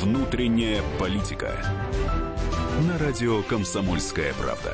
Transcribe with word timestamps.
Внутренняя 0.00 0.80
политика. 1.00 1.52
На 2.86 2.98
радио 2.98 3.42
Комсомольская 3.42 4.32
правда. 4.34 4.72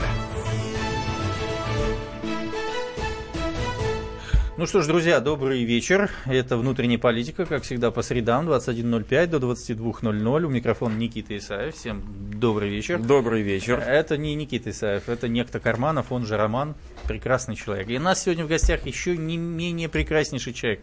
Ну 4.59 4.67
что 4.67 4.83
ж, 4.83 4.87
друзья, 4.87 5.21
добрый 5.21 5.65
вечер. 5.65 6.11
Это 6.27 6.59
«Внутренняя 6.59 6.99
политика», 6.99 7.47
как 7.47 7.63
всегда, 7.63 7.91
по 7.91 8.03
средам, 8.03 8.49
21.05 8.49 9.27
до 9.27 9.39
22.00. 9.39 10.45
У 10.45 10.49
микрофона 10.51 10.95
Никита 10.95 11.37
Исаев. 11.39 11.75
Всем 11.75 12.05
добрый 12.35 12.69
вечер. 12.69 12.99
Добрый 12.99 13.41
вечер. 13.41 13.79
Это 13.79 14.19
не 14.19 14.35
Никита 14.35 14.71
Исаев, 14.71 15.09
это 15.09 15.27
некто 15.27 15.59
Карманов, 15.59 16.13
он 16.13 16.27
же 16.27 16.37
Роман. 16.37 16.75
Прекрасный 17.09 17.57
человек. 17.57 17.89
И 17.89 17.97
у 17.97 18.01
нас 18.01 18.23
сегодня 18.23 18.45
в 18.45 18.49
гостях 18.49 18.85
еще 18.85 19.17
не 19.17 19.39
менее 19.39 19.89
прекраснейший 19.89 20.53
человек. 20.53 20.81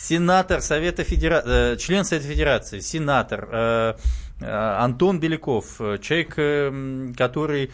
Сенатор 0.00 0.60
Совета 0.60 1.02
Федерации, 1.02 1.72
э, 1.72 1.76
член 1.76 2.04
Совета 2.04 2.28
Федерации, 2.28 2.78
сенатор 2.78 3.48
э, 3.50 3.94
э, 4.40 4.46
Антон 4.46 5.18
Беляков. 5.18 5.78
Человек, 6.00 7.16
который 7.16 7.72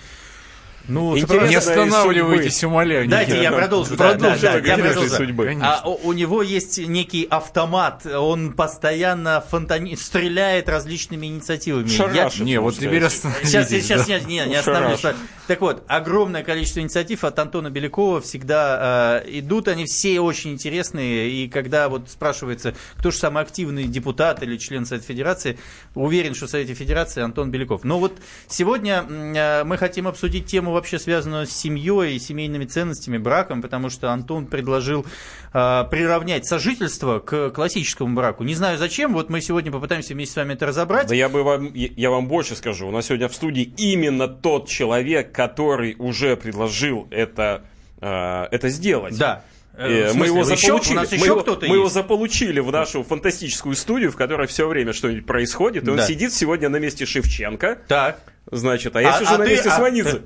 ну, 0.89 1.17
не 1.17 1.55
останавливайтесь, 1.55 2.63
умоляю. 2.65 3.09
Дайте 3.09 3.43
я 3.43 3.53
продолжу. 3.53 3.97
Продолжу. 3.97 4.41
Да, 4.43 4.61
да, 4.61 4.69
я 4.69 4.79
продолжу. 4.79 5.11
Судьбы. 5.11 5.57
А 5.63 5.83
у, 5.89 6.09
у 6.09 6.13
него 6.13 6.43
есть 6.43 6.79
некий 6.79 7.27
автомат, 7.29 8.07
он 8.07 8.53
постоянно 8.53 9.45
фонтани... 9.49 9.97
стреляет 9.97 10.69
различными 10.69 11.27
инициативами. 11.27 11.89
Шарашев, 11.89 12.41
я... 12.41 12.45
Не, 12.45 12.61
вот 12.61 12.75
теперь 12.77 13.05
остановитесь. 13.05 13.51
Сейчас, 13.51 13.69
сейчас, 13.69 14.07
да? 14.07 14.21
не, 14.21 14.45
не 14.47 14.57
остановлюсь. 14.57 15.01
Так 15.47 15.61
вот, 15.61 15.85
огромное 15.89 16.43
количество 16.43 16.81
инициатив 16.81 17.25
от 17.25 17.39
Антона 17.39 17.71
Белякова 17.71 18.21
всегда 18.21 19.23
э, 19.25 19.39
идут, 19.39 19.69
они 19.69 19.85
все 19.85 20.21
очень 20.21 20.53
интересные, 20.53 21.31
и 21.31 21.49
когда 21.49 21.89
вот 21.89 22.09
спрашивается, 22.09 22.75
кто 22.97 23.11
же 23.11 23.19
самый 23.19 23.43
активный 23.43 23.85
депутат 23.85 24.43
или 24.43 24.57
член 24.57 24.87
Совета 24.87 25.07
Федерации, 25.07 25.59
уверен, 25.95 26.35
что 26.35 26.47
в 26.47 26.51
Совете 26.51 26.75
Федерации 26.75 27.23
Антон 27.23 27.51
Беляков. 27.51 27.85
Но 27.85 27.99
вот 27.99 28.15
сегодня 28.49 29.05
э, 29.09 29.65
мы 29.65 29.77
хотим 29.77 30.09
обсудить 30.09 30.47
тему 30.47 30.74
вообще 30.75 30.99
связанную 30.99 31.47
с 31.47 31.51
семьей 31.51 32.17
и 32.17 32.19
семейными 32.19 32.67
ценностями, 32.67 33.19
браком, 33.19 33.63
потому 33.63 33.91
что 33.91 34.11
Антон 34.11 34.47
предложил 34.47 35.07
э, 35.53 35.85
приравнять 35.91 36.47
сожительство 36.47 37.19
к 37.21 37.51
классическому 37.51 38.15
браку. 38.15 38.45
Не 38.45 38.55
знаю 38.55 38.79
зачем, 38.79 39.15
вот 39.15 39.31
мы 39.31 39.41
сегодня 39.41 39.73
попытаемся 39.73 40.15
вместе 40.15 40.35
с 40.35 40.37
вами 40.37 40.53
это 40.55 40.67
разобрать. 40.67 41.09
Да 41.09 41.15
я 41.15 41.29
бы 41.29 41.43
вам, 41.43 41.73
я 41.73 42.11
вам 42.11 42.29
больше 42.29 42.57
скажу, 42.57 42.89
у 42.89 42.91
нас 42.91 43.07
сегодня 43.07 43.29
в 43.29 43.35
студии 43.35 43.73
именно 43.77 44.29
тот 44.29 44.69
человек, 44.69 45.33
который 45.33 45.97
уже 45.99 46.37
предложил 46.37 47.09
это, 47.11 47.65
э, 48.01 48.47
это 48.51 48.69
сделать. 48.69 49.19
Да. 49.19 49.43
Э, 49.77 50.13
мы 50.15 50.27
его 50.27 50.45
заполучили. 50.45 51.19
мы, 51.19 51.27
его, 51.27 51.45
мы 51.69 51.77
его 51.77 51.89
заполучили 51.89 52.61
в 52.61 52.71
нашу 52.71 53.03
фантастическую 53.03 53.75
студию, 53.75 54.13
в 54.13 54.17
которой 54.17 54.47
все 54.47 54.69
время 54.69 54.93
что-нибудь 54.93 55.27
происходит. 55.27 55.87
И 55.87 55.91
он 55.91 55.97
да. 55.97 56.07
сидит 56.07 56.33
сегодня 56.33 56.69
на 56.69 56.77
месте 56.77 57.07
Шевченко. 57.07 57.79
Так. 57.89 58.21
Значит, 58.55 58.95
а 58.95 59.03
я 59.03 59.17
а, 59.17 59.19
сижу 59.19 59.35
а 59.35 59.39
на 59.39 59.45
месте 59.45 59.69
а, 59.69 59.77
Сванидзе. 59.77 60.23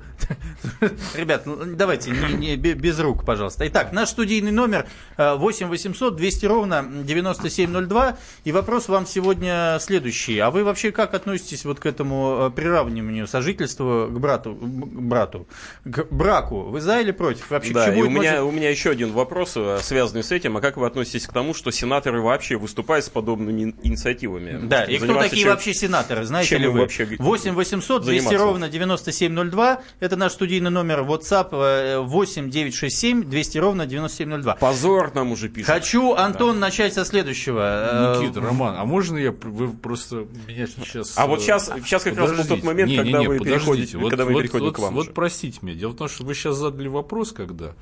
Ребят, 1.15 1.45
ну, 1.45 1.57
давайте, 1.65 2.11
не, 2.11 2.33
не, 2.33 2.55
без 2.55 2.99
рук, 2.99 3.25
пожалуйста. 3.25 3.67
Итак, 3.67 3.91
наш 3.91 4.09
студийный 4.09 4.51
номер 4.51 4.85
8 5.17 5.67
800 5.67 6.15
200 6.15 6.45
ровно 6.45 6.85
9702. 7.03 8.17
И 8.43 8.51
вопрос 8.51 8.87
вам 8.87 9.07
сегодня 9.07 9.77
следующий. 9.81 10.37
А 10.39 10.51
вы 10.51 10.63
вообще 10.63 10.91
как 10.91 11.13
относитесь 11.13 11.65
вот 11.65 11.79
к 11.79 11.85
этому 11.85 12.47
э, 12.47 12.55
приравниванию 12.55 13.27
сожительства 13.27 14.07
к 14.07 14.19
брату, 14.19 14.53
к 14.53 14.61
брату, 14.61 15.47
к 15.83 16.07
браку? 16.11 16.61
Вы 16.61 16.81
за 16.81 16.99
или 16.99 17.11
против? 17.11 17.49
Вообще, 17.49 17.73
да, 17.73 17.93
и 17.93 18.01
у, 18.01 18.09
меня, 18.09 18.43
у 18.43 18.51
меня 18.51 18.69
еще 18.69 18.91
один 18.91 19.11
вопрос, 19.11 19.53
э, 19.55 19.79
связанный 19.81 20.23
с 20.23 20.31
этим. 20.31 20.57
А 20.57 20.61
как 20.61 20.77
вы 20.77 20.85
относитесь 20.85 21.25
к 21.25 21.33
тому, 21.33 21.55
что 21.55 21.71
сенаторы 21.71 22.21
вообще 22.21 22.57
выступают 22.57 23.05
с 23.05 23.09
подобными 23.09 23.73
инициативами? 23.81 24.59
Да, 24.67 24.83
и 24.83 24.97
кто 24.97 25.15
такие 25.15 25.43
чем, 25.43 25.51
вообще 25.51 25.73
сенаторы, 25.73 26.25
знаете 26.25 26.57
ли 26.57 26.67
вы? 26.67 26.81
Вообще... 26.81 27.07
8 27.17 27.53
800 27.53 28.05
200 28.05 28.18
ровно 28.27 28.69
9702. 28.69 29.81
Это 29.99 30.15
наш 30.15 30.33
студийный 30.33 30.69
номер 30.69 31.01
WhatsApp 31.01 32.03
8 32.03 32.49
967 32.49 33.23
200 33.23 33.57
ровно 33.57 33.85
9702. 33.85 34.55
Позор 34.55 35.13
нам 35.13 35.31
уже 35.31 35.49
пишет. 35.49 35.67
Хочу, 35.67 36.13
Антон, 36.13 36.55
да. 36.55 36.67
начать 36.67 36.93
со 36.93 37.05
следующего. 37.05 38.17
Э, 38.17 38.21
Никита, 38.21 38.41
Роман, 38.41 38.75
а 38.77 38.85
можно 38.85 39.17
я, 39.17 39.31
вы 39.31 39.69
просто 39.69 40.27
меня 40.47 40.67
сейчас... 40.67 41.17
А 41.17 41.27
вот 41.27 41.41
сейчас, 41.41 41.71
сейчас 41.83 42.03
как 42.03 42.17
раз 42.17 42.31
был 42.35 42.45
тот 42.45 42.63
момент, 42.63 42.89
не, 42.89 42.97
когда, 42.97 43.19
не, 43.19 43.25
не, 43.25 43.27
вы 43.27 43.39
переходите, 43.39 43.97
вот, 43.97 44.09
когда 44.09 44.25
мы 44.25 44.33
вот, 44.33 44.41
переходим 44.41 44.65
вот, 44.65 44.75
к 44.75 44.79
вам 44.79 44.93
Вот 44.93 45.05
уже. 45.07 45.11
простите 45.11 45.59
меня, 45.61 45.77
дело 45.77 45.91
в 45.91 45.95
том, 45.95 46.07
что 46.07 46.23
вы 46.23 46.33
сейчас 46.33 46.57
задали 46.57 46.87
вопрос, 46.87 47.31
когда... 47.31 47.73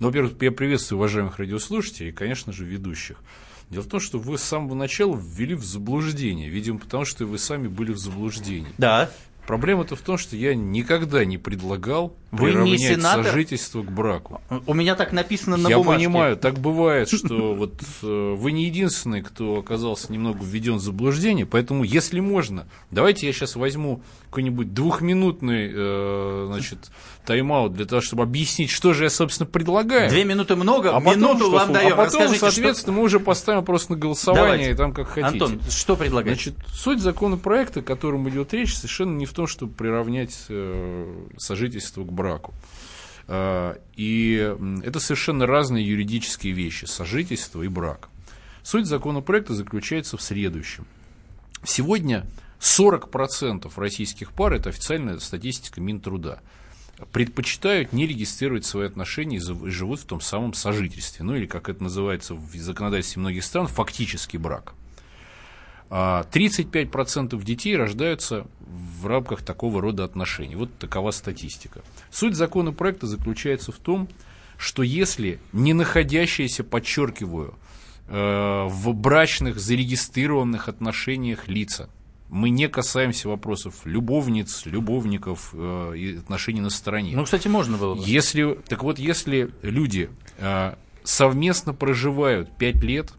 Ну, 0.00 0.08
во-первых, 0.08 0.32
я 0.40 0.50
приветствую 0.50 0.98
уважаемых 0.98 1.38
радиослушателей 1.38 2.10
и, 2.10 2.12
конечно 2.12 2.52
же, 2.52 2.64
ведущих. 2.64 3.16
Дело 3.70 3.82
в 3.82 3.88
том, 3.88 4.00
что 4.00 4.18
вы 4.18 4.38
с 4.38 4.42
самого 4.42 4.74
начала 4.74 5.16
ввели 5.16 5.54
в 5.54 5.64
заблуждение, 5.64 6.48
видимо, 6.48 6.78
потому 6.78 7.04
что 7.04 7.24
вы 7.26 7.38
сами 7.38 7.68
были 7.68 7.92
в 7.92 7.98
заблуждении. 7.98 8.72
Да. 8.78 9.10
Проблема-то 9.46 9.94
в 9.96 10.00
том, 10.00 10.16
что 10.16 10.36
я 10.36 10.54
никогда 10.54 11.24
не 11.24 11.36
предлагал 11.36 12.16
Вы 12.30 12.52
не 12.54 12.78
сенатор? 12.78 13.24
сожительство 13.24 13.82
к 13.82 13.90
браку. 13.90 14.40
У 14.66 14.72
меня 14.74 14.94
так 14.94 15.12
написано 15.12 15.56
на 15.56 15.68
я 15.68 15.78
бумажке. 15.78 16.02
Я 16.02 16.08
понимаю, 16.08 16.36
так 16.36 16.58
бывает, 16.58 17.08
что 17.08 17.54
вот 17.54 17.74
э, 18.02 18.34
вы 18.36 18.52
не 18.52 18.64
единственный, 18.64 19.22
кто 19.22 19.58
оказался 19.58 20.12
немного 20.12 20.38
введен 20.42 20.76
в 20.76 20.80
заблуждение, 20.80 21.44
поэтому, 21.44 21.84
если 21.84 22.20
можно, 22.20 22.66
давайте 22.90 23.26
я 23.26 23.32
сейчас 23.32 23.56
возьму 23.56 24.02
какой-нибудь 24.30 24.74
двухминутный 24.74 25.70
э, 25.72 26.46
значит, 26.48 26.90
тайм-аут 27.24 27.74
для 27.74 27.84
того, 27.84 28.00
чтобы 28.00 28.22
объяснить, 28.24 28.70
что 28.70 28.92
же 28.92 29.04
я, 29.04 29.10
собственно, 29.10 29.46
предлагаю. 29.46 30.10
Две 30.10 30.24
минуты 30.24 30.56
много, 30.56 30.96
а 30.96 31.00
минуту 31.00 31.50
потом, 31.50 31.52
вам 31.52 31.72
даем. 31.72 31.92
А 31.92 31.96
потом, 31.96 32.22
Расскажите, 32.22 32.40
соответственно, 32.40 32.92
что... 32.94 33.00
мы 33.00 33.02
уже 33.02 33.20
поставим 33.20 33.64
просто 33.64 33.92
на 33.92 33.98
голосование 33.98 34.44
Давайте. 34.46 34.70
и 34.70 34.74
там 34.74 34.92
как 34.92 35.08
хотите. 35.08 35.44
Антон, 35.44 35.60
что 35.70 35.96
предлагаете? 35.96 36.50
Значит, 36.50 36.66
суть 36.74 37.00
законопроекта, 37.00 37.80
о 37.80 37.82
котором 37.82 38.28
идет 38.28 38.52
речь, 38.54 38.74
совершенно 38.74 39.16
не 39.16 39.26
в 39.26 39.33
том, 39.34 39.46
чтобы 39.46 39.72
приравнять 39.74 40.46
э, 40.48 41.26
сожительство 41.36 42.04
к 42.04 42.12
браку. 42.12 42.54
Э, 43.26 43.76
и 43.96 44.54
это 44.84 45.00
совершенно 45.00 45.46
разные 45.46 45.86
юридические 45.86 46.52
вещи, 46.52 46.86
сожительство 46.86 47.62
и 47.62 47.68
брак. 47.68 48.08
Суть 48.62 48.86
законопроекта 48.86 49.54
заключается 49.54 50.16
в 50.16 50.22
следующем. 50.22 50.86
Сегодня 51.64 52.26
40% 52.60 53.70
российских 53.76 54.32
пар, 54.32 54.54
это 54.54 54.70
официальная 54.70 55.18
статистика 55.18 55.80
Минтруда, 55.80 56.40
предпочитают 57.12 57.92
не 57.92 58.06
регистрировать 58.06 58.64
свои 58.64 58.86
отношения 58.86 59.36
и 59.36 59.70
живут 59.70 60.00
в 60.00 60.06
том 60.06 60.20
самом 60.20 60.54
сожительстве. 60.54 61.24
Ну 61.24 61.34
или, 61.34 61.46
как 61.46 61.68
это 61.68 61.82
называется 61.82 62.34
в 62.34 62.54
законодательстве 62.54 63.20
многих 63.20 63.44
стран, 63.44 63.66
фактический 63.66 64.38
брак. 64.38 64.74
35% 65.90 67.38
а 67.40 67.44
детей 67.44 67.76
рождаются 67.76 68.46
в 68.60 69.06
рамках 69.06 69.42
такого 69.42 69.80
рода 69.80 70.04
отношений. 70.04 70.56
Вот 70.56 70.76
такова 70.78 71.10
статистика. 71.10 71.82
Суть 72.10 72.34
законопроекта 72.34 73.06
заключается 73.06 73.72
в 73.72 73.76
том, 73.76 74.08
что 74.56 74.82
если 74.82 75.40
не 75.52 75.72
находящиеся, 75.72 76.64
подчеркиваю, 76.64 77.54
э, 78.08 78.66
в 78.68 78.94
брачных 78.94 79.58
зарегистрированных 79.58 80.68
отношениях 80.68 81.48
лица, 81.48 81.88
мы 82.30 82.50
не 82.50 82.68
касаемся 82.68 83.28
вопросов 83.28 83.82
любовниц, 83.84 84.66
любовников 84.66 85.50
э, 85.52 85.94
и 85.96 86.16
отношений 86.16 86.60
на 86.60 86.70
стороне. 86.70 87.14
Ну, 87.14 87.24
кстати, 87.24 87.48
можно 87.48 87.76
было 87.76 87.94
бы. 87.94 88.02
Если, 88.04 88.58
так 88.68 88.82
вот, 88.82 88.98
если 88.98 89.50
люди 89.62 90.10
э, 90.38 90.74
совместно 91.04 91.74
проживают 91.74 92.50
5 92.56 92.82
лет, 92.82 93.12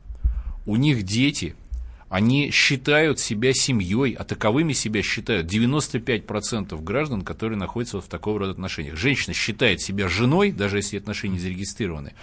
у 0.66 0.76
них 0.76 1.04
дети– 1.04 1.56
они 2.10 2.52
считают 2.52 3.20
себя 3.20 3.54
семьей, 3.54 4.14
а 4.14 4.24
таковыми 4.24 4.74
себя 4.74 5.02
считают 5.02 5.52
95% 5.52 6.82
граждан, 6.84 7.24
которые 7.24 7.58
находятся 7.58 8.00
в 8.00 8.06
такого 8.06 8.40
рода 8.40 8.52
отношениях. 8.52 8.96
Женщина 8.96 9.34
считает 9.34 9.82
себя 9.82 10.08
женой, 10.08 10.52
даже 10.52 10.78
если 10.78 10.98
отношения 10.98 11.40
зарегистрированы. 11.40 12.14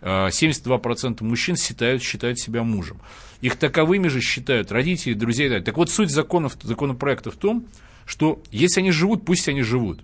72% 0.00 1.22
мужчин 1.24 1.56
считают, 1.56 2.02
считают 2.02 2.38
себя 2.38 2.62
мужем. 2.62 3.00
Их 3.40 3.56
таковыми 3.56 4.08
же 4.08 4.20
считают 4.20 4.72
родители, 4.72 5.12
друзья 5.14 5.46
и 5.46 5.48
так 5.48 5.52
далее. 5.54 5.66
Так 5.66 5.76
вот, 5.76 5.90
суть 5.90 6.10
законов, 6.10 6.56
законопроекта 6.62 7.30
в 7.30 7.36
том, 7.36 7.66
что 8.06 8.40
если 8.50 8.80
они 8.80 8.92
живут, 8.92 9.24
пусть 9.24 9.48
они 9.48 9.62
живут. 9.62 10.00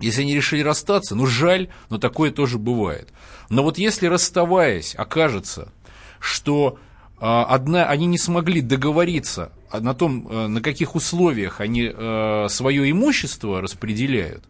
Если 0.00 0.22
они 0.22 0.34
решили 0.34 0.60
расстаться, 0.60 1.14
ну 1.14 1.26
жаль, 1.26 1.68
но 1.88 1.98
такое 1.98 2.30
тоже 2.30 2.58
бывает. 2.58 3.08
Но 3.48 3.62
вот 3.62 3.78
если 3.78 4.06
расставаясь, 4.06 4.94
окажется, 4.96 5.72
что 6.18 6.78
а, 6.78 6.80
одна, 7.20 7.86
они 7.86 8.06
не 8.06 8.18
смогли 8.18 8.60
договориться 8.60 9.52
на 9.72 9.94
том, 9.94 10.28
э, 10.28 10.46
на 10.46 10.60
каких 10.60 10.94
условиях 10.94 11.60
они 11.60 11.90
э, 11.92 12.46
свое 12.48 12.90
имущество 12.90 13.60
распределяют, 13.60 14.44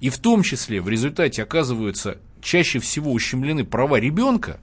и 0.00 0.08
в 0.10 0.18
том 0.18 0.42
числе 0.42 0.80
в 0.80 0.88
результате 0.88 1.42
оказываются 1.42 2.18
чаще 2.40 2.78
всего 2.78 3.12
ущемлены 3.12 3.64
права 3.64 3.96
ребенка, 3.96 4.60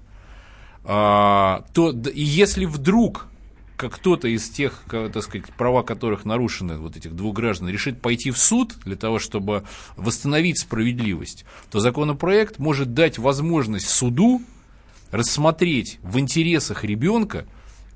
а, 0.83 1.65
то 1.73 1.91
и 1.91 2.21
если 2.21 2.65
вдруг 2.65 3.27
как 3.75 3.93
кто-то 3.93 4.27
из 4.27 4.49
тех, 4.49 4.83
так 4.89 5.21
сказать, 5.21 5.53
права 5.53 5.83
которых 5.83 6.25
нарушены, 6.25 6.79
вот 6.79 6.97
этих 6.97 7.15
двух 7.15 7.35
граждан, 7.35 7.69
решит 7.69 8.01
пойти 8.01 8.31
в 8.31 8.37
суд 8.39 8.73
для 8.83 8.95
того, 8.95 9.19
чтобы 9.19 9.65
восстановить 9.95 10.59
справедливость, 10.59 11.45
то 11.69 11.79
законопроект 11.79 12.57
может 12.57 12.95
дать 12.95 13.19
возможность 13.19 13.87
суду 13.87 14.41
рассмотреть 15.11 15.99
в 16.03 16.19
интересах 16.19 16.83
ребенка 16.83 17.45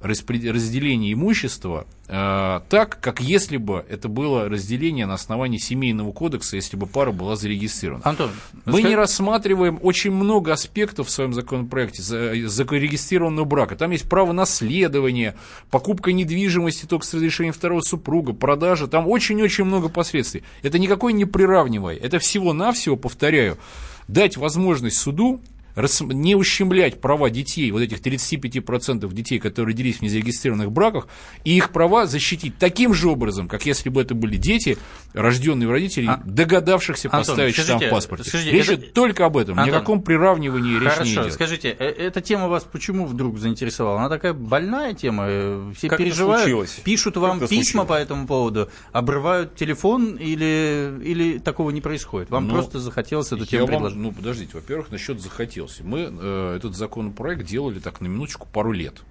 разделение 0.02 1.13
имущества 1.13 1.86
э, 2.08 2.62
так, 2.69 3.00
как 3.00 3.22
если 3.22 3.58
бы 3.58 3.86
это 3.88 4.10
было 4.10 4.50
разделение 4.50 5.06
на 5.06 5.13
основании 5.13 5.60
семейного 5.60 6.12
кодекса, 6.12 6.56
если 6.56 6.75
бы 6.75 6.88
пара 6.88 7.12
была 7.12 7.36
зарегистрирована. 7.36 8.04
Антон, 8.04 8.31
мы 8.66 8.74
скажи... 8.74 8.88
не 8.88 8.96
рассматриваем 8.96 9.80
очень 9.81 10.12
много 10.12 10.54
аспектов 10.54 11.08
в 11.08 11.12
своем 11.12 11.34
законопроекте 11.34 12.02
зарегистрированного 12.02 13.46
брака. 13.46 13.75
Там 13.75 13.92
есть 13.92 14.10
право 14.10 14.31
наследования, 14.31 15.36
покупка 15.69 16.12
недвижимости 16.12 16.86
только 16.86 17.06
с 17.06 17.13
разрешением 17.13 17.54
второго 17.54 17.81
супруга, 17.81 18.34
продажа. 18.34 18.88
Там 18.88 19.08
очень-очень 19.08 19.66
много 19.66 19.90
последствий. 19.90 20.44
Это 20.63 20.80
никакой 20.80 21.13
не 21.13 21.25
приравнивай. 21.25 21.96
Это 21.98 22.18
всего-навсего, 22.18 22.96
повторяю, 22.96 23.60
дать 24.08 24.36
возможность 24.36 24.98
суду 24.98 25.42
не 25.75 26.35
ущемлять 26.35 27.01
права 27.01 27.29
детей, 27.29 27.71
вот 27.71 27.81
этих 27.81 28.00
35% 28.00 29.12
детей, 29.13 29.39
которые 29.39 29.73
родились 29.73 29.97
в 29.97 30.01
незарегистрированных 30.01 30.71
браках, 30.71 31.07
и 31.44 31.56
их 31.56 31.71
права 31.71 32.06
защитить 32.06 32.57
таким 32.57 32.94
же 32.94 33.09
образом, 33.09 33.47
как 33.47 33.65
если 33.65 33.89
бы 33.89 34.01
это 34.01 34.15
были 34.15 34.38
дети, 34.38 34.77
рожденные 35.13 35.68
у 35.68 35.71
родителей, 35.71 36.07
а... 36.07 36.21
догадавшихся 36.25 37.07
Антон, 37.07 37.19
поставить 37.19 37.53
скажите, 37.53 37.73
штамп 37.73 37.83
в 37.85 37.89
паспорте. 37.89 38.29
Скажите, 38.29 38.51
речь 38.51 38.69
это... 38.69 38.94
только 38.94 39.25
об 39.25 39.38
этом, 39.38 39.59
Антон, 39.59 39.73
ни 39.73 39.75
о 39.75 39.79
каком 39.79 40.01
приравнивании 40.01 40.79
речь 40.79 40.89
Хорошо, 40.89 41.03
не 41.03 41.13
идет. 41.13 41.33
скажите, 41.33 41.75
э, 41.77 41.85
эта 41.85 42.21
тема 42.21 42.47
вас 42.47 42.63
почему 42.63 43.06
вдруг 43.06 43.38
заинтересовала? 43.38 44.00
Она 44.00 44.09
такая 44.09 44.33
больная 44.33 44.94
тема, 44.94 45.25
э, 45.27 45.71
все 45.75 45.88
как 45.88 46.00
переживают, 46.00 46.69
пишут 46.83 47.17
вам 47.17 47.39
как 47.39 47.50
письма 47.50 47.85
по 47.85 47.94
этому 47.94 48.27
поводу, 48.27 48.69
обрывают 48.91 49.56
телефон 49.56 50.15
или, 50.15 51.00
или 51.03 51.39
такого 51.39 51.71
не 51.71 51.81
происходит? 51.81 52.29
Вам 52.29 52.47
ну, 52.47 52.53
просто 52.53 52.79
захотелось 52.79 53.31
эту 53.31 53.45
тему 53.45 53.67
предложить? 53.67 53.97
Ну, 53.97 54.12
подождите, 54.12 54.51
во-первых, 54.53 54.91
насчет 54.91 55.21
захотелось 55.21 55.61
хотелось. 55.62 55.80
Мы 55.81 56.10
э, 56.12 56.56
этот 56.58 56.75
законопроект 56.75 57.46
делали 57.46 57.80
так 57.80 58.02
на 58.02 58.08
минуточку 58.08 58.48
пару 58.52 58.72
лет. 58.72 59.02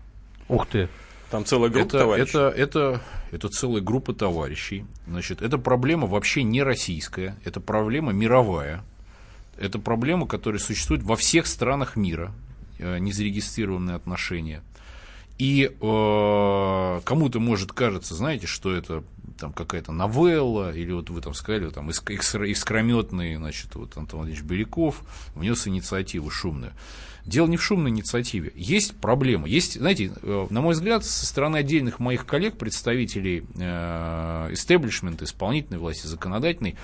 Ух 0.49 0.67
ты! 0.67 0.89
Там 1.31 1.45
целая 1.45 1.71
группа 1.71 1.87
это, 1.87 1.99
товарищей. 1.99 2.31
Это, 2.31 2.49
это, 2.49 3.01
это 3.31 3.49
целая 3.49 3.81
группа 3.81 4.13
товарищей. 4.13 4.85
Значит, 5.07 5.43
эта 5.43 5.59
проблема 5.59 6.09
вообще 6.09 6.43
не 6.43 6.63
российская, 6.63 7.37
это 7.45 7.61
проблема 7.61 8.13
мировая. 8.13 8.83
Это 9.57 9.79
проблема, 9.79 10.27
которая 10.27 10.61
существует 10.61 11.03
во 11.03 11.15
всех 11.17 11.47
странах 11.47 11.95
мира, 11.95 12.33
э, 12.79 12.99
незарегистрированные 12.99 13.95
отношения. 13.95 14.63
И 15.39 15.71
э, 15.71 17.01
кому-то 17.05 17.41
может 17.41 17.73
кажется, 17.73 18.15
знаете, 18.15 18.47
что 18.47 18.75
это 18.75 19.05
там 19.41 19.53
какая-то 19.53 19.91
новелла, 19.93 20.73
или 20.73 20.93
вот 20.93 21.11
вы 21.11 21.21
там 21.21 21.35
сказали, 21.35 21.69
там 21.71 21.91
искрометный, 21.91 23.37
значит, 23.37 23.75
вот 23.75 23.97
Антон 23.97 24.21
Владимирович 24.21 24.45
Беляков 24.49 25.03
внес 25.35 25.67
инициативу 25.67 26.31
шумную. 26.31 26.73
Дело 27.27 27.47
не 27.47 27.57
в 27.57 27.63
шумной 27.63 27.91
инициативе. 27.91 28.53
Есть 28.55 28.97
проблема. 28.97 29.47
Есть, 29.47 29.79
знаете, 29.79 30.11
э, 30.23 30.47
на 30.51 30.61
мой 30.61 30.75
взгляд, 30.75 31.05
со 31.05 31.27
стороны 31.27 31.59
отдельных 31.59 31.99
моих 31.99 32.27
коллег, 32.27 32.57
представителей 32.57 33.45
э, 33.57 34.51
исполнительной 35.25 35.79
власти, 35.79 36.07
законодательной, 36.07 36.77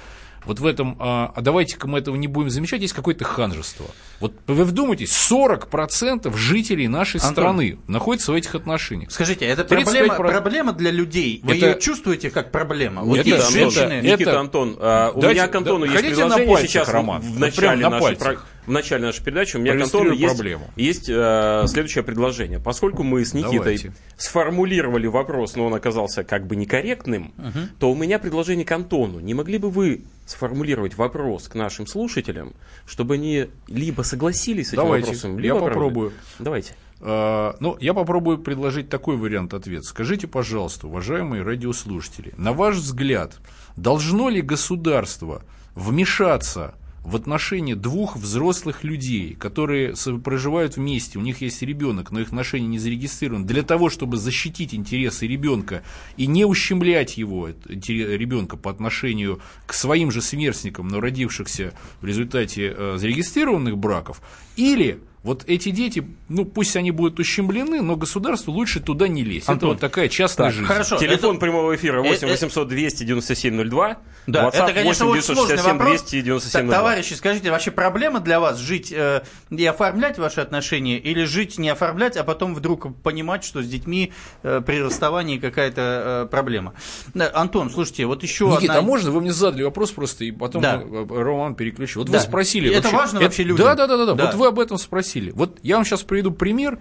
вот 0.46 0.60
в 0.60 0.66
этом, 0.66 0.96
а, 0.98 1.32
а 1.34 1.40
давайте-ка 1.40 1.88
мы 1.88 1.98
этого 1.98 2.16
не 2.16 2.28
будем 2.28 2.50
замечать, 2.50 2.81
есть 2.81 2.94
какое-то 2.94 3.25
ханжество. 3.25 3.87
Вот 4.20 4.32
вы 4.46 4.64
вдумайтесь, 4.64 5.10
40% 5.10 6.34
жителей 6.37 6.88
нашей 6.88 7.20
Антон, 7.20 7.32
страны 7.32 7.78
находятся 7.87 8.32
в 8.32 8.34
этих 8.34 8.54
отношениях. 8.54 9.10
Скажите, 9.10 9.44
это 9.44 9.64
проблема, 9.64 10.14
проблема 10.14 10.72
для 10.72 10.90
людей? 10.90 11.40
Вы 11.43 11.56
это... 11.56 11.66
ее 11.66 11.81
чувствуете 11.81 12.31
как 12.31 12.52
проблема? 12.52 13.02
Вот 13.02 13.19
это, 13.19 13.28
есть 13.28 13.50
женщины... 13.50 13.93
Это, 13.94 14.06
Никита, 14.06 14.40
Антон, 14.40 14.76
а, 14.78 15.10
у 15.12 15.20
Дайте, 15.20 15.40
меня 15.40 15.48
к 15.48 15.54
Антону 15.54 15.87
да, 15.87 15.93
есть 15.93 16.04
предложение 16.04 16.46
пальцах, 16.46 16.70
сейчас 16.70 16.88
Роман, 16.88 17.20
в 17.20 17.38
начале 17.38 17.84
вот 17.84 17.90
нашей... 17.90 18.16
Про 18.16 18.37
в 18.67 18.71
начале 18.71 19.05
нашей 19.05 19.25
передачи 19.25 19.57
у 19.57 19.61
меня 19.61 19.77
к 19.77 19.83
Антону 19.83 20.13
есть, 20.13 20.43
есть 20.77 21.09
э, 21.09 21.65
следующее 21.67 22.03
предложение. 22.05 22.59
Поскольку 22.59 23.03
мы 23.03 23.25
с 23.25 23.33
Никитой 23.33 23.59
Давайте. 23.59 23.93
сформулировали 24.17 25.07
вопрос, 25.07 25.57
но 25.57 25.67
он 25.67 25.75
оказался 25.75 26.25
как 26.25 26.47
бы 26.47 26.57
некорректным, 26.57 27.33
угу. 27.39 27.59
то 27.79 27.91
у 27.91 27.95
меня 27.95 28.19
предложение 28.19 28.65
к 28.65 28.73
Антону. 28.73 29.21
Не 29.21 29.35
могли 29.35 29.59
бы 29.59 29.71
вы 29.71 30.05
сформулировать 30.27 30.97
вопрос 30.97 31.49
к 31.49 31.55
нашим 31.55 31.87
слушателям, 31.87 32.55
чтобы 32.87 33.15
они 33.15 33.47
либо 33.69 34.03
согласились 34.03 34.67
с 34.67 34.73
этим 34.73 34.83
Давайте. 34.83 35.07
вопросом, 35.07 35.39
либо... 35.39 35.55
Я 35.55 35.61
попробую. 35.61 36.13
Давайте. 36.39 36.75
Uh, 36.99 37.55
ну, 37.61 37.77
я 37.79 37.93
попробую 37.93 38.39
предложить 38.39 38.89
такой 38.89 39.17
вариант 39.17 39.53
ответа. 39.53 39.85
Скажите, 39.85 40.27
пожалуйста, 40.27 40.87
уважаемые 40.87 41.43
радиослушатели, 41.43 42.33
на 42.39 42.55
ваш 42.55 42.77
взгляд, 42.77 43.37
должно 43.77 44.31
ли 44.31 44.41
государство 44.41 45.43
вмешаться 45.75 46.75
в 47.06 47.14
отношении 47.14 47.75
двух 47.75 48.17
взрослых 48.17 48.82
людей, 48.82 49.35
которые 49.35 49.94
проживают 50.25 50.76
вместе, 50.76 51.20
у 51.20 51.23
них 51.23 51.41
есть 51.41 51.62
ребенок, 51.62 52.11
но 52.11 52.19
их 52.19 52.29
отношения 52.29 52.67
не 52.67 52.81
зарегистрированы, 52.81 53.47
для 53.47 53.62
того, 53.62 53.91
чтобы 53.91 54.17
защитить 54.17 54.75
интересы 54.75 55.29
ребенка 55.29 55.85
и 56.17 56.26
не 56.26 56.44
ущемлять 56.44 57.17
его, 57.17 57.49
ребенка, 57.69 58.56
по 58.56 58.73
отношению 58.73 59.41
к 59.67 59.73
своим 59.73 60.11
же 60.11 60.20
сверстникам, 60.20 60.88
но 60.88 61.00
родившихся 61.00 61.75
в 62.00 62.06
результате 62.06 62.75
э, 62.76 62.97
зарегистрированных 62.99 63.79
браков, 63.79 64.20
или 64.56 64.99
вот 65.26 65.43
эти 65.49 65.70
дети, 65.70 66.06
ну 66.28 66.44
пусть 66.44 66.76
они 66.76 66.93
будут 66.93 67.19
ущемлены, 67.19 67.82
но 67.82 67.96
государству 67.96 68.52
лучше 68.52 68.78
туда 68.78 69.08
не 69.08 69.25
лезть. 69.25 69.49
Антон, 69.49 69.70
это 69.70 69.75
вот 69.75 69.81
такая 69.81 70.08
частная 70.08 70.46
так, 70.46 70.55
жизнь. 70.55 70.67
Хорошо. 70.69 70.99
Телефон 70.99 71.32
это... 71.32 71.40
прямого 71.40 71.75
эфира 71.75 72.00
8 72.00 72.28
800 72.28 72.69
297 72.69 73.69
02. 73.69 73.99
Да, 74.28 74.44
WhatsApp 74.44 74.50
это, 74.50 74.73
конечно, 74.73 75.06
8 75.06 75.23
967 75.23 75.78
297 75.78 76.67
02. 76.67 76.75
Товарищи, 76.75 77.14
скажите, 77.14 77.50
вообще 77.50 77.73
проблема 77.73 78.20
для 78.20 78.38
вас 78.38 78.58
жить 78.58 78.93
э, 78.93 79.25
и 79.50 79.67
оформлять 79.67 80.17
ваши 80.19 80.40
отношения, 80.40 80.96
или 80.96 81.25
жить 81.25 81.58
не 81.58 81.70
оформлять, 81.70 82.17
а 82.17 82.22
потом 82.22 82.55
вдруг 82.55 82.96
понимать, 83.02 83.43
что 83.43 83.62
с 83.62 83.67
детьми 83.67 84.12
э, 84.44 84.62
при 84.64 84.81
расставании 84.81 85.38
какая-то 85.38 86.26
э, 86.26 86.29
проблема? 86.31 86.75
Да, 87.14 87.32
Антон, 87.34 87.70
слушайте, 87.70 88.06
вот 88.06 88.22
еще 88.22 88.46
Никита, 88.46 88.75
одна... 88.75 88.79
а 88.79 88.82
можно 88.82 89.11
вы 89.11 89.20
мне 89.20 89.32
задали 89.32 89.64
вопрос 89.64 89.90
просто, 89.90 90.25
и 90.25 90.31
потом 90.31 90.62
да. 90.62 90.81
Роман 90.81 91.56
переключил? 91.56 92.02
Вот 92.02 92.12
да. 92.12 92.19
вы 92.19 92.25
спросили. 92.25 92.70
Это 92.70 92.82
вообще, 92.84 92.96
важно 92.96 93.20
вообще 93.20 93.43
людям? 93.43 93.67
Да, 93.67 93.75
да, 93.75 93.88
да, 93.88 93.96
да, 93.96 94.14
да. 94.14 94.26
Вот 94.26 94.34
вы 94.34 94.46
об 94.46 94.61
этом 94.61 94.79
спросили 94.79 95.16
спросили. 95.17 95.31
Вот 95.33 95.59
я 95.63 95.77
вам 95.77 95.85
сейчас 95.85 96.03
приведу 96.03 96.31
пример 96.31 96.79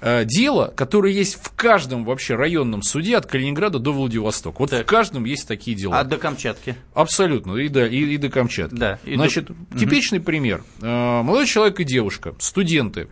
э, 0.00 0.24
дела, 0.24 0.72
которое 0.74 1.12
есть 1.12 1.34
в 1.42 1.54
каждом 1.54 2.04
вообще 2.04 2.34
районном 2.34 2.82
суде 2.82 3.16
от 3.16 3.26
Калининграда 3.26 3.78
до 3.78 3.92
Владивостока. 3.92 4.56
Вот 4.60 4.70
так. 4.70 4.82
в 4.82 4.86
каждом 4.88 5.24
есть 5.24 5.48
такие 5.48 5.76
дела. 5.76 6.00
А 6.00 6.04
до 6.04 6.18
Камчатки? 6.18 6.76
Абсолютно, 6.94 7.56
и 7.56 7.68
до, 7.68 7.86
и, 7.86 8.14
и 8.14 8.16
до 8.16 8.28
Камчатки. 8.28 8.74
Да, 8.74 8.98
и 9.04 9.14
Значит, 9.14 9.46
до... 9.46 9.78
типичный 9.78 10.18
угу. 10.18 10.26
пример. 10.26 10.64
Э, 10.80 11.22
молодой 11.22 11.46
человек 11.46 11.80
и 11.80 11.84
девушка, 11.84 12.34
студенты, 12.38 13.08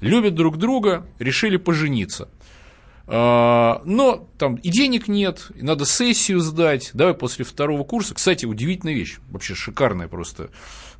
любят 0.00 0.34
друг 0.34 0.58
друга, 0.58 1.06
решили 1.18 1.56
пожениться. 1.56 2.28
Э, 3.06 3.80
но 3.84 4.28
там 4.38 4.56
и 4.56 4.70
денег 4.70 5.08
нет, 5.08 5.50
и 5.54 5.62
надо 5.62 5.84
сессию 5.84 6.40
сдать. 6.40 6.90
Давай 6.94 7.14
после 7.14 7.44
второго 7.44 7.84
курса. 7.84 8.14
Кстати, 8.14 8.46
удивительная 8.46 8.94
вещь, 8.94 9.18
вообще 9.30 9.54
шикарная 9.54 10.08
просто, 10.08 10.50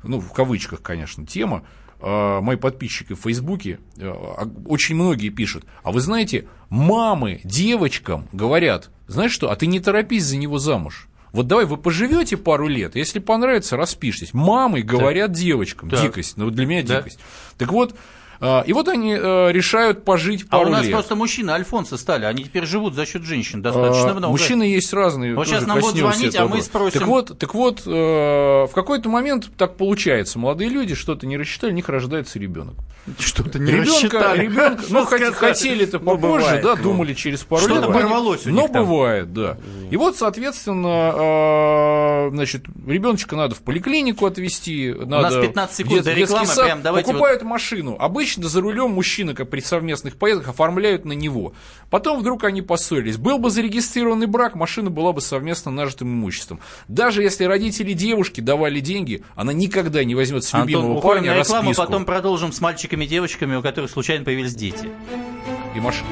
ну, 0.03 0.19
в 0.19 0.31
кавычках, 0.33 0.81
конечно, 0.81 1.25
тема. 1.25 1.65
А, 1.99 2.41
мои 2.41 2.57
подписчики 2.57 3.13
в 3.13 3.21
Фейсбуке, 3.21 3.79
а, 3.99 4.47
очень 4.65 4.95
многие 4.95 5.29
пишут, 5.29 5.65
а 5.83 5.91
вы 5.91 6.01
знаете, 6.01 6.45
мамы 6.69 7.41
девочкам 7.43 8.27
говорят, 8.31 8.89
знаешь 9.07 9.31
что, 9.31 9.51
а 9.51 9.55
ты 9.55 9.67
не 9.67 9.79
торопись 9.79 10.23
за 10.25 10.37
него 10.37 10.59
замуж. 10.59 11.07
Вот 11.31 11.47
давай 11.47 11.65
вы 11.65 11.75
поживете 11.77 12.37
пару 12.37 12.67
лет, 12.67 12.95
если 12.95 13.19
понравится, 13.19 13.75
распишитесь. 13.75 14.33
Мамы 14.33 14.81
говорят 14.81 15.31
так. 15.31 15.37
девочкам, 15.37 15.89
так. 15.89 16.01
дикость, 16.01 16.37
ну 16.37 16.49
для 16.49 16.65
меня 16.65 16.83
да. 16.83 16.97
дикость. 16.97 17.19
Так 17.57 17.71
вот, 17.71 17.95
и 18.41 18.73
вот 18.73 18.87
они 18.87 19.13
э, 19.13 19.51
решают 19.51 20.03
пожить 20.03 20.47
пару 20.49 20.65
лет. 20.65 20.67
А 20.67 20.69
у 20.69 20.73
нас 20.73 20.83
лет. 20.83 20.93
просто 20.93 21.15
мужчины 21.15 21.51
альфонсы 21.51 21.97
стали, 21.97 22.25
они 22.25 22.43
теперь 22.43 22.65
живут 22.65 22.95
за 22.95 23.05
счет 23.05 23.23
женщин 23.23 23.61
достаточно 23.61 24.11
а, 24.11 24.13
много. 24.13 24.31
Мужчины 24.31 24.63
есть 24.63 24.93
разные. 24.93 25.35
Вот 25.35 25.47
сейчас 25.47 25.65
нам 25.65 25.79
будут 25.79 25.97
звонить, 25.97 26.35
а 26.35 26.47
мы 26.47 26.61
спросим. 26.61 26.99
Так 26.99 27.07
вот, 27.07 27.37
так 27.37 27.53
вот 27.53 27.81
э, 27.85 27.89
в 27.89 28.71
какой-то 28.73 29.09
момент 29.09 29.49
так 29.57 29.75
получается, 29.77 30.39
молодые 30.39 30.69
люди 30.69 30.95
что-то 30.95 31.25
не 31.27 31.37
рассчитали, 31.37 31.71
у 31.71 31.75
них 31.75 31.89
рождается 31.89 32.39
ребенок. 32.39 32.75
Что-то 33.19 33.59
не 33.59 33.71
ребенка, 33.71 33.91
рассчитали. 33.91 34.41
Ребенка, 34.41 34.83
ну, 34.89 35.05
хотели-то 35.05 35.99
ну, 35.99 36.05
попозже, 36.05 36.59
да, 36.63 36.75
думали 36.75 37.13
через 37.13 37.43
пару 37.43 37.67
лет. 37.67 37.77
Что-то 37.77 37.93
порвалось 37.93 38.45
у 38.47 38.49
них 38.49 38.59
Но 38.59 38.67
бывает, 38.67 39.31
да. 39.33 39.57
И 39.91 39.97
вот, 39.97 40.17
соответственно, 40.17 41.13
э, 41.15 42.29
значит, 42.31 42.65
ребеночка 42.87 43.35
надо 43.35 43.55
в 43.55 43.61
поликлинику 43.61 44.25
отвезти, 44.25 44.93
надо 44.93 45.37
у 45.37 45.39
нас 45.39 45.47
15 45.47 45.75
секунд 45.75 46.03
до 46.03 46.13
рекламы, 46.13 46.47
прям 46.55 46.81
давайте 46.81 47.11
покупают 47.11 47.43
машину. 47.43 47.95
Обычно 47.99 48.24
Обычно 48.25 48.49
за 48.49 48.59
рулем 48.59 48.89
мужчина, 48.89 49.35
как 49.35 49.51
при 49.51 49.59
совместных 49.59 50.17
поездках, 50.17 50.49
оформляют 50.49 51.05
на 51.05 51.11
него. 51.11 51.53
Потом 51.91 52.19
вдруг 52.19 52.43
они 52.43 52.63
поссорились. 52.63 53.17
Был 53.17 53.37
бы 53.37 53.51
зарегистрированный 53.51 54.25
брак, 54.25 54.55
машина 54.55 54.89
была 54.89 55.13
бы 55.13 55.21
совместно 55.21 55.69
нажитым 55.69 56.07
имуществом. 56.07 56.59
Даже 56.87 57.21
если 57.21 57.43
родители 57.43 57.93
девушки 57.93 58.41
давали 58.41 58.79
деньги, 58.79 59.23
она 59.35 59.53
никогда 59.53 60.03
не 60.03 60.15
возьмет 60.15 60.43
с 60.43 60.53
любимого 60.53 60.95
Антон, 60.95 61.03
парня 61.03 61.35
на 61.35 61.37
рекламу, 61.37 61.69
расписку. 61.69 61.85
потом 61.85 62.05
продолжим 62.05 62.51
с 62.51 62.59
мальчиками 62.61 63.05
и 63.05 63.07
девочками, 63.07 63.57
у 63.57 63.61
которых 63.61 63.91
случайно 63.91 64.25
появились 64.25 64.55
дети. 64.55 64.89
И 65.75 65.79
машина. 65.79 66.09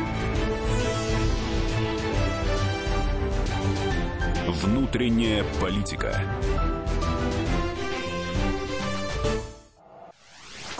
Внутренняя 4.61 5.43
политика. 5.59 6.21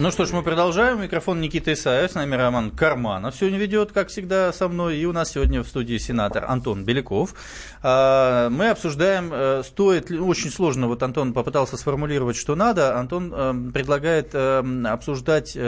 Ну 0.00 0.12
что 0.12 0.26
ж, 0.26 0.30
мы 0.30 0.44
продолжаем. 0.44 1.02
Микрофон 1.02 1.40
Никита 1.40 1.72
Исаев, 1.72 2.12
с 2.12 2.14
нами 2.14 2.36
Роман 2.36 2.70
Карманов 2.70 3.34
сегодня 3.34 3.58
ведет, 3.58 3.90
как 3.90 4.10
всегда, 4.10 4.52
со 4.52 4.68
мной. 4.68 4.96
И 4.96 5.04
у 5.04 5.12
нас 5.12 5.32
сегодня 5.32 5.60
в 5.64 5.66
студии 5.66 5.98
сенатор 5.98 6.44
Антон 6.44 6.84
Беляков. 6.84 7.34
А, 7.82 8.48
мы 8.48 8.68
обсуждаем, 8.70 9.30
э, 9.32 9.62
стоит 9.64 10.08
ли... 10.08 10.20
Очень 10.20 10.50
сложно, 10.50 10.86
вот 10.86 11.02
Антон 11.02 11.32
попытался 11.32 11.76
сформулировать, 11.76 12.36
что 12.36 12.54
надо. 12.54 12.96
Антон 12.96 13.32
э, 13.34 13.72
предлагает 13.72 14.30
э, 14.34 14.62
обсуждать 14.86 15.58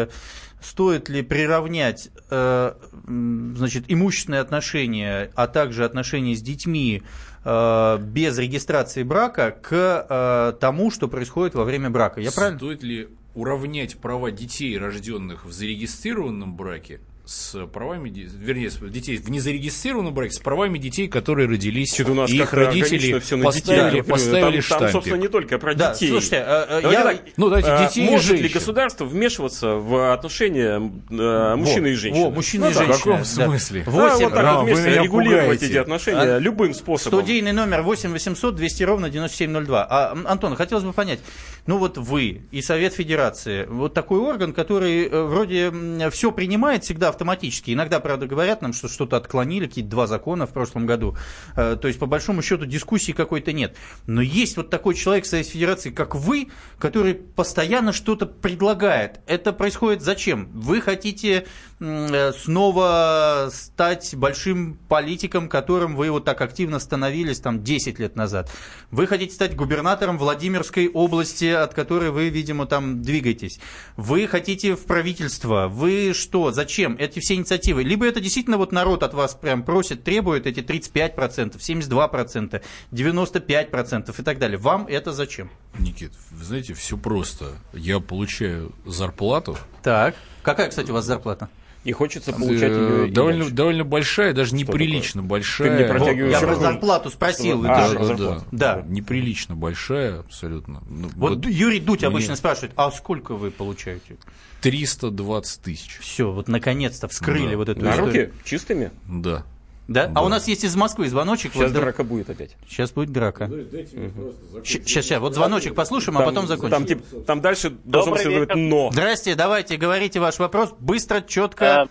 стоит 0.63 1.09
ли 1.09 1.23
приравнять 1.23 2.11
значит, 2.29 3.85
имущественные 3.89 4.43
отношения, 4.43 5.31
а 5.35 5.47
также 5.49 5.87
отношения 5.87 6.37
с 6.37 6.43
детьми 6.43 7.03
без 7.43 8.37
регистрации 8.37 9.03
брака 9.03 9.53
к 9.53 10.59
тому, 10.61 10.91
что 10.91 11.09
происходит 11.09 11.55
во 11.55 11.65
время 11.65 11.89
брака. 11.89 12.21
Я 12.21 12.31
правильно? 12.31 12.59
Стоит 12.59 12.83
ли 12.83 13.09
уравнять 13.35 13.99
права 13.99 14.31
детей, 14.31 14.77
рожденных 14.79 15.45
в 15.45 15.53
зарегистрированном 15.53 16.55
браке, 16.57 17.01
с 17.31 17.65
правами, 17.67 18.11
вернее, 18.11 18.71
детей 18.91 19.17
в 19.19 19.31
незарегистрированном 19.31 20.13
браке, 20.13 20.33
с 20.33 20.41
правами 20.41 20.79
детей, 20.79 21.07
которые 21.07 21.49
родились, 21.49 22.01
у 22.01 22.13
нас 22.13 22.29
и 22.29 22.39
их 22.39 22.53
родители 22.53 23.21
все 23.21 23.41
поставили, 23.41 23.99
детей, 23.99 24.03
поставили 24.03 24.61
там, 24.63 24.79
там, 24.81 24.91
собственно, 24.91 25.17
не 25.17 25.29
только 25.29 25.59
про 25.59 25.77
да, 25.77 25.93
детей. 25.93 26.09
Слушайте, 26.09 26.43
а, 26.45 26.81
я... 26.81 27.05
так, 27.05 27.23
ну, 27.37 27.49
давайте, 27.49 27.69
а, 27.71 27.87
детей 27.87 28.11
может 28.11 28.33
и 28.33 28.43
ли 28.43 28.49
государство 28.49 29.05
вмешиваться 29.05 29.75
в 29.75 30.13
отношения 30.13 30.81
а, 31.11 31.55
мужчины 31.55 31.89
во, 31.89 31.93
и 31.93 31.95
женщины? 31.95 32.25
Во, 32.25 32.31
мужчины 32.31 32.65
ну, 32.65 32.71
и 32.71 32.75
женщины. 32.75 32.95
В 32.95 32.99
каком 32.99 33.25
смысле? 33.25 33.83
Да. 33.85 33.91
8, 33.93 34.03
а, 34.03 34.29
вот 34.29 34.35
так 34.35 34.45
а, 34.45 34.59
вот 34.59 34.65
вместе 34.65 35.03
регулировать 35.03 35.45
пугаете. 35.45 35.67
эти 35.67 35.77
отношения 35.77 36.21
а, 36.21 36.39
любым 36.41 36.75
способом. 36.75 37.21
Студийный 37.21 37.53
номер 37.53 37.83
8 37.83 38.11
800 38.11 38.57
200 38.57 38.83
ровно 38.83 39.09
9702. 39.09 39.87
А, 39.89 40.19
Антон, 40.25 40.57
хотелось 40.57 40.83
бы 40.83 40.93
понять, 40.93 41.21
ну 41.67 41.79
вот 41.79 41.99
вы 41.99 42.43
и 42.51 42.63
Совет 42.63 42.95
Федерации, 42.95 43.67
вот 43.67 43.95
такой 43.95 44.21
орган, 44.21 44.53
который 44.53 45.07
э, 45.07 45.23
вроде 45.23 46.11
все 46.11 46.33
принимает 46.33 46.85
всегда 46.85 47.09
автоматически, 47.09 47.73
иногда 47.73 48.01
правда, 48.01 48.27
говорят 48.27 48.63
нам, 48.63 48.73
что 48.73 48.89
что-то 48.89 49.17
отклонили, 49.17 49.67
какие-то 49.67 49.91
два 49.91 50.07
закона 50.07 50.47
в 50.47 50.53
прошлом 50.53 50.87
году. 50.87 51.17
Э, 51.57 51.77
то 51.81 51.89
есть, 51.89 51.99
по 51.99 52.07
большому 52.07 52.43
счету, 52.43 52.67
дискуссии 52.67 53.13
какой-то 53.13 53.53
нет. 53.53 53.77
Но 54.07 54.21
есть 54.21 54.57
вот 54.57 54.71
такой 54.71 54.95
человек 54.95 55.25
в 55.25 55.29
Совете 55.29 55.51
Федерации, 55.51 55.91
как 55.91 56.15
вы, 56.15 56.49
который 56.79 57.15
постоянно 57.15 57.93
что-то 57.93 58.27
предлагает. 58.27 59.21
Это 59.27 59.53
происходит 59.53 60.03
зачем? 60.03 60.51
Вы 60.53 60.81
хотите 60.81 61.47
снова 61.81 63.49
стать 63.51 64.15
большим 64.15 64.79
политиком, 64.89 65.49
которым 65.49 65.97
вы 65.97 66.11
вот 66.11 66.27
так 66.27 66.41
активно 66.43 66.79
становились 66.79 67.41
там 67.41 67.65
10 67.65 67.99
лет 67.99 68.17
назад. 68.17 68.51
Вы 68.91 69.07
хотите 69.07 69.35
стать 69.35 69.57
губернатором 69.57 70.19
Владимирской 70.19 70.89
области, 70.89 71.47
от 71.47 71.73
которой 71.73 72.11
вы, 72.11 72.29
видимо, 72.29 72.67
там 72.67 73.01
двигаетесь. 73.01 73.61
Вы 73.97 74.27
хотите 74.27 74.77
в 74.77 74.85
правительство. 74.85 75.69
Вы 75.69 76.13
что? 76.15 76.53
Зачем? 76.53 76.97
Эти 76.99 77.19
все 77.21 77.35
инициативы. 77.35 77.83
Либо 77.83 78.07
это 78.07 78.21
действительно 78.21 78.59
вот 78.59 78.73
народ 78.73 79.03
от 79.03 79.15
вас 79.15 79.35
прям 79.35 79.63
просит, 79.63 80.05
требует 80.05 80.47
эти 80.47 80.61
35%, 80.61 81.57
72%, 81.59 82.63
95% 82.93 84.21
и 84.21 84.23
так 84.23 84.39
далее. 84.39 84.59
Вам 84.59 84.87
это 84.87 85.13
зачем? 85.13 85.51
Никит, 85.79 86.13
вы 86.31 86.45
знаете, 86.45 86.75
все 86.75 86.99
просто. 86.99 87.53
Я 87.73 88.01
получаю 88.01 88.73
зарплату. 88.85 89.57
Так. 89.83 90.15
Какая, 90.43 90.69
кстати, 90.69 90.91
у 90.91 90.95
вас 90.95 91.07
зарплата? 91.07 91.49
И 91.83 91.93
хочется 91.93 92.33
получать 92.33 92.73
ее 92.73 93.11
довольно, 93.11 93.51
довольно 93.51 93.85
большая, 93.85 94.35
даже 94.35 94.55
неприлично 94.55 95.23
большая. 95.23 95.79
Ты 95.79 96.15
не 96.15 96.31
Я 96.31 96.41
про 96.41 96.55
зарплату 96.57 97.09
спросил. 97.09 97.65
А, 97.65 97.93
да, 97.93 97.95
да, 97.95 98.15
да, 98.15 98.45
да. 98.53 98.85
Неприлично 98.87 99.57
большая, 99.57 100.21
абсолютно. 100.21 100.83
Ну, 100.91 101.09
вот, 101.17 101.37
вот 101.37 101.47
Юрий 101.47 101.81
Дудь 101.81 102.01
мне... 102.01 102.09
обычно 102.09 102.37
спрашивает, 102.37 102.73
а 102.77 102.91
сколько 102.91 103.35
вы 103.35 103.51
получаете? 103.51 104.17
320 104.61 105.63
тысяч. 105.63 105.99
Все, 106.01 106.31
вот 106.31 106.49
наконец-то 106.49 107.09
вскрыли 107.09 107.53
да. 107.53 107.57
вот 107.57 107.69
эту 107.71 107.83
На 107.83 107.93
историю. 107.93 108.27
руки? 108.27 108.39
Чистыми? 108.45 108.91
Да. 109.09 109.45
Да? 109.91 110.07
да? 110.07 110.13
А 110.21 110.25
у 110.25 110.29
нас 110.29 110.47
есть 110.47 110.63
из 110.63 110.77
Москвы 110.77 111.09
звоночек. 111.09 111.53
Сейчас 111.53 111.73
вот, 111.73 111.81
драка 111.81 112.05
будет 112.05 112.31
опять. 112.31 112.57
Сейчас 112.69 112.93
будет 112.93 113.11
драка. 113.11 113.51
Угу. 113.51 114.63
Сейчас, 114.65 115.05
сейчас. 115.05 115.19
Вот 115.19 115.35
звоночек 115.35 115.75
послушаем, 115.75 116.17
а 116.17 116.21
там, 116.21 116.29
а 116.29 116.31
потом 116.31 116.47
закончим. 116.47 116.71
Там, 116.71 116.87
тип, 116.87 117.27
там 117.27 117.41
дальше 117.41 117.71
должен 117.71 118.17
следовать 118.17 118.55
«но». 118.55 118.93
Здрасте, 118.93 119.35
давайте, 119.35 119.77
говорите 119.77 120.21
ваш 120.21 120.39
вопрос 120.39 120.73
быстро, 120.79 121.21
четко. 121.23 121.89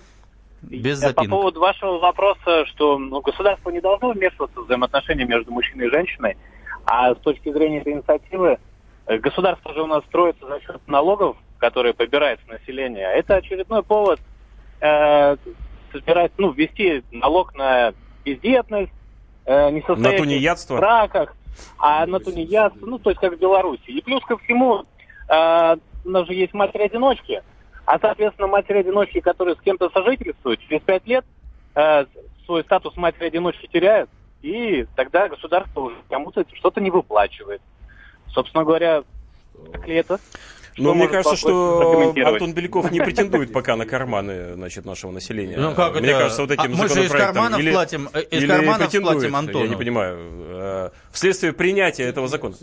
Без 0.61 0.97
запинок. 0.97 1.29
По 1.29 1.35
поводу 1.37 1.59
вашего 1.59 1.99
вопроса, 1.99 2.65
что 2.67 2.97
ну, 2.97 3.21
государство 3.21 3.69
не 3.69 3.81
должно 3.81 4.11
вмешиваться 4.11 4.61
в 4.61 4.65
взаимоотношения 4.65 5.25
между 5.25 5.51
мужчиной 5.51 5.87
и 5.87 5.89
женщиной, 5.89 6.37
а 6.85 7.13
с 7.15 7.17
точки 7.17 7.51
зрения 7.51 7.79
этой 7.79 7.93
инициативы, 7.93 8.57
э, 9.07 9.17
государство 9.19 9.73
же 9.73 9.83
у 9.83 9.87
нас 9.87 10.03
строится 10.05 10.45
за 10.47 10.59
счет 10.59 10.81
налогов, 10.87 11.37
которые 11.59 11.93
побирает 11.93 12.39
с 12.45 12.49
населения. 12.49 13.09
Это 13.09 13.35
очередной 13.35 13.83
повод 13.83 14.19
э, 14.81 15.37
собирать, 15.91 16.31
ну, 16.37 16.51
ввести 16.51 17.03
налог 17.11 17.55
на 17.55 17.93
бездетность, 18.23 18.91
э, 19.45 19.71
несостоятельность 19.71 20.69
в 20.69 20.75
браках, 20.75 21.35
а 21.77 22.05
на 22.05 22.19
тунеядство, 22.19 22.85
ну, 22.85 22.99
то 22.99 23.09
есть 23.09 23.21
как 23.21 23.35
в 23.35 23.39
Беларуси. 23.39 23.89
И 23.89 24.01
плюс 24.01 24.23
ко 24.23 24.37
всему, 24.37 24.85
э, 25.27 25.75
у 26.05 26.09
нас 26.09 26.27
же 26.27 26.33
есть 26.33 26.53
матери-одиночки, 26.53 27.43
а, 27.85 27.99
соответственно, 27.99 28.47
матери-одиночки, 28.47 29.19
которые 29.19 29.55
с 29.55 29.61
кем-то 29.61 29.89
сожительствуют, 29.89 30.59
через 30.61 30.81
пять 30.81 31.07
лет 31.07 31.25
э, 31.75 32.05
свой 32.45 32.63
статус 32.63 32.95
матери-одиночки 32.95 33.67
теряют, 33.67 34.09
и 34.41 34.85
тогда 34.95 35.27
государство 35.27 35.81
уже 35.81 35.95
кому-то 36.09 36.45
что-то 36.53 36.81
не 36.81 36.91
выплачивает. 36.91 37.61
Собственно 38.27 38.63
говоря, 38.63 39.03
так 39.71 39.87
ли 39.87 39.95
это? 39.95 40.19
Но 40.79 40.93
мне 40.93 41.07
кажется, 41.07 41.37
что 41.37 42.13
Антон 42.15 42.53
Беляков 42.53 42.91
не 42.91 42.99
претендует 42.99 43.51
пока 43.51 43.75
на 43.75 43.85
карманы 43.85 44.53
значит, 44.53 44.85
нашего 44.85 45.11
населения. 45.11 45.57
Ну, 45.57 45.75
как 45.75 45.99
мне 45.99 46.09
это? 46.09 46.19
кажется, 46.19 46.41
вот 46.41 46.51
этим 46.51 46.73
а 46.73 46.75
мы 46.75 46.89
же 46.89 47.05
из 47.05 47.11
карманов 47.11 47.59
или, 47.59 47.71
платим, 47.71 48.09
э, 48.13 48.21
из 48.23 48.43
или 48.43 48.47
карманов 48.47 48.91
платим 48.91 49.35
Антону. 49.35 49.63
Я 49.63 49.69
не 49.69 49.75
понимаю. 49.75 50.17
Э, 50.61 50.89
вследствие 51.11 51.53
принятия 51.53 52.03
этого 52.03 52.27
закона. 52.27 52.55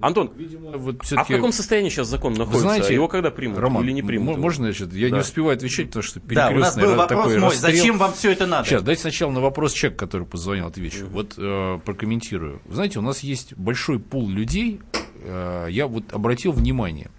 Антон, 0.00 0.32
вот 0.74 0.96
а 1.16 1.24
в 1.24 1.28
каком 1.28 1.52
состоянии 1.52 1.88
сейчас 1.88 2.08
закон 2.08 2.34
находится? 2.34 2.62
Знаете, 2.62 2.94
Его 2.94 3.08
когда 3.08 3.30
примут 3.30 3.58
Роман, 3.58 3.84
или 3.84 3.92
не 3.92 4.02
примут? 4.02 4.38
Можно, 4.38 4.66
значит, 4.66 4.92
я 4.92 5.08
да. 5.08 5.16
не 5.16 5.20
успеваю 5.22 5.56
отвечать, 5.56 5.86
потому 5.86 6.02
что 6.02 6.20
Да, 6.20 6.50
у 6.50 6.58
нас 6.58 6.76
был 6.76 6.94
вопрос 6.94 7.26
мой, 7.26 7.38
расстрел. 7.38 7.76
зачем 7.76 7.98
вам 7.98 8.12
все 8.12 8.32
это 8.32 8.46
надо? 8.46 8.68
Сейчас, 8.68 8.82
дайте 8.82 9.00
сначала 9.00 9.30
на 9.30 9.40
вопрос 9.40 9.72
человека, 9.72 10.06
который 10.06 10.26
позвонил, 10.26 10.66
отвечу. 10.66 11.06
Вот 11.06 11.34
э, 11.36 11.78
прокомментирую. 11.84 12.60
Знаете, 12.68 12.98
у 12.98 13.02
нас 13.02 13.20
есть 13.20 13.54
большой 13.56 13.98
пул 13.98 14.28
людей, 14.28 14.80
э, 15.24 15.66
я 15.70 15.86
вот 15.86 16.12
обратил 16.12 16.52
внимание, 16.52 17.10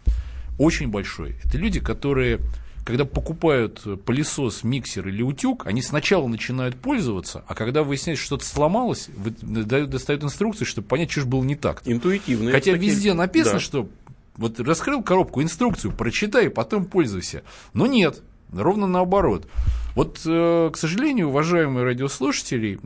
очень 0.57 0.89
большой. 0.89 1.35
Это 1.43 1.57
люди, 1.57 1.79
которые, 1.79 2.39
когда 2.85 3.05
покупают 3.05 3.83
пылесос, 4.05 4.63
миксер 4.63 5.07
или 5.07 5.21
утюг, 5.21 5.67
они 5.67 5.81
сначала 5.81 6.27
начинают 6.27 6.75
пользоваться, 6.75 7.43
а 7.47 7.55
когда 7.55 7.83
выясняют, 7.83 8.19
что 8.19 8.27
что-то 8.27 8.45
сломалось, 8.45 9.09
дают, 9.17 9.89
достают 9.89 10.23
инструкции, 10.23 10.65
чтобы 10.65 10.87
понять, 10.87 11.11
что 11.11 11.21
же 11.21 11.27
было 11.27 11.43
не 11.43 11.55
так. 11.55 11.81
Интуитивно. 11.85 12.51
Хотя 12.51 12.73
такие... 12.73 12.91
везде 12.91 13.13
написано, 13.13 13.53
да. 13.53 13.59
что 13.59 13.89
вот 14.37 14.59
раскрыл 14.59 15.01
коробку, 15.01 15.41
инструкцию, 15.41 15.91
прочитай, 15.91 16.49
потом 16.49 16.85
пользуйся. 16.85 17.43
Но 17.73 17.87
нет, 17.87 18.21
ровно 18.51 18.87
наоборот. 18.87 19.47
Вот, 19.95 20.21
э, 20.25 20.69
к 20.71 20.77
сожалению, 20.77 21.29
уважаемые 21.29 21.83
радиослушатели, 21.83 22.79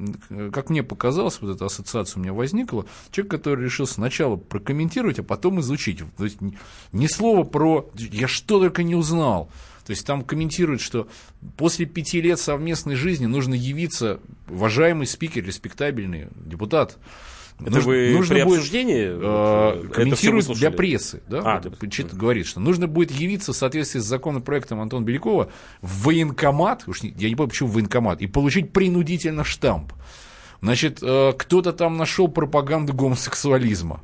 как 0.51 0.69
мне 0.69 0.81
показалось, 0.81 1.39
вот 1.41 1.55
эта 1.55 1.65
ассоциация 1.65 2.19
у 2.19 2.23
меня 2.23 2.31
возникла, 2.31 2.85
человек, 3.11 3.31
который 3.31 3.65
решил 3.65 3.85
сначала 3.85 4.37
прокомментировать, 4.37 5.19
а 5.19 5.23
потом 5.23 5.59
изучить. 5.59 5.99
То 6.17 6.23
есть 6.23 6.37
ни 6.93 7.07
слова 7.07 7.43
про 7.43 7.89
«я 7.95 8.29
что 8.29 8.59
только 8.59 8.83
не 8.83 8.95
узнал». 8.95 9.49
То 9.85 9.91
есть 9.91 10.05
там 10.05 10.23
комментируют, 10.23 10.79
что 10.79 11.09
после 11.57 11.85
пяти 11.85 12.21
лет 12.21 12.39
совместной 12.39 12.95
жизни 12.95 13.25
нужно 13.25 13.55
явиться 13.55 14.21
уважаемый 14.47 15.05
спикер, 15.05 15.43
респектабельный 15.43 16.27
депутат, 16.45 16.97
это 17.61 17.75
нужно, 17.75 17.91
вы 17.91 18.11
нужно 18.11 18.35
при 18.35 18.43
будет, 18.43 18.57
обсуждении 18.57 19.07
э, 19.11 19.87
комментирует 19.89 20.47
для 20.47 20.71
прессы, 20.71 21.21
да? 21.27 21.41
А, 21.43 21.61
вот, 21.61 21.79
да. 21.79 22.17
говорит, 22.17 22.47
что 22.47 22.59
нужно 22.59 22.87
будет 22.87 23.11
явиться 23.11 23.53
в 23.53 23.55
соответствии 23.55 23.99
с 23.99 24.03
законопроектом 24.03 24.81
Антона 24.81 25.05
Белякова 25.05 25.51
в 25.81 26.03
военкомат, 26.03 26.83
уж 26.87 27.03
не, 27.03 27.13
я 27.17 27.29
не 27.29 27.35
помню, 27.35 27.49
почему 27.49 27.69
в 27.69 27.73
военкомат, 27.73 28.21
и 28.21 28.27
получить 28.27 28.73
принудительно 28.73 29.43
штамп. 29.43 29.93
Значит, 30.61 30.99
э, 31.01 31.33
кто-то 31.37 31.73
там 31.73 31.97
нашел 31.97 32.27
пропаганду 32.27 32.93
гомосексуализма. 32.93 34.01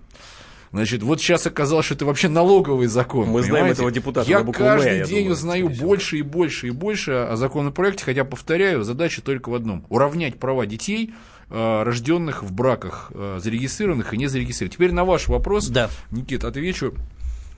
Значит, 0.71 1.01
вот 1.01 1.21
сейчас 1.21 1.47
оказалось, 1.47 1.85
что 1.85 1.95
это 1.95 2.05
вообще 2.05 2.27
налоговый 2.27 2.87
закон. 2.87 3.27
Мы 3.27 3.41
понимаете? 3.41 3.49
знаем 3.49 3.71
этого 3.71 3.91
депутата. 3.91 4.29
Я 4.29 4.43
каждый 4.43 5.05
день 5.05 5.19
думаю, 5.19 5.31
узнаю 5.31 5.69
больше 5.69 6.17
и 6.17 6.21
больше 6.21 6.67
и 6.67 6.71
больше 6.71 7.11
о 7.11 7.35
законопроекте, 7.35 8.03
хотя, 8.03 8.25
повторяю, 8.25 8.83
задача 8.83 9.21
только 9.21 9.49
в 9.49 9.55
одном. 9.55 9.85
Уравнять 9.89 10.39
права 10.39 10.65
детей 10.65 11.11
э, 11.11 11.13
рожденных 11.49 12.43
в 12.43 12.51
браках, 12.51 13.11
э, 13.13 13.39
зарегистрированных 13.41 14.13
и 14.13 14.17
не 14.17 14.27
зарегистрированных. 14.27 14.75
Теперь 14.75 14.91
на 14.91 15.05
ваш 15.05 15.27
вопрос, 15.27 15.67
да. 15.67 15.89
Никит, 16.11 16.43
отвечу 16.43 16.93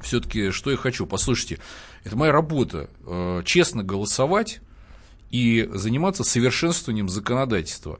все-таки, 0.01 0.51
что 0.51 0.72
я 0.72 0.77
хочу. 0.77 1.05
Послушайте, 1.05 1.60
это 2.03 2.15
моя 2.15 2.31
работа. 2.31 2.89
Э, 3.05 3.41
честно 3.46 3.84
голосовать 3.84 4.62
и 5.31 5.69
заниматься 5.74 6.24
совершенствованием 6.24 7.10
законодательства. 7.10 8.00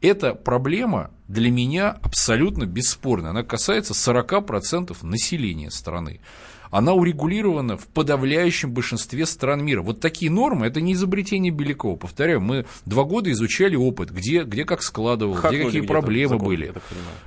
Эта 0.00 0.34
проблема 0.34 1.10
для 1.26 1.50
меня 1.50 1.90
абсолютно 2.02 2.66
бесспорная. 2.66 3.30
Она 3.30 3.42
касается 3.42 3.94
40% 3.94 4.96
населения 5.02 5.70
страны 5.70 6.20
она 6.70 6.92
урегулирована 6.92 7.76
в 7.76 7.86
подавляющем 7.86 8.72
большинстве 8.72 9.26
стран 9.26 9.64
мира. 9.64 9.82
Вот 9.82 10.00
такие 10.00 10.30
нормы, 10.30 10.66
это 10.66 10.80
не 10.80 10.92
изобретение 10.92 11.52
Белякова. 11.52 11.96
Повторяю, 11.96 12.40
мы 12.40 12.66
два 12.86 13.04
года 13.04 13.30
изучали 13.32 13.76
опыт, 13.76 14.10
где, 14.10 14.42
где 14.44 14.64
как 14.64 14.82
складывалось, 14.82 15.42
где 15.42 15.64
какие 15.64 15.80
проблемы 15.82 16.34
закон, 16.34 16.46
были. 16.46 16.72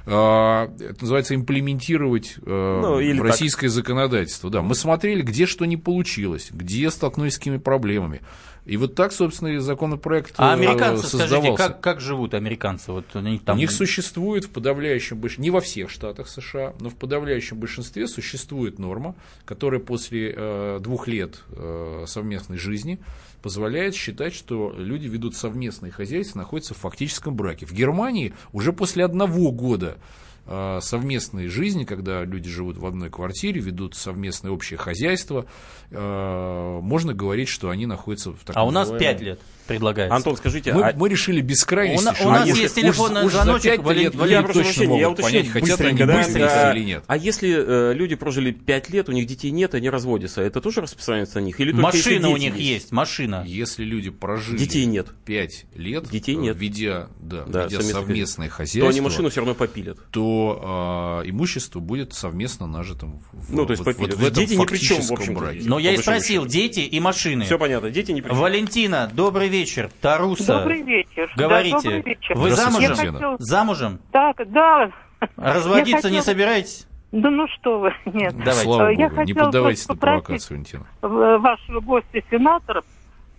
А, 0.06 0.72
это 0.80 1.02
называется 1.02 1.36
имплементировать 1.36 2.36
а, 2.46 2.82
ну, 3.00 3.20
в 3.20 3.22
российское 3.24 3.68
так. 3.68 3.76
законодательство. 3.76 4.50
Да, 4.50 4.62
мы 4.62 4.76
смотрели, 4.76 5.22
где 5.22 5.46
что 5.46 5.66
не 5.66 5.78
получилось, 5.78 6.50
где 6.52 6.90
столкнулись 6.90 7.34
с 7.34 7.38
какими 7.38 7.58
проблемами. 7.58 8.22
И 8.66 8.78
вот 8.78 8.94
так, 8.94 9.12
собственно, 9.12 9.50
и 9.50 9.58
законопроект 9.58 10.36
А 10.38 10.54
американцы, 10.54 11.08
создавался. 11.08 11.36
скажите, 11.36 11.58
как, 11.58 11.82
как 11.82 12.00
живут 12.00 12.36
американцы? 12.36 12.92
Вот 12.92 13.06
они 13.16 13.40
там... 13.40 13.56
У 13.56 13.60
них 13.60 13.72
существует 13.72 14.46
в 14.46 14.50
подавляющем 14.52 15.18
большинстве, 15.18 15.44
не 15.44 15.50
во 15.50 15.62
всех 15.62 15.90
штатах 15.90 16.28
США, 16.28 16.74
но 16.80 16.90
в 16.90 16.96
подавляющем 16.96 17.58
большинстве 17.58 18.08
существует 18.08 18.78
норма, 18.78 19.16
которая 19.46 19.80
после 19.80 20.34
э, 20.36 20.80
двух 20.80 21.08
лет 21.08 21.42
э, 21.50 22.06
совместной 22.08 22.58
жизни 22.58 23.00
позволяет 23.42 23.96
считать, 23.96 24.36
что 24.36 24.74
люди 24.78 25.08
ведут 25.08 25.36
совместное 25.36 25.90
хозяйство, 25.90 26.38
находятся 26.38 26.76
в 26.76 26.78
фактическом 26.78 27.36
браке. 27.36 27.66
В 27.66 27.74
Германии 27.74 28.34
уже 28.54 28.74
после 28.74 29.04
одного 29.04 29.52
года 29.52 29.98
Э, 29.98 29.98
совместной 30.46 31.48
жизни, 31.48 31.84
когда 31.84 32.24
люди 32.24 32.50
живут 32.50 32.78
в 32.78 32.86
одной 32.86 33.10
квартире, 33.10 33.62
ведут 33.62 33.96
совместное 33.96 34.52
общее 34.52 34.78
хозяйство, 34.78 35.46
э, 35.92 36.80
можно 36.82 37.14
говорить, 37.14 37.48
что 37.48 37.70
они 37.70 37.86
находятся 37.86 38.32
в 38.32 38.44
таком... 38.44 38.62
А 38.62 38.66
у 38.66 38.72
нас 38.72 38.90
пять 38.90 39.22
лет 39.22 39.40
предлагается. 39.74 40.16
Антон, 40.16 40.38
скажите, 40.38 40.74
мы, 40.74 40.84
а... 40.84 40.94
мы 40.96 41.10
решили 41.10 41.42
без 41.42 41.64
крайности. 41.66 42.24
У, 42.24 42.28
у 42.28 42.32
нас 42.32 42.48
если, 42.48 42.64
есть 42.64 42.76
телефонный 42.76 43.26
уж, 43.26 43.34
звоночек, 43.34 43.86
уж 43.86 43.96
лет, 43.96 44.14
я 44.28 44.42
прошу 44.42 44.62
прощения, 44.62 45.00
я 45.00 45.10
уточню, 45.10 45.32
понять, 45.32 45.50
хотят 45.50 45.82
они 45.82 45.98
да, 46.00 46.28
да. 46.34 46.74
или 46.74 46.84
нет. 46.84 47.04
А 47.08 47.18
если 47.18 47.92
э, 47.92 47.94
люди 47.94 48.16
прожили 48.16 48.52
пять 48.52 48.90
лет, 48.90 49.10
у 49.10 49.12
них 49.12 49.28
детей 49.28 49.52
нет, 49.52 49.74
они 49.76 49.90
разводятся, 49.90 50.42
это 50.42 50.62
тоже 50.62 50.82
распространяется 50.82 51.40
на 51.40 51.46
них? 51.46 51.60
Или 51.60 51.72
машина 51.72 52.30
у 52.30 52.38
них 52.38 52.56
есть? 52.56 52.70
есть, 52.70 52.92
машина. 52.92 53.44
Если 53.46 53.84
люди 53.84 54.10
прожили 54.10 54.58
детей 54.58 54.86
нет. 54.86 55.08
пять 55.26 55.66
лет, 55.76 56.10
детей 56.10 56.36
нет. 56.36 56.56
ведя, 56.58 57.08
да, 57.20 57.44
да, 57.46 57.66
ведя 57.66 57.82
совместное 57.82 58.50
хозяйство, 58.50 58.82
то 58.82 58.90
они 58.90 59.02
машину 59.02 59.30
все 59.30 59.42
равно 59.42 59.56
попилят. 59.56 59.98
То 60.12 61.22
э, 61.24 61.30
имущество 61.30 61.80
будет 61.80 62.14
совместно 62.14 62.68
нажитым 62.68 63.22
в, 63.32 63.54
ну, 63.54 63.66
то 63.66 63.72
есть 63.72 63.84
вот. 63.86 63.98
Вот 63.98 64.14
в 64.14 64.24
этом 64.26 64.34
дети 64.34 64.54
ни 64.54 64.66
при 64.66 64.78
чем, 64.78 65.02
в 65.02 65.12
общем 65.12 65.34
браке. 65.36 65.62
Но 65.66 65.80
я 65.80 65.94
и 65.94 65.98
спросил, 65.98 66.46
дети 66.46 66.80
и 66.80 67.00
машины. 67.00 67.46
Все 67.46 67.60
понятно, 67.60 67.92
дети 67.92 68.12
ни 68.12 68.22
при 68.22 68.30
чем. 68.30 68.38
Валентина, 68.38 69.12
добрый 69.14 69.48
вечер. 69.48 69.61
Тарус 70.02 70.40
Руса. 70.40 70.60
Добрый 70.60 70.82
вечер. 70.82 71.32
Говорите. 71.36 71.76
Да, 71.76 71.82
добрый 71.84 72.02
вечер. 72.02 72.38
Вы 72.38 72.52
замужем? 72.52 72.96
Хотел... 72.96 73.36
Замужем? 73.40 74.00
Так, 74.12 74.52
да. 74.52 74.92
Разводиться 75.38 76.04
хотел... 76.04 76.18
не 76.18 76.22
собираетесь? 76.22 76.88
Да 77.12 77.30
ну 77.30 77.46
что 77.48 77.80
вы, 77.80 77.94
нет. 78.06 78.34
Давайте. 78.38 78.64
Слава 78.64 78.90
я 78.90 79.10
Богу, 79.10 79.24
не 79.24 79.34
поддавайтесь 79.34 79.88
на 79.88 79.96
провокацию, 79.96 80.58
Валентина. 80.58 80.86
Вашего 81.02 81.80
гостя, 81.82 82.22
сенатора, 82.30 82.84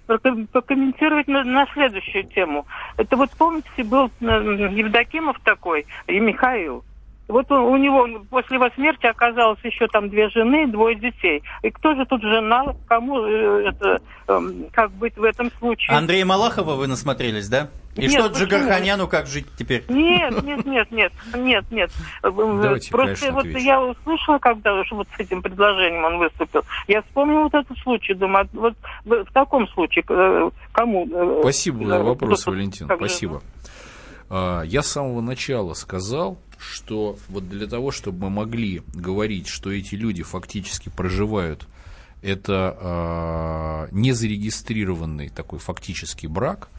прокомментировать 0.07 1.29
на, 1.29 1.43
на 1.45 1.67
следующую 1.73 2.25
тему. 2.25 2.67
Это 2.97 3.17
вот 3.17 3.31
помните, 3.31 3.85
был 3.85 4.11
Евдокимов 4.21 5.39
такой 5.41 5.87
и 6.07 6.21
Михаил. 6.21 6.85
Вот 7.33 7.51
у, 7.51 7.55
у 7.55 7.77
него 7.79 8.07
после 8.29 8.57
его 8.57 8.69
смерти 8.75 9.07
оказалось 9.07 9.59
еще 9.65 9.87
там 9.89 10.11
две 10.11 10.29
жены, 10.29 10.67
двое 10.67 10.95
детей. 10.97 11.43
И 11.63 11.71
кто 11.71 11.95
же 11.95 12.05
тут 12.05 12.21
жена? 12.21 12.75
Кому 12.87 13.25
э, 13.25 13.69
это, 13.69 14.03
э, 14.29 14.41
как 14.71 14.91
быть 14.93 15.17
в 15.17 15.25
этом 15.25 15.51
случае? 15.59 15.97
Андрея 15.97 16.27
Малахова 16.27 16.75
вы 16.75 16.87
насмотрелись, 16.87 17.49
да? 17.49 17.71
И 17.97 18.03
нет, 18.03 18.13
что 18.13 18.27
Джигарханяну 18.27 19.09
как 19.09 19.27
жить 19.27 19.47
теперь? 19.59 19.85
Нет, 19.89 20.43
нет, 20.43 20.65
нет, 20.67 20.91
нет, 20.91 21.13
нет, 21.35 21.65
нет. 21.71 21.91
Давайте, 22.23 22.91
Просто 22.91 23.33
вот 23.33 23.47
отвечу. 23.47 23.59
я 23.59 23.83
услышала, 23.83 24.39
когда 24.39 24.75
уж 24.75 24.91
вот 24.93 25.09
с 25.17 25.21
этим 25.21 25.41
предложением 25.43 26.05
он 26.05 26.19
выступил, 26.19 26.63
я 26.87 27.01
вспомнила 27.03 27.45
вот 27.45 27.55
этот 27.55 27.79
случай, 27.79 28.13
думаю, 28.15 28.45
а 28.45 28.57
вот 28.57 28.75
в 29.05 29.33
таком 29.33 29.67
случае 29.69 30.05
э, 30.07 30.51
кому? 30.73 31.07
Э, 31.11 31.39
Спасибо 31.41 31.87
за 31.87 32.03
вопрос, 32.03 32.47
Валентин, 32.47 32.91
спасибо. 32.95 33.41
Же? 33.41 33.47
А, 34.35 34.63
я 34.63 34.83
с 34.83 34.89
самого 34.89 35.21
начала 35.21 35.75
сказал, 35.75 36.39
что 36.63 37.19
вот 37.29 37.49
для 37.49 37.67
того, 37.67 37.91
чтобы 37.91 38.25
мы 38.25 38.31
могли 38.31 38.83
говорить, 38.95 39.49
что 39.49 39.71
эти 39.71 39.95
люди 39.95 40.23
фактически 40.23 40.89
проживают 40.89 41.67
это 42.23 43.89
э, 43.91 43.95
незарегистрированный 43.95 45.29
такой 45.29 45.59
фактический 45.59 46.29
брак– 46.29 46.69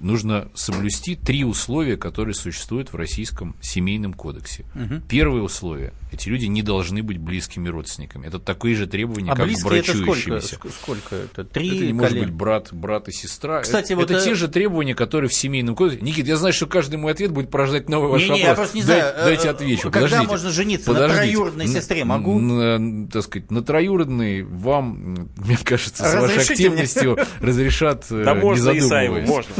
нужно 0.00 0.48
соблюсти 0.54 1.16
три 1.16 1.44
условия, 1.44 1.96
которые 1.96 2.34
существуют 2.34 2.92
в 2.92 2.96
Российском 2.96 3.56
семейном 3.60 4.14
кодексе. 4.14 4.64
Угу. 4.74 5.02
Первое 5.08 5.42
условие– 5.42 5.92
эти 6.14 6.28
люди 6.28 6.46
не 6.46 6.62
должны 6.62 7.02
быть 7.02 7.18
близкими 7.18 7.68
родственниками. 7.68 8.26
Это 8.26 8.38
такие 8.38 8.76
же 8.76 8.86
требования, 8.86 9.32
а 9.32 9.36
как 9.36 9.48
к 9.48 9.64
брачующимися. 9.64 10.34
Это 10.34 10.46
сколько, 10.46 10.76
сколько 10.76 11.16
это? 11.16 11.44
Три 11.44 11.76
это 11.76 11.86
не 11.86 11.92
может 11.92 12.18
быть 12.18 12.30
брат, 12.30 12.72
брат 12.72 13.08
и 13.08 13.12
сестра. 13.12 13.60
Кстати, 13.62 13.92
это, 13.92 13.96
вот 13.96 14.10
это, 14.10 14.14
это 14.14 14.24
те 14.24 14.34
же 14.34 14.48
требования, 14.48 14.94
которые 14.94 15.28
в 15.28 15.34
семейном 15.34 15.74
кодексе. 15.74 16.04
Никит, 16.04 16.26
я 16.28 16.36
знаю, 16.36 16.52
что 16.52 16.66
каждый 16.66 16.96
мой 16.96 17.12
ответ 17.12 17.32
будет 17.32 17.50
порождать 17.50 17.88
новый 17.88 18.10
ваш 18.10 18.22
не, 18.22 18.28
вопрос. 18.28 18.40
Не, 18.40 18.46
я 18.46 18.54
просто 18.54 18.76
не 18.76 18.82
Дай, 18.84 19.00
знаю. 19.00 19.14
Дайте 19.24 19.48
э, 19.48 19.50
отвечу. 19.50 19.82
Когда 19.90 20.00
Подождите. 20.00 20.30
можно 20.30 20.50
жениться 20.50 20.86
Подождите. 20.86 21.20
на 21.20 21.26
троюродной 21.26 21.66
сестре? 21.66 22.04
Могу? 22.04 22.38
На, 22.38 22.78
на, 22.78 23.08
так 23.08 23.24
сказать, 23.24 23.50
на 23.50 23.62
троюродной 23.62 24.42
вам, 24.42 25.30
мне 25.36 25.58
кажется, 25.62 26.04
с 26.04 26.14
вашей 26.14 26.42
активностью 26.42 27.18
разрешат, 27.40 28.06
э, 28.10 28.24
не 28.24 28.56
задумываясь. 28.56 29.28
Можно. 29.28 29.52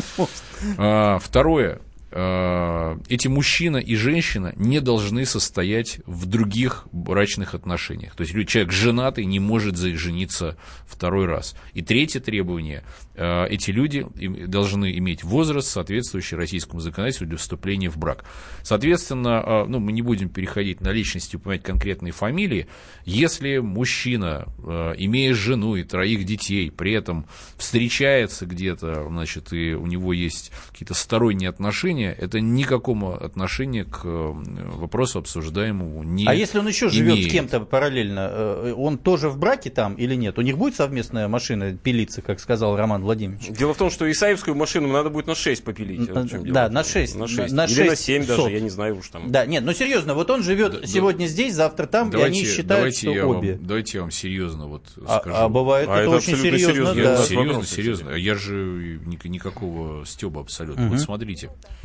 А, 0.79 1.19
второе. 1.19 1.81
А, 2.17 2.97
эти 3.09 3.27
мужчина 3.27 3.79
и 3.79 3.97
женщина 3.97 4.53
не 4.55 4.81
должны 4.81 5.27
состоять 5.27 5.99
в 6.07 6.27
других 6.27 6.87
брачных 6.93 7.55
отношениях. 7.55 8.15
То 8.15 8.23
есть 8.23 8.49
человек 8.49 8.73
женатый 8.73 9.25
не 9.25 9.41
может 9.41 9.77
жениться 9.77 10.57
второй 10.87 11.27
раз. 11.27 11.57
И 11.73 11.83
третье 11.83 12.21
требование 12.21 12.85
Э, 13.15 13.47
эти 13.49 13.71
люди 13.71 14.07
должны 14.47 14.97
иметь 14.99 15.23
возраст, 15.23 15.69
соответствующий 15.69 16.37
российскому 16.37 16.81
законодательству 16.81 17.27
для 17.27 17.37
вступления 17.37 17.89
в 17.89 17.97
брак. 17.97 18.25
Соответственно, 18.63 19.43
э, 19.45 19.65
ну, 19.69 19.79
мы 19.79 19.93
не 19.93 20.03
будем 20.03 20.29
переходить 20.29 20.81
на 20.81 20.91
личности, 20.91 21.37
упоминать 21.37 21.63
конкретные 21.63 22.13
фамилии. 22.13 22.67
Если 23.05 23.59
мужчина, 23.59 24.47
э, 24.59 24.95
имея 24.99 25.35
жену 25.35 25.77
и 25.77 25.85
троих 25.85 26.25
детей, 26.25 26.71
при 26.71 26.93
этом 26.93 27.27
встречается 27.57 28.47
где-то, 28.47 29.07
значит, 29.09 29.53
и 29.53 29.75
у 29.75 29.87
него 29.87 30.13
есть 30.13 30.51
какие-то 30.71 30.95
сторонние 30.95 31.49
отношения, 31.49 32.04
это 32.13 32.41
никакого 32.41 33.17
отношения 33.17 33.85
к 33.85 34.05
вопросу 34.05 35.19
обсуждаемому 35.19 36.03
не 36.03 36.27
А 36.27 36.35
если 36.35 36.59
он 36.59 36.69
еще 36.69 36.89
живет 36.89 37.25
с 37.25 37.31
кем-то 37.31 37.61
параллельно, 37.61 38.75
он 38.77 38.99
тоже 38.99 39.29
в 39.29 39.39
браке 39.39 39.71
там 39.71 39.95
или 39.95 40.15
нет? 40.15 40.39
У 40.39 40.43
них 40.43 40.59
будет 40.59 40.77
совместная 40.77 41.29
машина 41.29 41.77
пилиться, 41.77 42.23
как 42.23 42.41
сказал 42.41 42.77
Роман 42.77 43.03
Владимирович. 43.03 43.49
Дело 43.49 43.75
в 43.75 43.79
том, 43.79 43.91
что 43.91 44.11
Исаевскую 44.11 44.55
машину 44.55 44.89
надо 44.89 45.11
будет 45.11 45.27
на 45.27 45.35
6 45.35 45.65
попилить. 45.65 46.09
Вот 46.09 46.53
да, 46.53 46.69
на 46.69 46.85
6. 46.85 47.17
На 47.17 47.29
6. 47.29 47.53
На 47.53 47.67
6 47.67 47.79
Или 47.79 47.89
на 47.89 47.97
7 47.97 48.27
даже, 48.27 48.51
я 48.51 48.61
не 48.61 48.71
знаю 48.71 48.99
уж 48.99 49.09
там. 49.09 49.31
Да, 49.31 49.47
нет, 49.47 49.65
но 49.65 49.73
серьезно, 49.73 50.15
вот 50.15 50.31
он 50.31 50.43
живет 50.43 50.81
да, 50.81 50.87
сегодня 50.87 51.27
да. 51.27 51.33
здесь, 51.33 51.55
завтра 51.55 51.87
там, 51.87 52.11
давайте, 52.11 52.39
и 52.39 52.41
они 52.41 52.49
считают, 52.49 52.69
давайте 52.69 52.99
что 52.99 53.11
я 53.13 53.27
обе. 53.27 53.53
Вам, 53.55 53.67
давайте 53.67 53.99
я 53.99 54.03
вам 54.03 54.11
серьезно 54.11 54.67
вот 54.67 54.85
а, 55.07 55.21
скажу. 55.21 55.37
А, 55.37 55.45
а 55.45 55.49
бывает 55.49 55.89
а 55.89 55.95
это, 55.95 56.03
это 56.03 56.11
очень 56.17 56.37
серьезно, 56.37 56.73
серьезно 56.73 56.95
да. 56.95 57.25
Серьезно, 57.25 57.65
серьезно. 57.65 58.11
Я 58.11 58.35
же 58.35 59.01
никакого 59.25 60.05
стеба 60.07 60.41
абсолютно. 60.41 60.87
Угу. 60.87 60.95
Вот 60.95 61.01
смотрите, 61.01 61.49
а, 61.49 61.85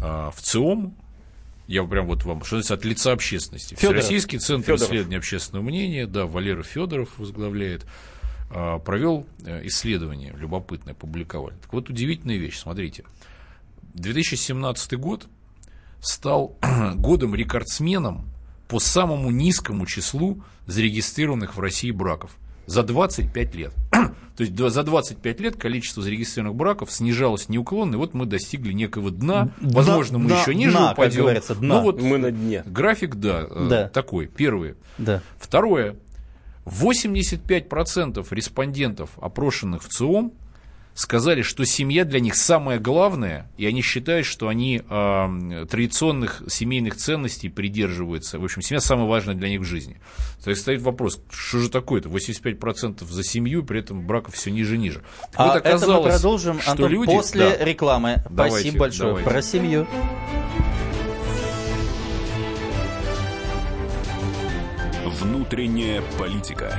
в 0.00 0.34
ЦИОМ 0.40 0.94
я 1.66 1.84
прям 1.84 2.06
вот 2.06 2.24
вам, 2.24 2.42
что 2.42 2.58
от 2.58 2.84
лица 2.84 3.12
общественности. 3.12 3.74
Федоров. 3.74 4.02
Всероссийский 4.02 4.38
центр 4.40 4.72
Федоров. 4.72 4.82
исследования 4.82 5.18
общественного 5.18 5.64
мнения, 5.64 6.06
да, 6.06 6.26
Валера 6.26 6.64
Федоров 6.64 7.16
возглавляет. 7.18 7.86
А, 8.52 8.80
провел 8.80 9.26
э, 9.44 9.64
исследование, 9.68 10.34
любопытное, 10.36 10.94
публиковали. 10.94 11.54
Так 11.62 11.72
вот, 11.72 11.88
удивительная 11.88 12.36
вещь, 12.36 12.58
смотрите. 12.58 13.04
2017 13.94 14.98
год 14.98 15.28
стал 16.00 16.56
годом 16.96 17.36
рекордсменом 17.36 18.28
по 18.66 18.80
самому 18.80 19.30
низкому 19.30 19.86
числу 19.86 20.42
зарегистрированных 20.66 21.54
в 21.54 21.60
России 21.60 21.92
браков 21.92 22.36
за 22.66 22.82
25 22.82 23.54
лет. 23.54 23.72
То 24.40 24.44
есть 24.44 24.56
за 24.56 24.82
25 24.84 25.40
лет 25.40 25.56
количество 25.56 26.02
зарегистрированных 26.02 26.56
браков 26.56 26.90
снижалось 26.90 27.50
неуклонно, 27.50 27.96
и 27.96 27.98
вот 27.98 28.14
мы 28.14 28.24
достигли 28.24 28.72
некого 28.72 29.10
дна. 29.10 29.50
Возможно, 29.60 30.16
мы 30.16 30.28
дна, 30.28 30.40
еще 30.40 30.54
ниже 30.54 30.78
дна, 30.78 30.92
упадем. 30.92 31.12
Как 31.12 31.22
говорится, 31.24 31.54
дна. 31.56 31.74
Ну 31.74 31.82
вот 31.82 32.00
мы 32.00 32.16
на 32.16 32.30
дне. 32.30 32.62
График, 32.64 33.16
да, 33.16 33.46
э, 33.50 33.66
да. 33.68 33.88
такой. 33.90 34.28
Первое. 34.28 34.76
Да. 34.96 35.20
Второе. 35.38 35.96
85% 36.64 38.26
респондентов, 38.30 39.10
опрошенных 39.20 39.82
в 39.82 39.88
ЦИОМ, 39.88 40.32
сказали, 40.94 41.42
что 41.42 41.64
семья 41.64 42.04
для 42.04 42.20
них 42.20 42.34
самое 42.34 42.78
главное, 42.78 43.50
и 43.56 43.66
они 43.66 43.82
считают, 43.82 44.26
что 44.26 44.48
они 44.48 44.82
э, 44.88 45.66
традиционных 45.70 46.42
семейных 46.48 46.96
ценностей 46.96 47.48
придерживаются. 47.48 48.38
В 48.38 48.44
общем, 48.44 48.62
семья 48.62 48.80
самая 48.80 49.06
важная 49.06 49.34
для 49.34 49.48
них 49.48 49.60
в 49.60 49.64
жизни. 49.64 50.00
То 50.42 50.50
есть 50.50 50.62
стоит 50.62 50.82
вопрос, 50.82 51.22
что 51.30 51.58
же 51.58 51.70
такое-то? 51.70 52.08
85% 52.08 53.04
за 53.04 53.24
семью, 53.24 53.64
при 53.64 53.80
этом 53.80 54.06
браков 54.06 54.34
все 54.34 54.50
ниже 54.50 54.76
и 54.76 54.78
ниже. 54.78 55.02
Так 55.32 55.34
а 55.34 55.46
вот 55.46 55.66
это 55.66 55.86
мы 55.86 56.02
продолжим, 56.02 56.60
что 56.60 56.70
Антон, 56.72 56.90
люди... 56.90 57.10
после 57.10 57.50
да. 57.50 57.64
рекламы. 57.64 58.22
Давайте, 58.28 58.56
Спасибо 58.56 58.78
большое. 58.78 59.08
Давайте. 59.08 59.30
Про 59.30 59.42
семью. 59.42 59.86
Внутренняя 65.20 66.02
политика. 66.18 66.78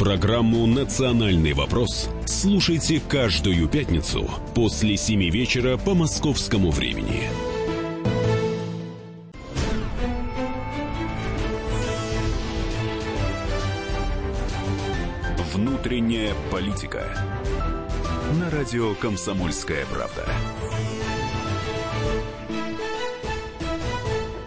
Программу 0.00 0.64
«Национальный 0.66 1.52
вопрос» 1.52 2.08
слушайте 2.24 3.02
каждую 3.06 3.68
пятницу 3.68 4.30
после 4.54 4.96
7 4.96 5.28
вечера 5.28 5.76
по 5.76 5.92
московскому 5.92 6.70
времени. 6.70 7.24
Внутренняя 15.52 16.32
политика. 16.50 17.04
На 18.40 18.48
радио 18.48 18.94
«Комсомольская 18.94 19.84
правда». 19.84 20.26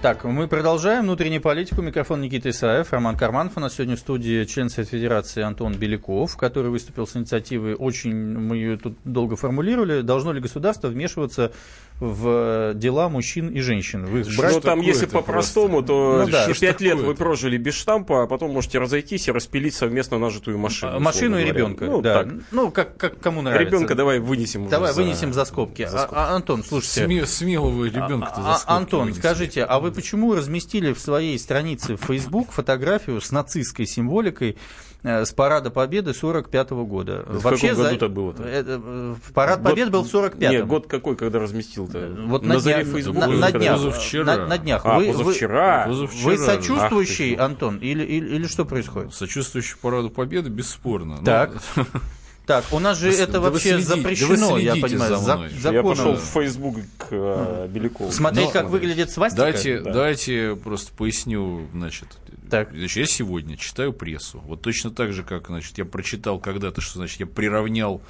Так, 0.04 0.26
мы 0.26 0.50
продолжаем 0.50 1.04
внутреннюю 1.04 1.42
политику. 1.42 1.82
Микрофон 1.82 2.20
Никита 2.20 2.50
Исаев, 2.50 2.92
Роман 2.92 3.16
Карманов. 3.16 3.54
У 3.56 3.62
нас 3.62 3.76
сегодня 3.76 3.96
в 3.96 4.00
студии 4.00 4.44
член 4.44 4.70
Совет 4.70 4.90
Федерации 4.90 5.42
Антон 5.42 5.76
Беляков, 5.76 6.36
который 6.36 6.72
выступил 6.72 7.08
с 7.08 7.16
инициативой, 7.16 7.74
очень 7.74 8.14
мы 8.14 8.58
ее 8.58 8.76
тут 8.76 8.98
долго 9.06 9.38
формулировали, 9.38 10.02
должно 10.02 10.34
ли 10.34 10.42
государство 10.42 10.90
вмешиваться 10.90 11.54
в 12.02 12.74
дела 12.76 13.08
мужчин 13.08 13.48
и 13.50 13.62
женщин. 13.62 14.06
В 14.06 14.18
их 14.18 14.28
ну, 14.38 14.60
там, 14.60 14.82
если 14.82 15.06
по-простому, 15.06 15.82
то 15.84 16.24
ну, 16.26 16.32
да. 16.32 16.48
пять 16.54 16.82
лет 16.82 16.98
вы 16.98 17.16
прожили 17.16 17.56
без 17.56 17.76
штампа, 17.76 18.24
а 18.24 18.28
потом 18.28 18.52
можете 18.52 18.80
разойтись 18.80 19.30
и 19.30 19.32
распилить 19.32 19.74
совместно 19.74 20.20
нажитую 20.20 20.58
машину. 20.58 21.00
Машину 21.00 21.40
и 21.40 21.46
ребенка, 21.46 21.86
ну, 21.86 22.02
да. 22.02 22.24
Так. 22.24 22.34
Ну, 22.52 22.72
как, 22.72 22.98
как 22.98 23.20
кому 23.20 23.42
нравится. 23.42 23.66
Ребенка 23.66 23.96
давай 23.96 24.20
вынесем 24.20 24.68
Давай 24.68 24.92
уже 24.92 25.02
вынесем 25.02 25.32
за 25.32 25.46
скобки. 25.46 25.86
За 25.86 26.00
скобки. 26.00 26.16
А, 26.18 26.36
Антон, 26.36 26.64
слушайте. 26.64 27.06
Сме, 27.06 27.26
смело 27.26 27.70
вы 27.70 27.88
ребенка-то 27.88 28.42
а, 28.42 28.54
за 28.54 28.60
скобки 28.60 28.78
Антон, 28.78 29.02
вынесли. 29.04 29.20
скажите, 29.22 29.64
а 29.64 29.80
вы 29.80 29.93
почему 29.94 30.34
разместили 30.36 30.94
в 30.94 31.00
своей 31.00 31.38
странице 31.40 31.96
в 31.96 32.02
Facebook 32.04 32.52
фотографию 32.52 33.22
с 33.22 33.32
нацистской 33.32 33.86
символикой 33.86 34.58
э, 35.04 35.26
с 35.26 35.32
парада 35.32 35.70
Победы 35.70 36.14
45 36.14 36.72
-го 36.72 36.86
года? 36.86 37.24
В 37.28 37.42
каком 37.44 37.76
году-то 37.76 38.10
было-то? 38.10 38.44
Это, 38.44 38.82
э, 38.84 39.16
Парад 39.34 39.62
Год- 39.62 39.72
Победы 39.72 39.92
был 39.92 40.04
в 40.04 40.08
45-м. 40.14 40.52
Нет, 40.52 40.68
год 40.68 40.88
какой, 40.88 41.16
когда 41.16 41.40
разместил-то? 41.40 42.16
Вот 42.28 42.46
на, 42.46 42.60
заре 42.60 42.84
днях, 42.84 43.14
на, 43.14 43.28
на 43.28 43.52
днях, 43.52 43.74
Позавчера. 43.76 44.26
на, 44.38 44.48
на 44.48 44.58
днях. 44.58 44.82
А, 44.86 45.00
вы, 45.00 45.12
вы- 45.12 45.18
позавчера. 45.18 45.86
Позавчера. 45.88 46.24
Вы 46.30 46.38
сочувствующий, 46.38 47.36
Ах. 47.36 47.42
Антон, 47.42 47.78
или, 47.78 48.04
или, 48.04 48.36
или 48.36 48.48
что 48.48 48.66
происходит? 48.66 49.14
Сочувствующий 49.14 49.76
параду 49.82 50.10
Победы, 50.10 50.50
бесспорно. 50.50 51.20
Но- 51.22 51.50
Так. 52.46 52.66
У 52.72 52.80
нас 52.80 52.98
же 53.00 53.10
Вы- 53.10 53.16
это 53.16 53.32
да 53.34 53.40
вы 53.40 53.50
вообще 53.52 53.70
следите- 53.78 53.88
да 53.90 53.96
вы 53.96 54.02
запрещено, 54.02 54.58
я 54.58 54.72
следите 54.74 54.82
понимаю, 54.82 55.16
за 55.16 55.22
за- 55.22 55.38
мной. 55.38 55.50
Я 55.64 55.72
Я 55.72 55.84
пошел 55.84 56.14
в 56.16 56.20
Facebook 56.26 56.76
к 56.98 57.08
э, 57.12 57.68
Белякову. 57.70 58.12
Смотреть, 58.12 58.48
Но- 58.48 58.52
как 58.52 58.70
выглядит 58.70 59.12
свастика? 59.12 59.42
Дайте, 59.44 59.80
Да. 59.80 59.94
дайте 59.94 60.56
просто 60.62 60.92
поясню, 60.94 61.68
значит. 61.74 62.08
Так. 62.50 62.72
Значит, 62.74 62.98
я 62.98 63.06
сегодня 63.06 63.56
читаю 63.58 63.94
прессу. 63.94 64.40
Вот 64.46 64.62
точно 64.62 64.92
так 64.92 65.14
же, 65.14 65.24
как, 65.24 65.48
значит, 65.48 65.78
я 65.78 65.86
прочитал 65.86 66.38
когда-то, 66.40 66.82
что, 66.82 67.00
значит, 67.00 67.20
я 67.22 67.26
приравнял 67.28 68.02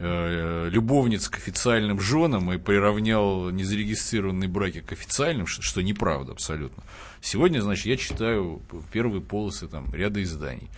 э, 0.00 0.68
любовниц 0.72 1.28
к 1.28 1.36
официальным 1.36 2.00
женам 2.00 2.52
и 2.52 2.58
приравнял 2.58 3.50
незарегистрированные 3.50 4.48
браки 4.48 4.80
к 4.80 4.90
официальным, 4.90 5.46
что, 5.46 5.62
что 5.62 5.82
неправда 5.82 6.32
абсолютно. 6.32 6.82
Сегодня, 7.22 7.60
значит, 7.60 7.86
я 7.86 7.96
читаю 7.96 8.60
первые 8.92 9.20
полосы 9.20 9.68
там 9.68 9.94
ряда 9.94 10.20
изданий. 10.22 10.68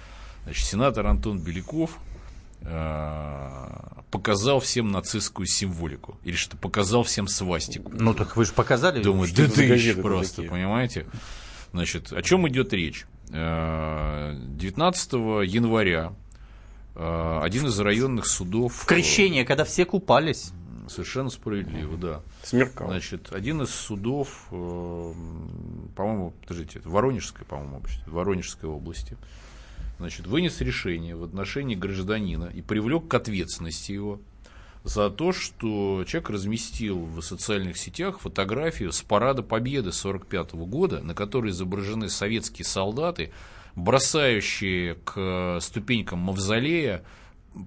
Значит, 0.45 0.67
сенатор 0.67 1.07
Антон 1.07 1.41
Беляков 1.41 1.99
показал 4.11 4.61
всем 4.61 4.91
нацистскую 4.91 5.47
символику. 5.47 6.19
Или 6.25 6.37
что 6.37 6.57
показал 6.57 7.03
всем 7.03 7.29
свастику. 7.29 7.93
Ну 7.95 8.15
так 8.15 8.37
вы 8.37 8.45
же 8.45 8.53
показали. 8.53 9.03
Думаю, 9.03 9.29
что 9.29 9.47
да 9.47 9.53
ты 9.55 9.69
газеты 9.69 10.03
просто, 10.03 10.37
такие? 10.37 10.51
понимаете? 10.51 11.07
Значит, 11.73 12.13
о 12.13 12.23
чем 12.23 12.49
идет 12.49 12.73
речь? 12.73 13.07
Э, 13.31 14.35
19 14.37 15.13
января 15.47 16.13
э, 16.95 17.41
один 17.43 17.67
из 17.67 17.79
районных 17.79 18.27
судов... 18.27 18.75
В 18.75 18.87
крещение, 18.87 19.45
когда 19.45 19.65
все 19.65 19.85
купались. 19.85 20.53
э, 20.87 20.89
Совершенно 20.89 21.29
справедливо, 21.31 21.97
да. 21.97 22.21
Смеркал. 22.45 22.89
Значит, 22.89 23.33
один 23.33 23.63
из 23.63 23.71
судов, 23.71 24.47
э, 24.53 25.13
по-моему, 25.97 26.33
подождите, 26.43 26.79
это 26.79 26.89
Воронежской, 26.89 27.45
по-моему, 27.45 27.79
области, 27.79 28.03
Воронежской 28.07 28.69
области, 28.71 29.17
значит, 29.99 30.27
вынес 30.27 30.61
решение 30.61 31.17
в 31.17 31.25
отношении 31.25 31.75
гражданина 31.75 32.51
и 32.53 32.63
привлек 32.63 33.09
к 33.09 33.15
ответственности 33.15 33.93
его 33.93 34.21
за 34.85 35.11
то, 35.11 35.33
что 35.33 36.05
человек 36.07 36.31
разместил 36.31 37.05
в 37.05 37.21
социальных 37.21 37.77
сетях 37.77 38.21
фотографию 38.21 38.93
с 38.93 39.03
парада 39.03 39.43
Победы 39.43 39.91
45 39.91 40.55
года, 40.55 41.01
на 41.01 41.13
которой 41.13 41.51
изображены 41.51 42.09
советские 42.09 42.65
солдаты, 42.65 43.33
бросающие 43.75 44.95
к 45.05 45.59
ступенькам 45.61 46.21
мавзолея 46.21 47.03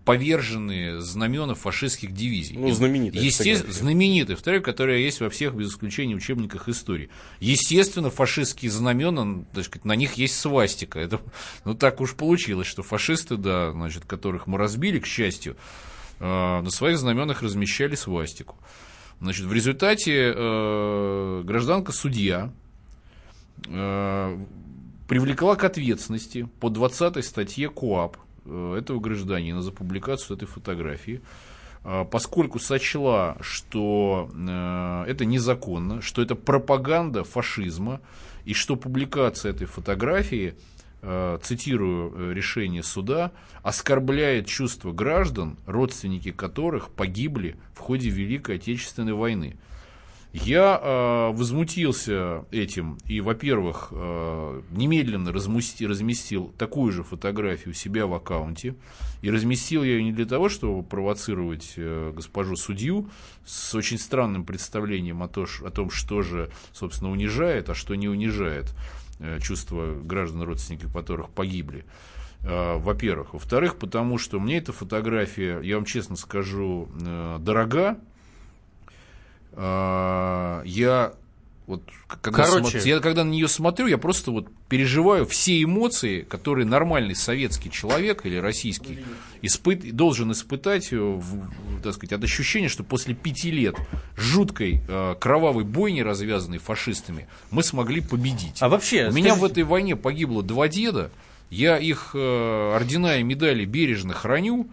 поверженные 0.05 1.01
знамена 1.01 1.55
фашистских 1.55 2.13
дивизий. 2.13 2.55
Ну, 2.57 2.71
знаменитая 2.71 3.21
Естественно, 3.21 3.55
фотография. 3.55 3.79
знаменитая, 3.79 4.37
вторая, 4.37 4.61
которая 4.61 4.97
есть 4.97 5.19
во 5.19 5.29
всех, 5.29 5.55
без 5.55 5.69
исключения, 5.69 6.15
учебниках 6.15 6.69
истории. 6.69 7.09
Естественно, 7.39 8.09
фашистские 8.09 8.71
знамена, 8.71 9.45
так 9.53 9.65
сказать, 9.65 9.85
на 9.85 9.95
них 9.95 10.13
есть 10.13 10.39
свастика. 10.39 10.99
Это, 10.99 11.19
ну, 11.65 11.73
так 11.73 12.01
уж 12.01 12.15
получилось, 12.15 12.67
что 12.67 12.83
фашисты, 12.83 13.37
да, 13.37 13.71
значит, 13.71 14.05
которых 14.05 14.47
мы 14.47 14.57
разбили, 14.57 14.99
к 14.99 15.05
счастью, 15.05 15.55
э, 16.19 16.25
на 16.25 16.69
своих 16.69 16.97
знаменах 16.97 17.41
размещали 17.41 17.95
свастику. 17.95 18.57
Значит, 19.21 19.45
в 19.45 19.53
результате 19.53 20.33
э, 20.35 21.41
гражданка-судья 21.45 22.53
э, 23.65 24.45
привлекла 25.07 25.55
к 25.55 25.63
ответственности 25.63 26.47
по 26.59 26.69
20 26.69 27.25
статье 27.25 27.69
КОАП 27.69 28.17
этого 28.77 28.99
гражданина 28.99 29.61
за 29.61 29.71
публикацию 29.71 30.37
этой 30.37 30.47
фотографии, 30.47 31.21
э, 31.83 32.05
поскольку 32.09 32.59
сочла, 32.59 33.37
что 33.41 34.29
э, 34.33 35.03
это 35.07 35.25
незаконно, 35.25 36.01
что 36.01 36.21
это 36.21 36.35
пропаганда 36.35 37.23
фашизма, 37.23 38.01
и 38.45 38.53
что 38.53 38.75
публикация 38.75 39.51
этой 39.51 39.67
фотографии, 39.67 40.55
э, 41.01 41.39
цитирую 41.41 42.13
э, 42.31 42.33
решение 42.33 42.83
суда, 42.83 43.31
оскорбляет 43.63 44.47
чувства 44.47 44.91
граждан, 44.91 45.57
родственники 45.65 46.31
которых 46.31 46.89
погибли 46.89 47.57
в 47.73 47.79
ходе 47.79 48.09
Великой 48.09 48.55
Отечественной 48.55 49.13
войны. 49.13 49.57
Я 50.31 50.79
э, 50.79 51.35
возмутился 51.35 52.45
этим 52.51 52.99
и, 53.05 53.19
во-первых, 53.19 53.87
э, 53.91 54.61
немедленно 54.71 55.29
размусти- 55.29 55.87
разместил 55.87 56.53
такую 56.55 56.91
же 56.91 57.01
фотографию 57.03 57.71
у 57.71 57.73
себя 57.73 58.05
в 58.05 58.13
аккаунте. 58.13 58.75
И 59.23 59.31
разместил 59.31 59.83
я 59.83 59.93
ее 59.93 60.03
не 60.03 60.11
для 60.11 60.25
того, 60.25 60.47
чтобы 60.49 60.83
провоцировать 60.83 61.73
э, 61.77 62.13
госпожу 62.15 62.55
судью 62.57 63.09
с 63.43 63.73
очень 63.73 63.97
странным 63.97 64.45
представлением 64.45 65.23
о, 65.23 65.27
то, 65.27 65.47
о 65.65 65.71
том, 65.71 65.89
что 65.89 66.21
же, 66.21 66.51
собственно, 66.73 67.09
унижает, 67.09 67.69
а 67.71 67.73
что 67.73 67.95
не 67.95 68.07
унижает 68.07 68.75
э, 69.19 69.39
чувства 69.41 69.95
граждан, 69.99 70.43
родственники 70.43 70.85
которых 70.93 71.31
погибли. 71.31 71.85
Э, 72.41 72.77
Во-первых. 72.77 73.33
Во-вторых, 73.33 73.77
потому 73.77 74.19
что 74.19 74.39
мне 74.39 74.59
эта 74.59 74.73
фотография, 74.73 75.59
я 75.61 75.77
вам 75.77 75.85
честно 75.85 76.15
скажу, 76.15 76.87
э, 77.01 77.37
дорога. 77.39 77.97
Э, 79.59 80.61
я 80.65 81.13
вот 81.69 81.83
когда, 82.07 82.45
Короче. 82.45 82.69
Смотр, 82.71 82.87
я 82.87 82.99
когда 82.99 83.23
на 83.23 83.29
нее 83.29 83.47
смотрю, 83.47 83.85
я 83.85 83.99
просто 83.99 84.31
вот 84.31 84.47
переживаю 84.69 85.27
все 85.27 85.61
эмоции, 85.61 86.21
которые 86.21 86.65
нормальный 86.65 87.13
советский 87.13 87.69
человек 87.69 88.25
или 88.25 88.37
российский 88.37 88.97
испыт, 89.43 89.95
должен 89.95 90.31
испытать, 90.31 90.91
в, 90.91 91.21
так 91.83 91.93
сказать, 91.93 92.13
от 92.13 92.23
ощущения, 92.23 92.69
что 92.69 92.83
после 92.83 93.13
пяти 93.13 93.51
лет 93.51 93.75
жуткой 94.17 94.81
э, 94.87 95.15
кровавой 95.19 95.63
бойни, 95.63 96.01
развязанной 96.01 96.57
фашистами, 96.57 97.27
мы 97.51 97.61
смогли 97.61 98.01
победить. 98.01 98.57
А 98.61 98.67
вообще, 98.67 99.09
у 99.09 99.13
меня 99.13 99.35
в 99.35 99.45
этой 99.45 99.61
войне 99.61 99.95
погибло 99.95 100.41
два 100.41 100.69
деда, 100.69 101.11
я 101.51 101.77
их 101.77 102.11
э, 102.15 102.73
ордена 102.75 103.19
и 103.19 103.23
медали 103.23 103.65
бережно 103.65 104.15
храню. 104.15 104.69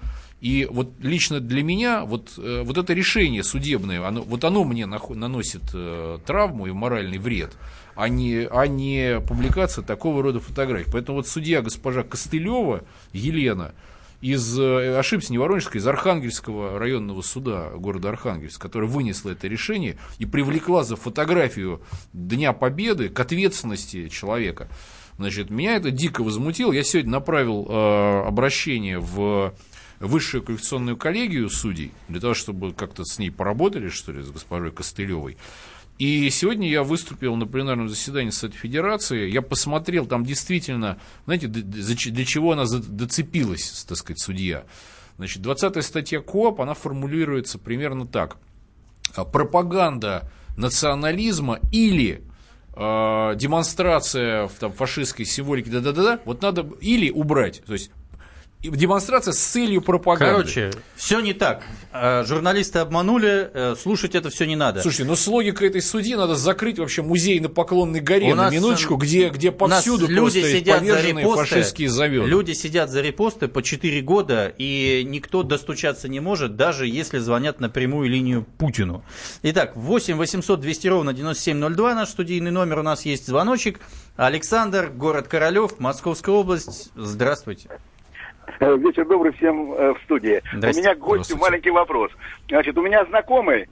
И 0.47 0.65
вот 0.71 0.93
лично 1.01 1.41
для 1.41 1.65
меня 1.65 2.05
вот, 2.05 2.35
э, 2.39 2.63
вот 2.65 2.79
это 2.79 2.95
решение 2.95 3.43
судебное, 3.43 4.07
оно, 4.07 4.23
вот 4.23 4.45
оно 4.45 4.63
мне 4.63 4.87
наносит 4.87 5.63
э, 5.75 6.19
травму 6.25 6.69
и 6.69 6.71
моральный 6.71 7.19
вред, 7.19 7.57
а 7.97 8.09
не, 8.09 8.47
а 8.49 8.69
не 8.69 9.21
публикация 9.27 9.83
такого 9.83 10.23
рода 10.23 10.39
фотографий. 10.39 10.89
Поэтому 10.93 11.17
вот 11.17 11.27
судья 11.27 11.63
госпожа 11.63 12.05
Костылева 12.05 12.85
Елена 13.13 13.75
из, 14.21 14.57
э, 14.57 14.97
ошибся, 14.97 15.33
не 15.33 15.39
Воронежского, 15.39 15.81
из 15.81 15.87
Архангельского 15.89 16.79
районного 16.79 17.23
суда 17.23 17.71
города 17.75 18.11
Архангельск, 18.11 18.63
которая 18.63 18.89
вынесла 18.89 19.31
это 19.31 19.49
решение 19.49 19.97
и 20.21 20.27
привлекла 20.27 20.85
за 20.85 20.95
фотографию 20.95 21.83
Дня 22.13 22.53
Победы 22.53 23.09
к 23.09 23.19
ответственности 23.19 24.09
человека. 24.11 24.69
Значит, 25.19 25.51
меня 25.51 25.75
это 25.75 25.91
дико 25.91 26.23
возмутило. 26.23 26.71
Я 26.71 26.85
сегодня 26.85 27.11
направил 27.11 27.67
э, 27.69 28.29
обращение 28.29 29.01
в 29.01 29.53
высшую 30.01 30.43
квалификационную 30.43 30.97
коллегию 30.97 31.49
судей, 31.49 31.93
для 32.09 32.21
того, 32.21 32.35
чтобы 32.35 32.73
как-то 32.73 33.05
с 33.05 33.19
ней 33.19 33.31
поработали, 33.31 33.89
что 33.89 34.13
ли, 34.13 34.23
с 34.23 34.31
госпожой 34.31 34.73
Костылевой. 34.73 35.37
И 35.99 36.29
сегодня 36.29 36.69
я 36.69 36.83
выступил 36.83 37.37
на 37.37 37.47
пленарном 37.47 37.89
заседании 37.89 38.31
Совета 38.31 38.59
Федерации. 38.59 39.31
Я 39.31 39.41
посмотрел, 39.41 40.05
там 40.05 40.25
действительно, 40.25 40.99
знаете, 41.25 41.47
для 41.49 42.25
чего 42.27 42.53
она 42.53 42.65
доцепилась, 42.67 43.85
так 43.89 43.97
сказать, 43.97 44.21
судья. 44.21 44.65
Значит, 45.17 45.41
20 45.41 45.83
статья 45.83 46.21
КОАП, 46.21 46.61
она 46.61 46.75
формулируется 46.75 47.59
примерно 47.59 48.07
так. 48.07 48.37
Пропаганда 49.33 50.31
национализма 50.59 51.61
или 51.73 52.23
э, 52.75 53.33
демонстрация 53.37 54.49
там, 54.61 54.73
фашистской 54.73 55.25
символики, 55.25 55.71
да-да-да, 55.71 56.21
вот 56.27 56.43
надо 56.43 56.67
или 56.81 57.11
убрать, 57.11 57.63
то 57.67 57.73
есть 57.73 57.91
демонстрация 58.71 59.33
с 59.33 59.39
целью 59.39 59.83
пропаганды. 59.83 60.43
Короче, 60.43 60.71
все 60.97 61.21
не 61.21 61.33
так. 61.33 61.63
А, 61.93 62.25
журналисты 62.25 62.81
обманули, 62.81 63.51
э, 63.53 63.75
слушать 63.81 64.15
это 64.15 64.29
все 64.29 64.47
не 64.47 64.57
надо. 64.57 64.83
Слушайте, 64.83 65.05
ну 65.05 65.17
с 65.17 65.27
логикой 65.27 65.69
этой 65.69 65.81
судьи 65.81 66.15
надо 66.15 66.35
закрыть 66.35 66.79
вообще 66.79 67.03
музей 67.03 67.41
на 67.41 67.49
Поклонной 67.49 68.01
горе 68.01 68.33
У 68.33 68.35
на 68.35 68.45
нас, 68.45 68.53
минуточку, 68.53 68.95
э, 68.95 68.99
где, 68.99 69.29
где 69.31 69.51
повсюду 69.51 70.07
люди 70.07 70.43
сидят 70.43 70.85
за 70.85 71.01
репосты, 71.01 71.37
фашистские 71.37 71.89
заведы. 71.89 72.27
Люди 72.27 72.53
сидят 72.53 72.91
за 72.91 73.01
репосты 73.01 73.49
по 73.49 73.63
4 73.63 74.01
года, 74.03 74.53
и 74.59 75.05
никто 75.07 75.43
достучаться 75.43 76.09
не 76.09 76.21
может, 76.21 76.57
даже 76.57 76.87
если 76.87 77.19
звонят 77.19 77.61
на 77.61 77.71
прямую 77.71 78.11
линию 78.11 78.47
Путину. 78.59 79.03
Итак, 79.43 79.73
8 79.77 80.17
800 80.17 80.61
200 80.61 80.89
ровно 80.89 81.13
9702, 81.15 81.95
наш 81.95 82.09
студийный 82.09 82.51
номер, 82.51 82.81
у 82.81 82.83
нас 82.83 83.07
есть 83.07 83.27
звоночек. 83.27 83.81
Александр, 84.17 84.91
город 84.91 85.29
Королев, 85.29 85.79
Московская 85.79 86.35
область. 86.35 86.91
Здравствуйте. 86.95 87.69
Э, 88.61 88.77
вечер 88.77 89.05
добрый 89.07 89.33
всем 89.33 89.73
э, 89.73 89.95
в 89.95 89.99
студии. 90.05 90.43
У 90.55 90.57
меня 90.57 90.95
к 90.95 90.99
гостю 90.99 91.37
маленький 91.37 91.71
вопрос. 91.71 92.11
Значит, 92.49 92.77
у 92.79 92.83
меня 92.83 93.05
знакомый, 93.07 93.69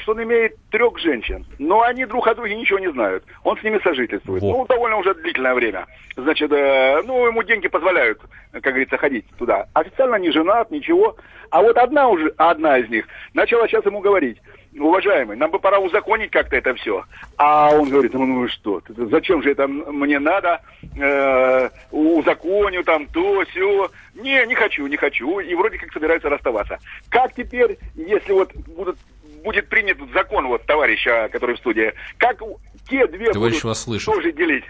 что 0.00 0.12
он 0.12 0.22
имеет 0.22 0.56
трех 0.70 0.98
женщин, 0.98 1.44
но 1.58 1.82
они 1.82 2.06
друг 2.06 2.26
о 2.26 2.34
друге 2.34 2.56
ничего 2.56 2.78
не 2.78 2.90
знают. 2.90 3.24
Он 3.44 3.56
с 3.58 3.62
ними 3.62 3.78
сожительствует. 3.82 4.42
Во. 4.42 4.50
Ну, 4.50 4.66
довольно 4.66 4.96
уже 4.96 5.14
длительное 5.14 5.54
время. 5.54 5.86
Значит, 6.16 6.50
э, 6.52 7.02
ну, 7.04 7.26
ему 7.26 7.42
деньги 7.42 7.68
позволяют, 7.68 8.20
как 8.52 8.62
говорится, 8.62 8.96
ходить 8.96 9.26
туда. 9.38 9.66
Официально 9.74 10.16
не 10.16 10.30
женат, 10.30 10.70
ничего. 10.70 11.16
А 11.50 11.60
вот 11.60 11.76
одна 11.76 12.08
уже, 12.08 12.32
одна 12.36 12.78
из 12.78 12.88
них 12.88 13.06
начала 13.34 13.68
сейчас 13.68 13.84
ему 13.84 14.00
говорить, 14.00 14.38
уважаемый, 14.78 15.36
нам 15.36 15.50
бы 15.50 15.58
пора 15.58 15.78
узаконить 15.78 16.30
как-то 16.30 16.56
это 16.56 16.74
все. 16.74 17.04
А 17.36 17.70
он 17.70 17.88
говорит, 17.88 18.14
ну, 18.14 18.24
ну 18.24 18.48
что, 18.48 18.82
зачем 18.88 19.42
же 19.42 19.50
это 19.50 19.66
мне 19.68 20.18
надо, 20.18 20.60
э, 20.96 21.68
узаконю 21.90 22.84
там 22.84 23.06
то, 23.06 23.44
все. 23.50 23.90
Не, 24.14 24.46
не 24.46 24.54
хочу, 24.54 24.86
не 24.86 24.96
хочу. 24.96 25.40
И 25.40 25.54
вроде 25.54 25.78
как 25.78 25.92
собирается 25.92 26.28
расставаться. 26.28 26.78
Как 27.08 27.34
теперь, 27.34 27.78
если 27.94 28.32
вот 28.32 28.54
будут, 28.54 28.98
будет 29.44 29.68
принят 29.68 29.98
закон 30.12 30.46
вот 30.46 30.64
товарища, 30.64 31.28
который 31.30 31.56
в 31.56 31.58
студии, 31.58 31.92
как 32.18 32.40
те 32.88 33.06
две 33.06 33.32
Товарищ 33.32 33.54
будут 33.54 33.64
вас 33.64 33.82
слышит. 33.82 34.06
тоже 34.06 34.32
делить? 34.32 34.64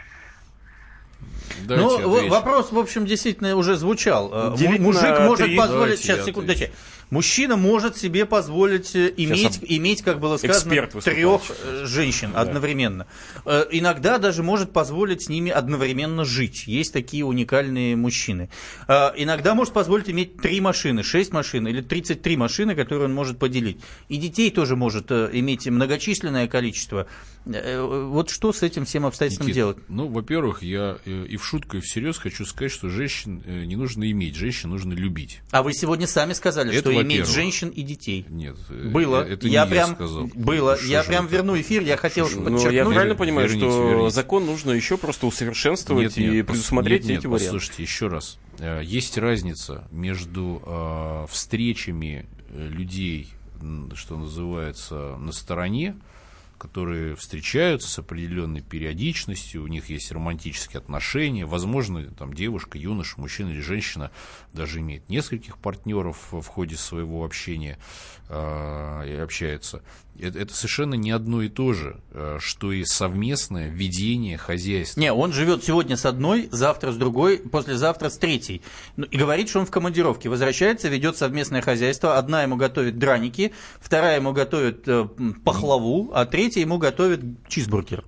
Давайте 1.65 2.03
ну, 2.03 2.17
отвечу. 2.17 2.33
вопрос, 2.33 2.73
в 2.73 2.79
общем, 2.79 3.07
действительно 3.07 3.57
уже 3.57 3.77
звучал. 3.77 4.31
Э, 4.33 4.57
Делить 4.57 4.81
Мужик 4.81 5.21
может 5.21 5.57
позволить... 5.57 6.01
Сейчас, 6.01 6.25
секунду, 6.25 6.55
Мужчина 7.13 7.57
может 7.57 7.99
себе 7.99 8.25
позволить 8.25 8.97
э, 8.97 9.13
иметь, 9.19 9.59
иметь 9.61 10.01
как 10.01 10.19
было 10.19 10.39
сказано, 10.39 10.87
трех 11.03 11.43
э, 11.51 11.85
женщин 11.85 12.31
да. 12.33 12.41
одновременно. 12.41 13.07
Иногда 13.45 14.17
даже 14.17 14.43
может 14.43 14.73
позволить 14.73 15.25
с 15.25 15.29
ними 15.29 15.51
одновременно 15.51 16.25
жить. 16.25 16.67
Есть 16.67 16.95
такие 16.95 17.27
уникальные 17.27 17.97
мужчины. 17.97 18.49
Иногда 18.89 19.55
может 19.55 19.75
позволить 19.75 20.09
иметь 20.09 20.39
три 20.39 20.63
машины, 20.63 21.03
шесть 21.03 21.35
машин 21.35 21.69
или 21.69 21.83
33 21.83 22.39
машины, 22.39 22.75
которые 22.75 23.05
он 23.05 23.15
может 23.15 23.39
поделить. 23.39 23.77
И 24.09 24.17
детей 24.17 24.51
тоже 24.51 24.75
может 24.75 25.13
иметь 25.13 25.67
многочисленное 25.67 26.49
количество. 26.49 27.07
Вот 27.45 28.31
что 28.31 28.53
с 28.53 28.63
этим 28.63 28.85
всем 28.85 29.05
обстоятельством 29.05 29.47
Никит, 29.47 29.57
делать? 29.57 29.77
Ну, 29.89 30.09
во-первых, 30.09 30.63
я 30.63 30.99
и 31.05 31.37
в 31.37 31.45
шутку, 31.45 31.77
и 31.77 31.81
всерьез 31.81 32.19
хочу 32.19 32.45
сказать, 32.47 32.71
что 32.71 32.89
женщин 32.89 33.43
э, 33.45 33.65
не 33.65 33.77
нужно 33.77 34.11
иметь, 34.11 34.37
женщин 34.37 34.71
нужно 34.71 34.93
любить. 34.93 35.41
А 35.51 35.63
вы 35.63 35.73
сегодня 35.73 36.07
сами 36.07 36.35
сказали, 36.35 36.71
это, 36.71 36.91
что 36.91 37.03
иметь 37.03 37.27
женщин 37.27 37.69
и 37.71 37.83
детей. 37.83 38.25
Нет, 38.29 38.57
э, 38.69 38.89
было. 38.89 39.27
Это 39.27 39.49
я 39.49 39.65
не 39.65 39.71
прям 39.71 39.91
я 39.91 39.95
сказал. 39.97 40.27
было. 40.35 40.77
Что 40.77 40.87
я 40.87 41.03
прям 41.03 41.27
это? 41.27 41.35
верну 41.35 41.61
эфир, 41.61 41.83
я 41.83 41.97
хотел 41.97 42.29
что, 42.29 42.41
подчеркнуть. 42.41 42.65
Ну, 42.65 42.71
я 42.71 42.85
правильно 42.85 43.15
понимаю, 43.17 43.49
верните, 43.49 43.71
что 43.71 43.89
верните. 43.89 44.11
закон 44.11 44.47
нужно 44.47 44.71
еще 44.71 44.97
просто 44.97 45.27
усовершенствовать 45.27 46.17
нет, 46.17 46.33
нет, 46.33 46.35
и 46.35 46.43
предусмотреть 46.43 47.03
нет, 47.03 47.11
нет, 47.11 47.19
эти 47.21 47.27
варианты. 47.27 47.47
Послушайте, 47.47 47.83
еще 47.83 48.07
раз. 48.07 48.39
Э, 48.59 48.83
есть 48.85 49.19
разница 49.19 49.89
между 49.91 50.63
э, 50.65 51.27
встречами 51.31 52.27
людей, 52.53 53.31
что 53.95 54.17
называется, 54.17 55.17
на 55.17 55.33
стороне, 55.33 55.97
которые 56.63 57.17
встречаются 57.17 57.89
с 57.89 57.99
определенной 57.99 58.61
периодичностью, 58.61 59.65
у 59.65 59.67
них 59.67 59.91
есть 59.91 60.13
романтические 60.13 60.79
отношения, 60.79 61.45
возможно, 61.45 62.05
там 62.05 62.33
девушка, 62.33 62.79
юноша, 62.79 63.21
мужчина 63.21 63.49
или 63.49 63.59
женщина 63.59 64.13
даже 64.53 64.79
имеет 64.79 65.09
нескольких 65.09 65.59
партнеров 65.59 66.29
в 66.31 66.47
ходе 66.47 66.77
своего 66.77 67.25
общения 67.25 67.81
э, 68.29 69.09
и 69.09 69.15
общается. 69.17 69.83
Это, 70.19 70.39
это 70.39 70.55
совершенно 70.55 70.95
не 70.95 71.11
одно 71.11 71.43
и 71.43 71.49
то 71.49 71.73
же, 71.73 72.01
э, 72.13 72.39
что 72.41 72.73
и 72.73 72.85
совместное 72.85 73.69
ведение 73.69 74.37
хозяйства. 74.37 75.01
Не, 75.01 75.13
он 75.13 75.33
живет 75.33 75.65
сегодня 75.65 75.97
с 75.97 76.05
одной, 76.05 76.49
завтра 76.53 76.93
с 76.93 76.97
другой, 76.97 77.39
послезавтра 77.39 78.09
с 78.09 78.19
третьей. 78.19 78.63
Ну, 78.97 79.07
и 79.07 79.17
говорит, 79.17 79.49
что 79.49 79.61
он 79.61 79.67
в 79.67 79.71
командировке. 79.71 80.29
Возвращается, 80.29 80.89
ведет 80.89 81.17
совместное 81.17 81.63
хозяйство. 81.63 82.19
Одна 82.19 82.43
ему 82.43 82.57
готовит 82.57 82.99
драники, 82.99 83.53
вторая 83.81 84.17
ему 84.17 84.33
готовит 84.33 84.87
э, 84.87 85.09
пахлаву, 85.45 86.11
а 86.15 86.27
третья 86.27 86.61
ему 86.61 86.79
готовит 86.79 87.21
чизбургер. 87.49 88.05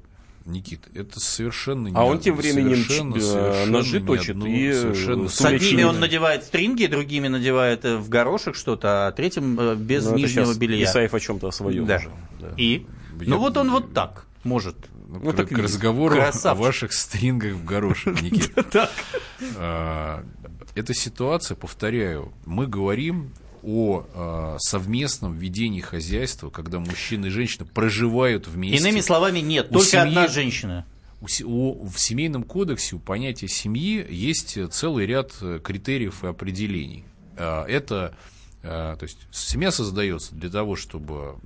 Никит, 0.47 0.89
это 0.95 1.21
совершенно 1.21 1.89
не 1.89 1.97
А 1.97 2.05
он 2.05 2.21
тем 2.21 2.37
временем 2.37 2.77
совершенно, 2.77 3.21
совершенно 3.21 3.73
ножи 3.73 4.01
точит 4.01 4.37
и 4.45 4.73
совершенно 4.73 5.29
С 5.29 5.41
одними 5.43 5.85
он 5.85 6.01
надевает 6.01 6.45
стринги, 6.45 6.87
другими 6.87 7.29
надевает 7.29 7.85
э, 7.87 7.97
в 7.97 8.11
горошек 8.11 8.55
что-то, 8.55 9.07
а 9.07 9.13
третьим 9.13 9.59
э, 9.59 9.75
без 9.75 10.05
ну, 10.05 10.17
нижнего 10.17 10.53
белья. 10.55 10.85
Исаев 10.85 11.15
о 11.15 11.21
чем-то 11.21 11.51
своем 11.51 11.87
да. 11.87 11.97
уже. 11.97 12.11
Да. 12.41 12.55
И? 12.59 12.87
Я, 13.21 13.31
ну 13.31 13.39
вот 13.39 13.57
он 13.57 13.71
вот 13.71 13.95
так 13.95 14.27
может. 14.43 14.77
Ну, 15.09 15.21
ну, 15.23 15.33
так 15.33 15.49
к 15.49 15.53
разговору 15.53 16.17
красавчик. 16.17 16.47
о 16.47 16.55
ваших 16.55 16.93
стрингах 16.93 17.55
в 17.55 17.65
горошек, 17.65 18.21
Никит. 18.21 18.53
А, 19.57 20.25
эта 20.75 20.95
ситуация, 20.95 21.57
повторяю, 21.57 22.33
мы 22.47 22.67
говорим 22.67 23.31
о 23.64 24.07
э, 24.14 24.57
совместном 24.61 25.37
ведении 25.37 25.81
хозяйства, 25.81 26.50
когда 26.50 26.79
мужчина 26.79 27.27
и 27.27 27.31
женщина 27.31 27.66
проживают 27.66 28.46
вместе. 28.46 28.79
Иными 28.79 29.00
словами, 29.00 29.40
нет, 29.40 29.68
у 29.70 29.74
только 29.74 29.87
семьи, 29.87 30.07
одна 30.09 30.29
женщина. 30.29 30.87
У, 31.20 31.88
в 31.88 31.98
семейном 31.98 32.44
кодексе 32.44 32.96
у 32.96 32.98
понятия 32.98 33.48
семьи 33.48 34.07
есть 34.09 34.59
целый 34.72 35.07
ряд 35.07 35.33
критериев 35.62 36.24
и 36.24 36.27
определений. 36.27 37.05
Э, 37.37 37.64
это 37.64 38.14
то 38.64 38.98
есть 39.03 39.18
семья 39.31 39.70
создается 39.70 40.35
для 40.35 40.48
того, 40.48 40.74
чтобы 40.74 41.37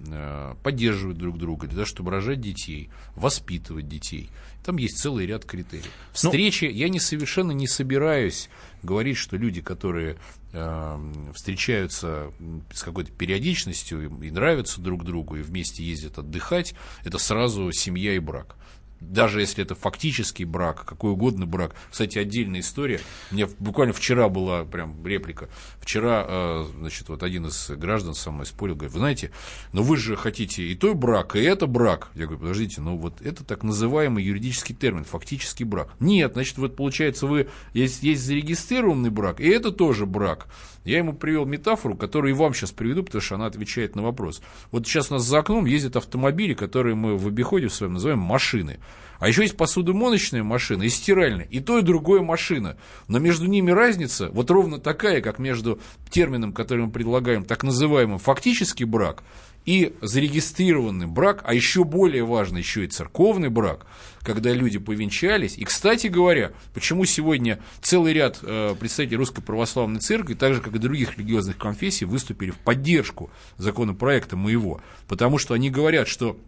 поддерживать 0.62 1.18
друг 1.18 1.36
друга, 1.36 1.66
для 1.66 1.76
того, 1.76 1.86
чтобы 1.86 2.10
рожать 2.12 2.40
детей, 2.40 2.90
воспитывать 3.16 3.88
детей. 3.88 4.30
Там 4.64 4.76
есть 4.76 4.98
целый 4.98 5.26
ряд 5.26 5.44
критериев. 5.44 5.86
Ну, 5.86 5.90
Встречи, 6.12 6.66
ну, 6.66 6.70
я 6.70 6.88
не 6.88 7.00
совершенно 7.00 7.52
не 7.52 7.66
собираюсь 7.66 8.50
говорить, 8.82 9.16
что 9.16 9.36
люди, 9.36 9.62
которые 9.62 10.18
э, 10.52 11.12
встречаются 11.34 12.32
с 12.72 12.82
какой-то 12.82 13.10
периодичностью 13.10 14.20
и 14.22 14.30
нравятся 14.30 14.80
друг 14.80 15.04
другу, 15.04 15.36
и 15.36 15.42
вместе 15.42 15.82
ездят 15.82 16.18
отдыхать, 16.18 16.74
это 17.04 17.18
сразу 17.18 17.72
семья 17.72 18.14
и 18.14 18.18
брак 18.18 18.56
даже 19.00 19.40
если 19.40 19.62
это 19.62 19.74
фактический 19.74 20.44
брак, 20.44 20.84
какой 20.84 21.12
угодно 21.12 21.46
брак. 21.46 21.74
Кстати, 21.90 22.18
отдельная 22.18 22.60
история. 22.60 23.00
Меня 23.30 23.48
буквально 23.58 23.92
вчера 23.92 24.28
была 24.28 24.64
прям 24.64 25.06
реплика. 25.06 25.48
Вчера, 25.80 26.24
э, 26.28 26.64
значит, 26.78 27.08
вот 27.08 27.22
один 27.22 27.46
из 27.46 27.70
граждан 27.70 28.14
со 28.14 28.30
мной 28.30 28.46
спорил, 28.46 28.74
говорит, 28.74 28.92
вы 28.92 28.98
знаете, 29.00 29.30
но 29.72 29.82
вы 29.82 29.96
же 29.96 30.16
хотите 30.16 30.64
и 30.64 30.74
той 30.74 30.94
брак, 30.94 31.36
и 31.36 31.40
это 31.40 31.66
брак. 31.66 32.10
Я 32.14 32.24
говорю, 32.24 32.40
подождите, 32.40 32.80
ну 32.80 32.96
вот 32.96 33.20
это 33.22 33.44
так 33.44 33.62
называемый 33.62 34.24
юридический 34.24 34.74
термин, 34.74 35.04
фактический 35.04 35.64
брак. 35.64 35.90
Нет, 36.00 36.32
значит, 36.34 36.58
вот 36.58 36.76
получается, 36.76 37.26
вы 37.26 37.48
есть, 37.72 38.02
есть 38.02 38.22
зарегистрированный 38.22 39.10
брак, 39.10 39.40
и 39.40 39.48
это 39.48 39.70
тоже 39.70 40.06
брак. 40.06 40.48
Я 40.88 40.98
ему 40.98 41.12
привел 41.12 41.44
метафору, 41.44 41.96
которую 41.96 42.30
и 42.30 42.34
вам 42.34 42.54
сейчас 42.54 42.72
приведу, 42.72 43.02
потому 43.02 43.20
что 43.20 43.34
она 43.34 43.44
отвечает 43.44 43.94
на 43.94 44.02
вопрос. 44.02 44.40
Вот 44.70 44.86
сейчас 44.86 45.10
у 45.10 45.14
нас 45.14 45.22
за 45.22 45.40
окном 45.40 45.66
ездят 45.66 45.96
автомобили, 45.96 46.54
которые 46.54 46.94
мы 46.94 47.18
в 47.18 47.26
обиходе 47.26 47.68
в 47.68 47.74
своем 47.74 47.92
называем 47.92 48.20
машины. 48.20 48.80
А 49.18 49.28
еще 49.28 49.42
есть 49.42 49.58
посудомоночная 49.58 50.42
машина 50.42 50.84
и 50.84 50.88
стиральная, 50.88 51.44
и 51.44 51.60
то, 51.60 51.78
и 51.78 51.82
другое 51.82 52.22
машина. 52.22 52.78
Но 53.06 53.18
между 53.18 53.46
ними 53.46 53.70
разница 53.70 54.30
вот 54.32 54.50
ровно 54.50 54.78
такая, 54.78 55.20
как 55.20 55.38
между 55.38 55.78
термином, 56.08 56.54
который 56.54 56.86
мы 56.86 56.90
предлагаем, 56.90 57.44
так 57.44 57.64
называемым 57.64 58.18
фактический 58.18 58.84
брак, 58.84 59.22
и 59.64 59.94
зарегистрированный 60.00 61.06
брак, 61.06 61.42
а 61.44 61.52
еще 61.52 61.84
более 61.84 62.24
важно, 62.24 62.58
еще 62.58 62.84
и 62.84 62.88
церковный 62.88 63.50
брак, 63.50 63.86
когда 64.22 64.52
люди 64.52 64.78
повенчались. 64.78 65.58
И, 65.58 65.64
кстати 65.64 66.06
говоря, 66.06 66.52
почему 66.72 67.04
сегодня 67.04 67.60
целый 67.82 68.12
ряд 68.14 68.38
э, 68.42 68.74
представителей 68.78 69.18
Русской 69.18 69.42
Православной 69.42 70.00
Церкви, 70.00 70.34
так 70.34 70.54
же, 70.54 70.60
как 70.60 70.74
и 70.74 70.78
других 70.78 71.18
религиозных 71.18 71.58
конфессий, 71.58 72.06
выступили 72.06 72.50
в 72.50 72.58
поддержку 72.58 73.30
законопроекта 73.58 74.36
моего, 74.36 74.80
потому 75.06 75.38
что 75.38 75.54
они 75.54 75.70
говорят, 75.70 76.08
что 76.08 76.38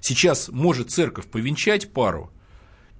сейчас 0.00 0.48
может 0.48 0.90
церковь 0.90 1.26
повенчать 1.26 1.92
пару, 1.92 2.32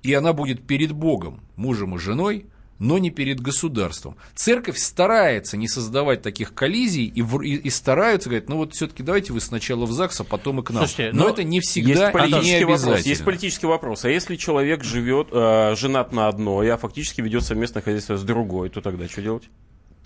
и 0.03 0.13
она 0.13 0.33
будет 0.33 0.67
перед 0.67 0.93
Богом, 0.93 1.41
мужем 1.57 1.97
и 1.97 1.99
женой, 1.99 2.47
но 2.79 2.99
не 2.99 3.11
перед 3.11 3.41
государством. 3.41 4.17
Церковь 4.35 4.79
старается 4.79 5.57
не 5.57 5.69
создавать 5.69 6.23
таких 6.23 6.55
коллизий 6.55 7.07
и, 7.07 7.23
в, 7.23 7.41
и, 7.43 7.55
и 7.55 7.71
стараются 7.71 8.29
говорить, 8.29 8.49
ну 8.49 8.57
вот 8.57 8.75
все-таки 8.75 9.03
давайте 9.03 9.33
вы 9.33 9.41
сначала 9.41 9.87
в 9.87 9.93
ЗАГС, 9.93 10.21
а 10.21 10.25
потом 10.25 10.61
и 10.61 10.63
к 10.63 10.71
нам. 10.71 10.87
Слушайте, 10.87 11.17
но, 11.17 11.25
но 11.25 11.31
это 11.31 11.45
не 11.45 11.61
всегда 11.61 12.11
есть 12.11 12.47
и 12.47 12.47
не 12.47 12.55
обязательно. 12.55 12.91
Вопрос, 12.91 13.07
есть 13.07 13.25
политический 13.25 13.67
вопрос. 13.67 14.05
А 14.05 14.11
если 14.11 14.37
человек 14.37 14.85
живет, 14.85 15.29
э, 15.33 15.75
женат 15.77 16.13
на 16.13 16.29
одной, 16.29 16.71
а 16.71 16.77
фактически 16.77 17.21
ведет 17.21 17.45
совместное 17.45 17.83
хозяйство 17.83 18.17
с 18.17 18.23
другой, 18.23 18.69
то 18.69 18.81
тогда 18.81 19.09
что 19.09 19.23
делать? 19.23 19.45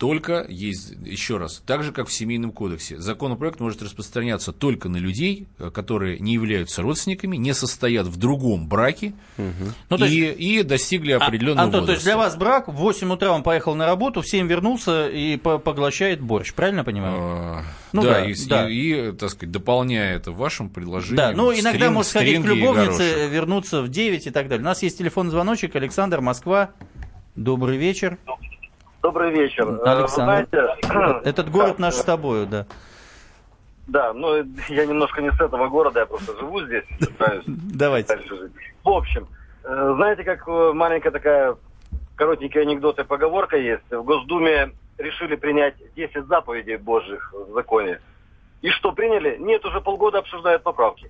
Только 0.01 0.47
есть, 0.49 0.95
еще 1.05 1.37
раз, 1.37 1.61
так 1.63 1.83
же, 1.83 1.91
как 1.91 2.07
в 2.07 2.11
Семейном 2.11 2.51
кодексе, 2.51 2.99
законопроект 2.99 3.59
может 3.59 3.83
распространяться 3.83 4.51
только 4.51 4.89
на 4.89 4.97
людей, 4.97 5.47
э, 5.59 5.69
которые 5.69 6.17
не 6.17 6.33
являются 6.33 6.81
родственниками, 6.81 7.37
не 7.37 7.53
состоят 7.53 8.07
в 8.07 8.17
другом 8.17 8.67
браке 8.67 9.13
угу. 9.37 9.45
ну, 9.91 10.03
и, 10.03 10.09
есть, 10.09 10.39
и 10.39 10.63
достигли 10.63 11.11
а, 11.11 11.17
определенного 11.17 11.61
а, 11.61 11.65
Антон, 11.65 11.81
возраста. 11.81 11.85
то 11.85 11.91
есть 11.93 12.03
для 12.05 12.17
вас 12.17 12.35
брак, 12.35 12.67
в 12.67 12.71
8 12.71 13.13
утра 13.13 13.31
он 13.31 13.43
поехал 13.43 13.75
на 13.75 13.85
работу, 13.85 14.23
в 14.23 14.27
7 14.27 14.47
вернулся 14.47 15.07
и 15.07 15.37
поглощает 15.37 16.19
борщ, 16.19 16.51
правильно 16.55 16.83
понимаю? 16.83 17.15
А, 17.19 17.63
ну, 17.93 18.01
да, 18.01 18.09
да, 18.09 18.25
и, 18.25 18.33
да. 18.47 18.69
И, 18.71 19.09
и, 19.09 19.11
так 19.11 19.29
сказать, 19.29 19.51
дополняя 19.51 20.15
это 20.15 20.31
вашим 20.31 20.71
предложением. 20.71 21.17
Да, 21.17 21.31
ну 21.31 21.53
иногда 21.53 21.77
стринг, 21.77 21.93
может 21.93 22.09
сходить 22.09 22.41
к 22.41 22.45
любовнице, 22.45 23.27
вернуться 23.27 23.83
в 23.83 23.89
9 23.89 24.25
и 24.25 24.31
так 24.31 24.47
далее. 24.47 24.63
У 24.63 24.65
нас 24.65 24.81
есть 24.81 24.97
телефонный 24.97 25.29
звоночек, 25.29 25.75
Александр, 25.75 26.21
Москва. 26.21 26.71
Добрый 27.35 27.77
вечер. 27.77 28.17
Добрый 28.25 28.50
вечер. 29.03 29.79
Александр. 29.83 30.47
знаете, 30.51 31.29
Этот 31.29 31.49
город 31.49 31.79
наш 31.79 31.95
с 31.95 32.03
тобою, 32.03 32.47
да. 32.47 32.65
Да, 33.87 34.13
ну 34.13 34.35
я 34.69 34.85
немножко 34.85 35.21
не 35.21 35.31
с 35.31 35.41
этого 35.41 35.67
города, 35.67 35.99
я 36.01 36.05
просто 36.05 36.37
живу 36.37 36.61
здесь. 36.61 36.85
Давайте. 37.45 38.19
В 38.83 38.89
общем, 38.89 39.27
э, 39.63 39.93
знаете, 39.95 40.23
как 40.23 40.47
э, 40.47 40.71
маленькая 40.73 41.11
такая 41.11 41.57
коротенький 42.15 42.61
анекдот 42.61 42.99
и 42.99 43.03
поговорка 43.03 43.57
есть. 43.57 43.83
В 43.89 44.03
Госдуме 44.03 44.71
решили 44.97 45.35
принять 45.35 45.75
10 45.95 46.27
заповедей 46.27 46.77
Божьих 46.77 47.33
в 47.33 47.53
законе. 47.53 47.99
И 48.61 48.69
что, 48.69 48.91
приняли? 48.91 49.37
Нет, 49.39 49.65
уже 49.65 49.81
полгода 49.81 50.19
обсуждают 50.19 50.63
поправки. 50.63 51.09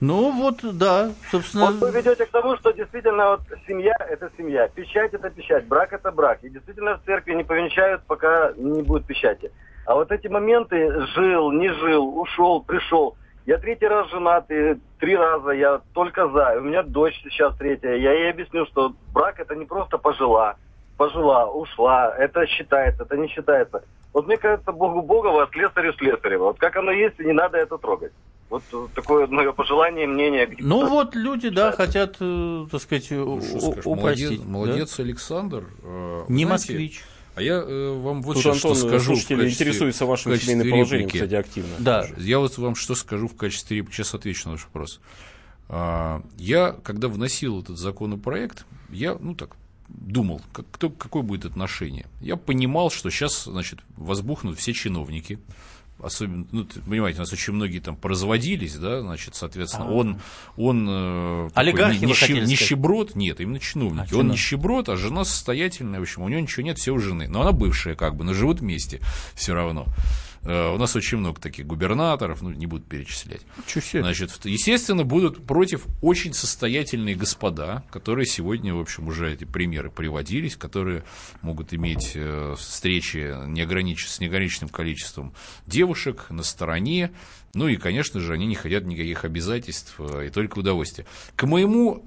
Ну 0.00 0.30
вот, 0.30 0.60
да, 0.76 1.10
собственно. 1.30 1.66
Вот 1.66 1.74
вы 1.76 1.90
ведете 1.90 2.26
к 2.26 2.30
тому, 2.30 2.56
что 2.56 2.72
действительно 2.72 3.30
вот 3.30 3.40
семья– 3.66 3.94
это 4.10 4.30
семья, 4.36 4.68
печать– 4.68 5.12
это 5.14 5.30
печать, 5.30 5.66
брак– 5.66 5.92
это 5.92 6.12
брак. 6.12 6.38
И 6.42 6.50
действительно 6.50 6.98
в 6.98 7.04
церкви 7.04 7.34
не 7.34 7.44
повенчают, 7.44 8.02
пока 8.06 8.52
не 8.56 8.82
будет 8.82 9.06
печати. 9.06 9.50
А 9.86 9.94
вот 9.94 10.10
эти 10.12 10.26
моменты 10.26 11.06
жил, 11.14 11.52
не 11.52 11.68
жил, 11.68 12.18
ушел, 12.18 12.62
пришел. 12.62 13.16
Я 13.46 13.58
третий 13.58 13.86
раз 13.86 14.10
женат, 14.10 14.50
и 14.50 14.76
три 14.98 15.16
раза 15.16 15.50
я 15.50 15.80
только 15.94 16.28
за. 16.28 16.56
У 16.58 16.62
меня 16.62 16.82
дочь 16.82 17.18
сейчас 17.22 17.56
третья. 17.56 17.94
Я 17.94 18.12
ей 18.12 18.30
объясню, 18.30 18.66
что 18.66 18.92
брак– 19.14 19.38
это 19.40 19.54
не 19.54 19.64
просто 19.64 19.98
пожила, 19.98 20.56
пожила, 20.98 21.46
ушла. 21.46 22.14
Это 22.18 22.46
считается, 22.46 23.04
это 23.04 23.16
не 23.16 23.28
считается. 23.28 23.84
Вот 24.12 24.26
мне 24.26 24.36
кажется, 24.36 24.72
Богу 24.72 25.02
Богова, 25.02 25.44
а 25.44 25.48
слесарю 25.52 25.92
слесарева. 25.92 26.44
Вот 26.44 26.58
как 26.58 26.76
оно 26.76 26.90
есть, 26.90 27.20
и 27.20 27.24
не 27.24 27.32
надо 27.32 27.58
это 27.58 27.78
трогать. 27.78 28.12
Вот 28.48 28.62
такое 28.94 29.26
мое 29.26 29.52
пожелание, 29.52 30.06
мнение. 30.06 30.48
Ну 30.58 30.88
вот 30.88 31.16
люди, 31.16 31.48
да, 31.48 31.72
хотят, 31.72 32.16
э, 32.20 32.66
так 32.70 32.80
сказать, 32.80 33.10
ну, 33.10 33.40
упростить. 33.84 33.84
Молодец, 33.86 34.40
молодец 34.44 35.00
Александр. 35.00 35.64
Э, 35.82 36.24
Не 36.28 36.44
знаете, 36.44 36.72
москвич. 36.72 37.02
А 37.34 37.42
я 37.42 37.54
э, 37.54 38.00
вам 38.00 38.22
вот 38.22 38.34
Тут 38.34 38.44
сейчас 38.44 38.56
Антон, 38.56 38.76
что 38.76 38.88
скажу. 38.88 39.12
в 39.12 39.14
качестве, 39.16 39.48
интересуется 39.48 40.06
вашим 40.06 40.36
семейным 40.36 40.70
положением, 40.70 41.10
кстати, 41.10 41.34
активно. 41.34 41.74
Да. 41.78 42.06
Я 42.16 42.38
вот 42.38 42.56
вам 42.56 42.74
что 42.74 42.94
скажу 42.94 43.28
в 43.28 43.36
качестве 43.36 43.76
реплики. 43.76 43.96
Сейчас 43.96 44.14
отвечу 44.14 44.48
на 44.48 44.52
ваш 44.52 44.64
вопрос. 44.64 45.00
А, 45.68 46.22
я, 46.38 46.72
когда 46.82 47.08
вносил 47.08 47.60
этот 47.60 47.78
законопроект, 47.78 48.64
я, 48.88 49.18
ну 49.20 49.34
так, 49.34 49.56
думал, 49.88 50.40
как, 50.52 50.64
кто, 50.70 50.88
какое 50.88 51.22
будет 51.22 51.44
отношение. 51.44 52.06
Я 52.20 52.36
понимал, 52.36 52.90
что 52.90 53.10
сейчас, 53.10 53.44
значит, 53.44 53.80
возбухнут 53.96 54.58
все 54.58 54.72
чиновники, 54.72 55.38
особенно, 56.02 56.46
ну, 56.52 56.66
понимаете, 56.86 57.18
у 57.18 57.22
нас 57.22 57.32
очень 57.32 57.52
многие 57.52 57.78
там 57.78 57.96
поразводились, 57.96 58.74
да, 58.76 59.00
значит, 59.00 59.34
соответственно, 59.34 59.86
А-а-а. 59.86 59.94
он, 59.94 60.20
он 60.56 60.86
э, 60.88 61.48
Олигархи, 61.54 62.04
нищи, 62.04 62.32
нищеброд, 62.32 63.14
нет, 63.14 63.40
именно 63.40 63.58
чиновники, 63.58 64.14
а, 64.14 64.18
он 64.18 64.28
нищеброд, 64.28 64.88
а 64.88 64.96
жена 64.96 65.24
состоятельная, 65.24 65.98
в 65.98 66.02
общем, 66.02 66.22
у 66.22 66.28
него 66.28 66.40
ничего 66.40 66.62
нет, 66.62 66.78
все 66.78 66.92
у 66.92 66.98
жены, 66.98 67.28
но 67.28 67.42
она 67.42 67.52
бывшая 67.52 67.94
как 67.94 68.16
бы, 68.16 68.24
но 68.24 68.34
живут 68.34 68.60
вместе 68.60 69.00
все 69.34 69.54
равно. 69.54 69.86
Э, 70.46 70.72
у 70.72 70.78
нас 70.78 70.94
очень 70.94 71.18
много 71.18 71.40
таких 71.40 71.66
губернаторов, 71.66 72.42
ну, 72.42 72.50
не 72.50 72.66
буду 72.66 72.84
перечислять. 72.84 73.42
Значит, 74.02 74.30
естественно, 74.44 75.04
будут 75.04 75.44
против 75.44 75.86
очень 76.00 76.32
состоятельные 76.32 77.16
господа, 77.16 77.84
которые 77.90 78.26
сегодня, 78.26 78.74
в 78.74 78.80
общем, 78.80 79.08
уже 79.08 79.32
эти 79.32 79.44
примеры 79.44 79.90
приводились, 79.90 80.56
которые 80.56 81.04
могут 81.42 81.74
иметь 81.74 82.12
э, 82.14 82.54
встречи 82.56 83.34
неогранич... 83.48 84.06
с 84.06 84.20
неограниченным 84.20 84.68
количеством 84.68 85.34
девушек 85.66 86.26
на 86.30 86.42
стороне, 86.42 87.10
ну 87.54 87.68
и, 87.68 87.76
конечно 87.76 88.20
же, 88.20 88.32
они 88.32 88.46
не 88.46 88.54
хотят 88.54 88.84
никаких 88.84 89.24
обязательств 89.24 89.96
э, 89.98 90.28
и 90.28 90.30
только 90.30 90.58
удовольствия. 90.58 91.06
К 91.34 91.46
моему 91.46 92.04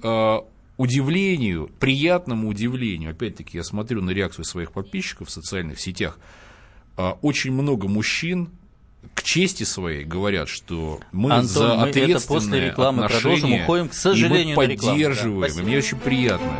удивлению, 0.80 1.70
приятному 1.78 2.48
удивлению, 2.48 3.10
опять-таки 3.10 3.58
я 3.58 3.64
смотрю 3.64 4.00
на 4.00 4.10
реакцию 4.12 4.46
своих 4.46 4.72
подписчиков 4.72 5.28
в 5.28 5.30
социальных 5.30 5.78
сетях, 5.78 6.18
очень 7.22 7.52
много 7.52 7.88
мужчин 7.88 8.50
к 9.14 9.22
чести 9.22 9.64
своей 9.64 10.04
говорят, 10.04 10.48
что 10.48 11.00
мы 11.12 11.32
Антон, 11.32 11.48
за 11.48 11.74
мы 11.74 11.88
ответственное 11.88 12.16
это 12.18 12.26
после 12.26 12.60
рекламы 12.66 13.08
продолжим, 13.08 13.52
уходим, 13.54 13.88
к 13.88 13.94
сожалению, 13.94 14.54
и 14.54 14.56
мы 14.56 14.68
поддерживаем, 14.68 15.54
да, 15.54 15.60
и 15.60 15.64
мне 15.64 15.78
очень 15.78 15.98
приятно. 15.98 16.52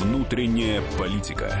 Внутренняя 0.00 0.82
политика. 0.98 1.60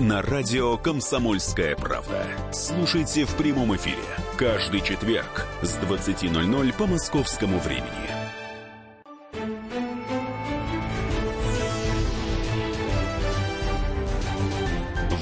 на 0.00 0.22
радио 0.22 0.76
«Комсомольская 0.76 1.74
правда». 1.74 2.24
Слушайте 2.52 3.24
в 3.24 3.34
прямом 3.34 3.74
эфире 3.76 4.02
каждый 4.36 4.80
четверг 4.80 5.46
с 5.62 5.76
20.00 5.78 6.72
по 6.74 6.86
московскому 6.86 7.58
времени. 7.58 7.88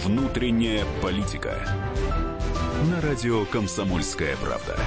Внутренняя 0.04 0.84
политика. 1.00 1.66
На 2.90 3.00
радио 3.00 3.46
«Комсомольская 3.46 4.36
правда». 4.36 4.78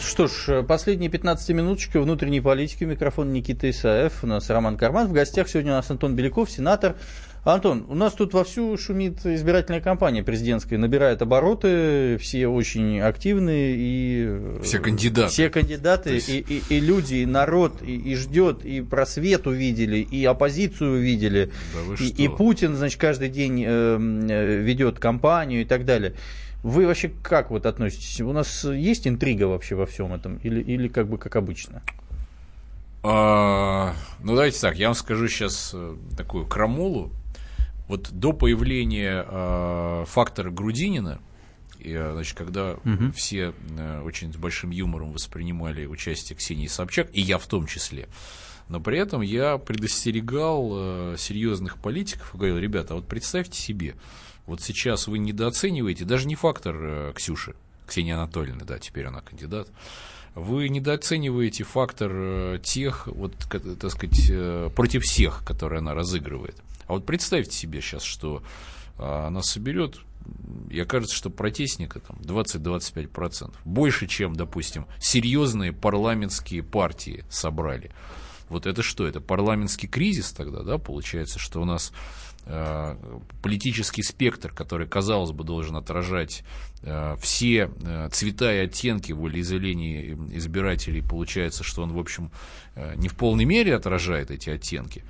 Что 0.00 0.26
ж, 0.26 0.64
последние 0.64 1.08
15 1.08 1.50
минуточки 1.50 1.96
внутренней 1.98 2.40
политики. 2.40 2.82
Микрофон 2.82 3.32
Никита 3.32 3.70
Исаев. 3.70 4.24
У 4.24 4.26
нас 4.26 4.50
Роман 4.50 4.76
Карман. 4.76 5.06
В 5.06 5.12
гостях 5.12 5.48
сегодня 5.48 5.72
у 5.72 5.76
нас 5.76 5.88
Антон 5.88 6.16
Беляков, 6.16 6.50
сенатор. 6.50 6.96
Антон, 7.44 7.86
у 7.88 7.94
нас 7.94 8.12
тут 8.12 8.34
вовсю 8.34 8.76
шумит 8.76 9.24
избирательная 9.24 9.80
кампания 9.80 10.24
президентская, 10.24 10.80
набирает 10.80 11.22
обороты, 11.22 12.18
все 12.18 12.48
очень 12.48 13.00
активные 13.00 13.76
и... 13.78 14.60
Все 14.64 14.80
кандидаты. 14.80 15.28
Все 15.28 15.48
кандидаты, 15.48 16.10
есть... 16.14 16.28
и, 16.28 16.38
и, 16.40 16.62
и 16.68 16.80
люди, 16.80 17.14
и 17.14 17.26
народ, 17.26 17.82
и, 17.82 17.94
и 17.94 18.16
ждет, 18.16 18.64
и 18.64 18.80
просвет 18.80 19.46
увидели, 19.46 19.98
и 19.98 20.24
оппозицию 20.24 20.94
увидели, 20.94 21.52
да 21.72 22.04
и, 22.04 22.24
и 22.24 22.28
Путин, 22.28 22.74
значит, 22.74 23.00
каждый 23.00 23.28
день 23.28 23.62
э, 23.64 23.68
э, 23.68 24.56
ведет 24.56 24.98
кампанию 24.98 25.62
и 25.62 25.64
так 25.64 25.84
далее. 25.84 26.14
Вы 26.62 26.86
вообще 26.86 27.10
как 27.22 27.50
вот 27.50 27.66
относитесь? 27.66 28.20
У 28.20 28.32
нас 28.32 28.64
есть 28.64 29.06
интрига 29.06 29.44
вообще 29.44 29.74
во 29.74 29.86
всем 29.86 30.12
этом? 30.12 30.38
Или, 30.38 30.60
или 30.60 30.88
как 30.88 31.08
бы 31.08 31.18
как 31.18 31.36
обычно? 31.36 31.82
А, 33.02 33.94
ну, 34.20 34.34
давайте 34.34 34.60
так, 34.60 34.76
я 34.76 34.88
вам 34.88 34.96
скажу 34.96 35.28
сейчас 35.28 35.70
э, 35.74 35.96
такую 36.16 36.44
крамолу. 36.44 37.12
Вот 37.86 38.10
до 38.10 38.32
появления 38.32 39.24
э, 39.26 40.04
фактора 40.08 40.50
Грудинина, 40.50 41.20
и, 41.78 41.92
э, 41.92 42.12
значит, 42.12 42.36
когда 42.36 42.72
угу. 42.72 43.12
все 43.14 43.52
э, 43.78 44.00
очень 44.02 44.32
с 44.32 44.36
большим 44.36 44.70
юмором 44.70 45.12
воспринимали 45.12 45.86
участие 45.86 46.36
Ксении 46.36 46.66
Собчак, 46.66 47.08
и 47.12 47.20
я 47.20 47.38
в 47.38 47.46
том 47.46 47.66
числе, 47.66 48.08
но 48.68 48.80
при 48.80 48.98
этом 48.98 49.20
я 49.20 49.58
предостерегал 49.58 51.16
серьезных 51.16 51.78
политиков 51.78 52.34
и 52.34 52.38
говорил, 52.38 52.58
ребята, 52.58 52.94
а 52.94 52.96
вот 52.96 53.06
представьте 53.06 53.56
себе, 53.56 53.94
вот 54.46 54.60
сейчас 54.60 55.08
вы 55.08 55.18
недооцениваете, 55.18 56.04
даже 56.04 56.26
не 56.26 56.34
фактор 56.34 56.76
э, 56.76 57.12
Ксюши, 57.14 57.54
Ксения 57.86 58.14
Анатольевна, 58.14 58.64
да, 58.64 58.78
теперь 58.78 59.06
она 59.06 59.20
кандидат, 59.20 59.68
вы 60.34 60.68
недооцениваете 60.68 61.64
фактор 61.64 62.10
э, 62.12 62.58
тех, 62.62 63.06
вот, 63.08 63.34
так 63.50 63.90
сказать, 63.90 64.30
э, 64.30 64.70
против 64.74 65.02
всех, 65.02 65.44
которые 65.44 65.78
она 65.78 65.94
разыгрывает. 65.94 66.56
А 66.86 66.92
вот 66.92 67.04
представьте 67.04 67.56
себе 67.56 67.80
сейчас, 67.80 68.02
что 68.02 68.42
она 68.98 69.42
соберет 69.42 69.98
и 70.70 70.80
окажется, 70.80 71.14
что 71.14 71.30
протестника 71.30 72.00
там 72.00 72.16
20-25%. 72.18 73.54
Больше, 73.64 74.06
чем, 74.06 74.34
допустим, 74.34 74.86
серьезные 75.00 75.72
парламентские 75.72 76.62
партии 76.62 77.24
собрали. 77.28 77.90
Вот 78.48 78.66
это 78.66 78.82
что? 78.82 79.06
Это 79.06 79.20
парламентский 79.20 79.88
кризис 79.88 80.32
тогда, 80.32 80.62
да, 80.62 80.78
получается, 80.78 81.38
что 81.38 81.60
у 81.60 81.64
нас 81.64 81.92
политический 83.42 84.02
спектр, 84.02 84.52
который, 84.52 84.86
казалось 84.86 85.32
бы, 85.32 85.42
должен 85.42 85.76
отражать 85.76 86.44
э, 86.82 87.16
все 87.20 87.70
э, 87.82 88.08
цвета 88.12 88.54
и 88.54 88.58
оттенки 88.58 89.10
волеизъявлений 89.10 90.14
избирателей, 90.36 91.02
получается, 91.02 91.64
что 91.64 91.82
он, 91.82 91.92
в 91.92 91.98
общем, 91.98 92.30
э, 92.76 92.94
не 92.96 93.08
в 93.08 93.16
полной 93.16 93.44
мере 93.44 93.74
отражает 93.74 94.30
эти 94.30 94.50
оттенки. 94.50 95.02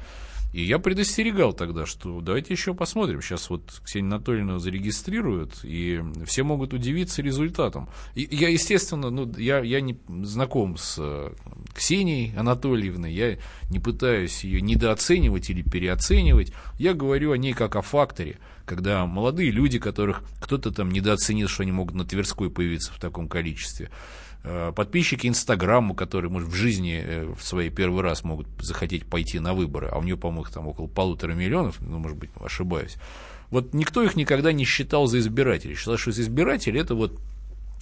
И 0.56 0.62
я 0.62 0.78
предостерегал 0.78 1.52
тогда, 1.52 1.84
что 1.84 2.22
давайте 2.22 2.54
еще 2.54 2.72
посмотрим. 2.72 3.20
Сейчас 3.20 3.50
вот 3.50 3.78
Ксения 3.84 4.08
Анатольевна 4.08 4.58
зарегистрируют, 4.58 5.60
и 5.62 6.02
все 6.24 6.44
могут 6.44 6.72
удивиться 6.72 7.20
результатом. 7.20 7.90
И 8.14 8.26
я, 8.30 8.48
естественно, 8.48 9.10
ну, 9.10 9.30
я, 9.36 9.58
я 9.58 9.82
не 9.82 9.98
знаком 10.22 10.78
с 10.78 10.96
э, 10.98 11.34
Ксенией 11.74 12.34
Анатольевной, 12.38 13.12
я 13.12 13.36
не 13.68 13.80
пытаюсь 13.80 14.44
ее 14.44 14.62
недооценивать 14.62 15.50
или 15.50 15.60
переоценивать. 15.60 16.54
Я 16.78 16.94
говорю 16.94 17.32
о 17.32 17.36
ней 17.36 17.52
как 17.52 17.76
о 17.76 17.82
факторе, 17.82 18.38
когда 18.64 19.04
молодые 19.04 19.50
люди, 19.50 19.78
которых 19.78 20.22
кто-то 20.40 20.70
там 20.70 20.90
недооценил, 20.90 21.48
что 21.48 21.64
они 21.64 21.72
могут 21.72 21.94
на 21.94 22.06
Тверской 22.06 22.50
появиться 22.50 22.94
в 22.94 22.98
таком 22.98 23.28
количестве, 23.28 23.90
подписчики 24.74 25.26
Инстаграму, 25.26 25.94
которые, 25.94 26.30
может, 26.30 26.48
в 26.48 26.54
жизни 26.54 27.02
э, 27.04 27.34
в 27.36 27.42
своей 27.42 27.70
первый 27.70 28.02
раз 28.02 28.22
могут 28.22 28.46
захотеть 28.60 29.04
пойти 29.04 29.40
на 29.40 29.54
выборы, 29.54 29.88
а 29.88 29.98
у 29.98 30.02
нее, 30.02 30.16
по-моему, 30.16 30.46
там 30.52 30.68
около 30.68 30.86
полутора 30.86 31.32
миллионов, 31.32 31.80
ну, 31.80 31.98
может 31.98 32.16
быть, 32.16 32.30
ошибаюсь. 32.40 32.96
Вот 33.50 33.74
никто 33.74 34.02
их 34.02 34.16
никогда 34.16 34.52
не 34.52 34.64
считал 34.64 35.06
за 35.06 35.18
избирателей. 35.18 35.74
Считал, 35.74 35.96
что 35.96 36.10
избиратели 36.10 36.80
это 36.80 36.94
вот 36.94 37.18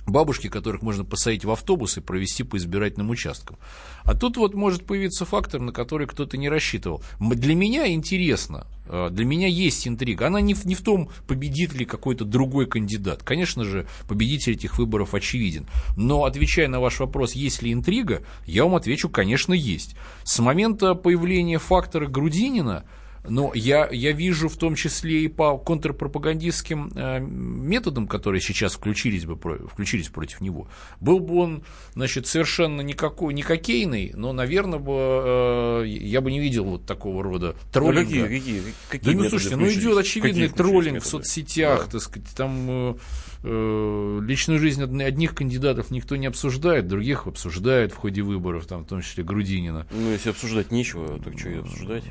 бабушки, 0.06 0.48
которых 0.48 0.82
можно 0.82 1.04
посадить 1.04 1.44
в 1.44 1.50
автобус 1.50 1.96
и 1.96 2.00
провести 2.00 2.42
по 2.42 2.56
избирательным 2.56 3.10
участкам. 3.10 3.56
А 4.04 4.14
тут 4.14 4.36
вот 4.36 4.54
может 4.54 4.84
появиться 4.84 5.24
фактор, 5.24 5.60
на 5.60 5.72
который 5.72 6.06
кто-то 6.06 6.36
не 6.36 6.48
рассчитывал. 6.48 7.02
Для 7.18 7.54
меня 7.54 7.90
интересно, 7.92 8.66
э, 8.86 9.08
для 9.10 9.24
меня 9.24 9.48
есть 9.48 9.88
интрига. 9.88 10.26
Она 10.26 10.40
не 10.40 10.54
в, 10.54 10.64
не 10.66 10.74
в 10.74 10.82
том, 10.82 11.10
победит 11.26 11.74
ли 11.74 11.84
какой-то 11.84 12.24
другой 12.24 12.66
кандидат. 12.66 13.22
Конечно 13.22 13.64
же, 13.64 13.86
победитель 14.08 14.52
этих 14.52 14.78
выборов 14.78 15.14
очевиден. 15.14 15.66
Но, 15.96 16.24
отвечая 16.24 16.68
на 16.68 16.80
ваш 16.80 17.00
вопрос, 17.00 17.32
есть 17.32 17.62
ли 17.62 17.72
интрига, 17.72 18.22
я 18.46 18.64
вам 18.64 18.74
отвечу, 18.74 19.08
конечно, 19.08 19.54
есть. 19.54 19.96
С 20.24 20.38
момента 20.38 20.94
появления 20.94 21.58
фактора 21.58 22.06
Грудинина 22.06 22.84
но 23.26 23.52
я, 23.54 23.88
я 23.90 24.12
вижу 24.12 24.48
в 24.48 24.56
том 24.56 24.74
числе 24.74 25.24
и 25.24 25.28
по 25.28 25.56
контрпропагандистским 25.56 26.92
э, 26.94 27.20
методам, 27.20 28.06
которые 28.06 28.40
сейчас 28.40 28.74
включились, 28.74 29.24
бы, 29.24 29.36
включились 29.68 30.08
против 30.08 30.40
него, 30.40 30.68
был 31.00 31.20
бы 31.20 31.36
он 31.36 31.64
значит, 31.94 32.26
совершенно 32.26 32.82
никакой, 32.82 33.32
не 33.32 33.42
кокейный, 33.42 34.12
но, 34.14 34.32
наверное, 34.32 34.78
бы, 34.78 34.92
э, 34.94 35.84
я 35.86 36.20
бы 36.20 36.30
не 36.30 36.40
видел 36.40 36.64
вот 36.64 36.86
такого 36.86 37.22
рода 37.22 37.56
троллинга. 37.72 38.14
Ну, 38.14 38.22
какие, 38.22 38.38
какие, 38.38 38.62
какие 38.90 39.14
да 39.14 39.22
ну, 39.22 39.28
слушайте, 39.30 39.56
ну 39.56 39.68
идет 39.68 39.96
очевидный 39.96 40.48
троллинг 40.48 41.02
в 41.02 41.06
соцсетях, 41.06 41.86
да. 41.86 41.92
так 41.92 42.02
сказать, 42.02 42.28
там 42.36 42.98
э, 43.42 44.20
личную 44.22 44.60
жизнь 44.60 44.82
одних 44.82 45.34
кандидатов 45.34 45.90
никто 45.90 46.16
не 46.16 46.26
обсуждает, 46.26 46.88
других 46.88 47.26
обсуждает 47.26 47.92
в 47.92 47.96
ходе 47.96 48.20
выборов, 48.20 48.66
там, 48.66 48.84
в 48.84 48.86
том 48.86 49.00
числе 49.00 49.24
Грудинина. 49.24 49.86
Ну, 49.90 50.10
если 50.10 50.28
обсуждать 50.28 50.70
нечего, 50.70 51.18
так 51.20 51.38
что 51.38 51.48
и 51.48 51.58
обсуждать? 51.58 52.04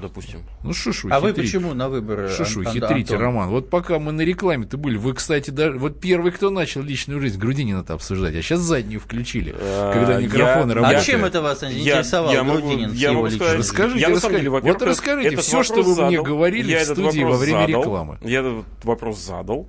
Допустим. 0.00 0.40
Ну, 0.62 0.72
шушу, 0.72 1.08
А 1.10 1.16
хитрите. 1.16 1.26
вы 1.26 1.42
почему 1.42 1.74
на 1.74 1.88
выборы? 1.88 2.28
Шушу, 2.28 2.60
Ан- 2.60 2.72
хитрите, 2.72 3.14
Антон? 3.14 3.20
Роман. 3.20 3.48
Вот 3.48 3.70
пока 3.70 3.98
мы 3.98 4.12
на 4.12 4.22
рекламе-то 4.22 4.76
были, 4.76 4.96
вы, 4.96 5.14
кстати, 5.14 5.50
даже, 5.50 5.78
вот 5.78 6.00
первый, 6.00 6.32
кто 6.32 6.50
начал 6.50 6.82
личную 6.82 7.20
жизнь 7.20 7.38
Грудинина-то 7.38 7.94
обсуждать, 7.94 8.34
а 8.34 8.42
сейчас 8.42 8.60
заднюю 8.60 9.00
включили, 9.00 9.54
а, 9.58 9.92
когда 9.92 10.20
микрофоны 10.20 10.74
работают. 10.74 11.02
А 11.02 11.04
чем 11.04 11.24
это 11.24 11.42
вас 11.42 11.62
интересовал 11.64 12.32
я, 12.32 12.42
Грудинин 12.42 12.92
я 12.92 13.12
могу, 13.12 13.26
я 13.28 13.38
могу 13.38 13.56
Расскажите, 13.58 14.00
я, 14.00 14.08
расскажите. 14.08 14.38
Деле, 14.38 14.50
вот 14.50 14.82
расскажите 14.82 15.36
все, 15.36 15.62
что 15.62 15.82
вы 15.82 16.06
мне 16.06 16.22
говорили 16.22 16.76
в 16.76 16.84
студии 16.84 17.22
во 17.22 17.36
время 17.36 17.66
задал, 17.66 17.82
рекламы. 17.82 18.18
Я 18.22 18.40
этот 18.40 18.64
вопрос 18.84 19.18
задал. 19.18 19.68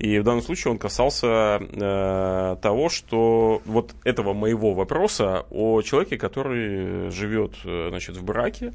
И 0.00 0.18
в 0.18 0.24
данном 0.24 0.40
случае 0.40 0.72
он 0.72 0.78
касался 0.78 1.60
э, 1.60 2.56
того, 2.62 2.88
что 2.88 3.60
вот 3.66 3.94
этого 4.02 4.32
моего 4.32 4.72
вопроса 4.72 5.44
о 5.50 5.82
человеке, 5.82 6.16
который 6.16 7.10
живет 7.10 7.52
э, 7.66 7.88
значит, 7.90 8.16
в 8.16 8.24
браке, 8.24 8.72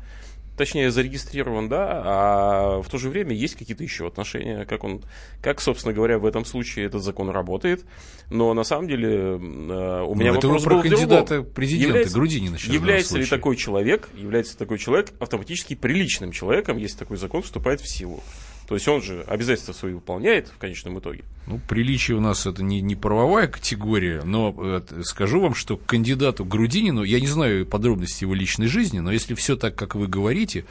точнее, 0.57 0.91
зарегистрирован, 0.91 1.69
да, 1.69 2.01
а 2.05 2.81
в 2.81 2.89
то 2.89 2.97
же 2.97 3.09
время 3.09 3.35
есть 3.35 3.55
какие-то 3.55 3.83
еще 3.83 4.07
отношения, 4.07 4.65
как 4.65 4.83
он, 4.83 5.03
как, 5.41 5.61
собственно 5.61 5.93
говоря, 5.93 6.17
в 6.17 6.25
этом 6.25 6.45
случае 6.45 6.85
этот 6.85 7.03
закон 7.03 7.29
работает. 7.29 7.85
Но 8.29 8.53
на 8.53 8.63
самом 8.63 8.87
деле 8.87 9.09
э, 9.09 9.35
у 9.37 10.15
меня 10.15 10.33
Но 10.33 10.35
вопрос 10.35 10.61
это 10.61 10.69
был 10.69 10.81
про 10.81 10.89
кандидата 10.89 11.43
президента 11.43 11.89
является, 11.89 12.15
Грудинина 12.15 12.57
сейчас 12.57 12.73
Является 12.73 13.17
ли 13.17 13.25
такой 13.25 13.55
человек, 13.55 14.09
является 14.15 14.53
ли 14.53 14.59
такой 14.59 14.77
человек 14.77 15.11
автоматически 15.19 15.75
приличным 15.75 16.31
человеком, 16.31 16.77
если 16.77 16.97
такой 16.97 17.17
закон 17.17 17.41
вступает 17.41 17.81
в 17.81 17.87
силу? 17.87 18.23
То 18.67 18.75
есть 18.75 18.87
он 18.87 19.01
же 19.01 19.23
обязательства 19.27 19.73
свои 19.73 19.93
выполняет 19.93 20.47
в 20.47 20.57
конечном 20.57 20.99
итоге. 20.99 21.23
Ну, 21.47 21.59
приличие 21.67 22.17
у 22.17 22.21
нас 22.21 22.47
это 22.47 22.63
не, 22.63 22.81
не 22.81 22.95
правовая 22.95 23.47
категория, 23.47 24.23
но 24.23 24.55
э, 24.57 24.81
скажу 25.03 25.39
вам, 25.39 25.53
что 25.53 25.77
кандидату 25.77 26.43
Грудинину, 26.43 27.03
я 27.03 27.19
не 27.19 27.27
знаю 27.27 27.67
подробностей 27.67 28.25
его 28.25 28.33
личной 28.33 28.67
жизни, 28.67 28.99
но 28.99 29.11
если 29.11 29.35
все 29.35 29.55
так, 29.55 29.75
как 29.75 29.93
вы 29.93 30.07
говорите, 30.07 30.65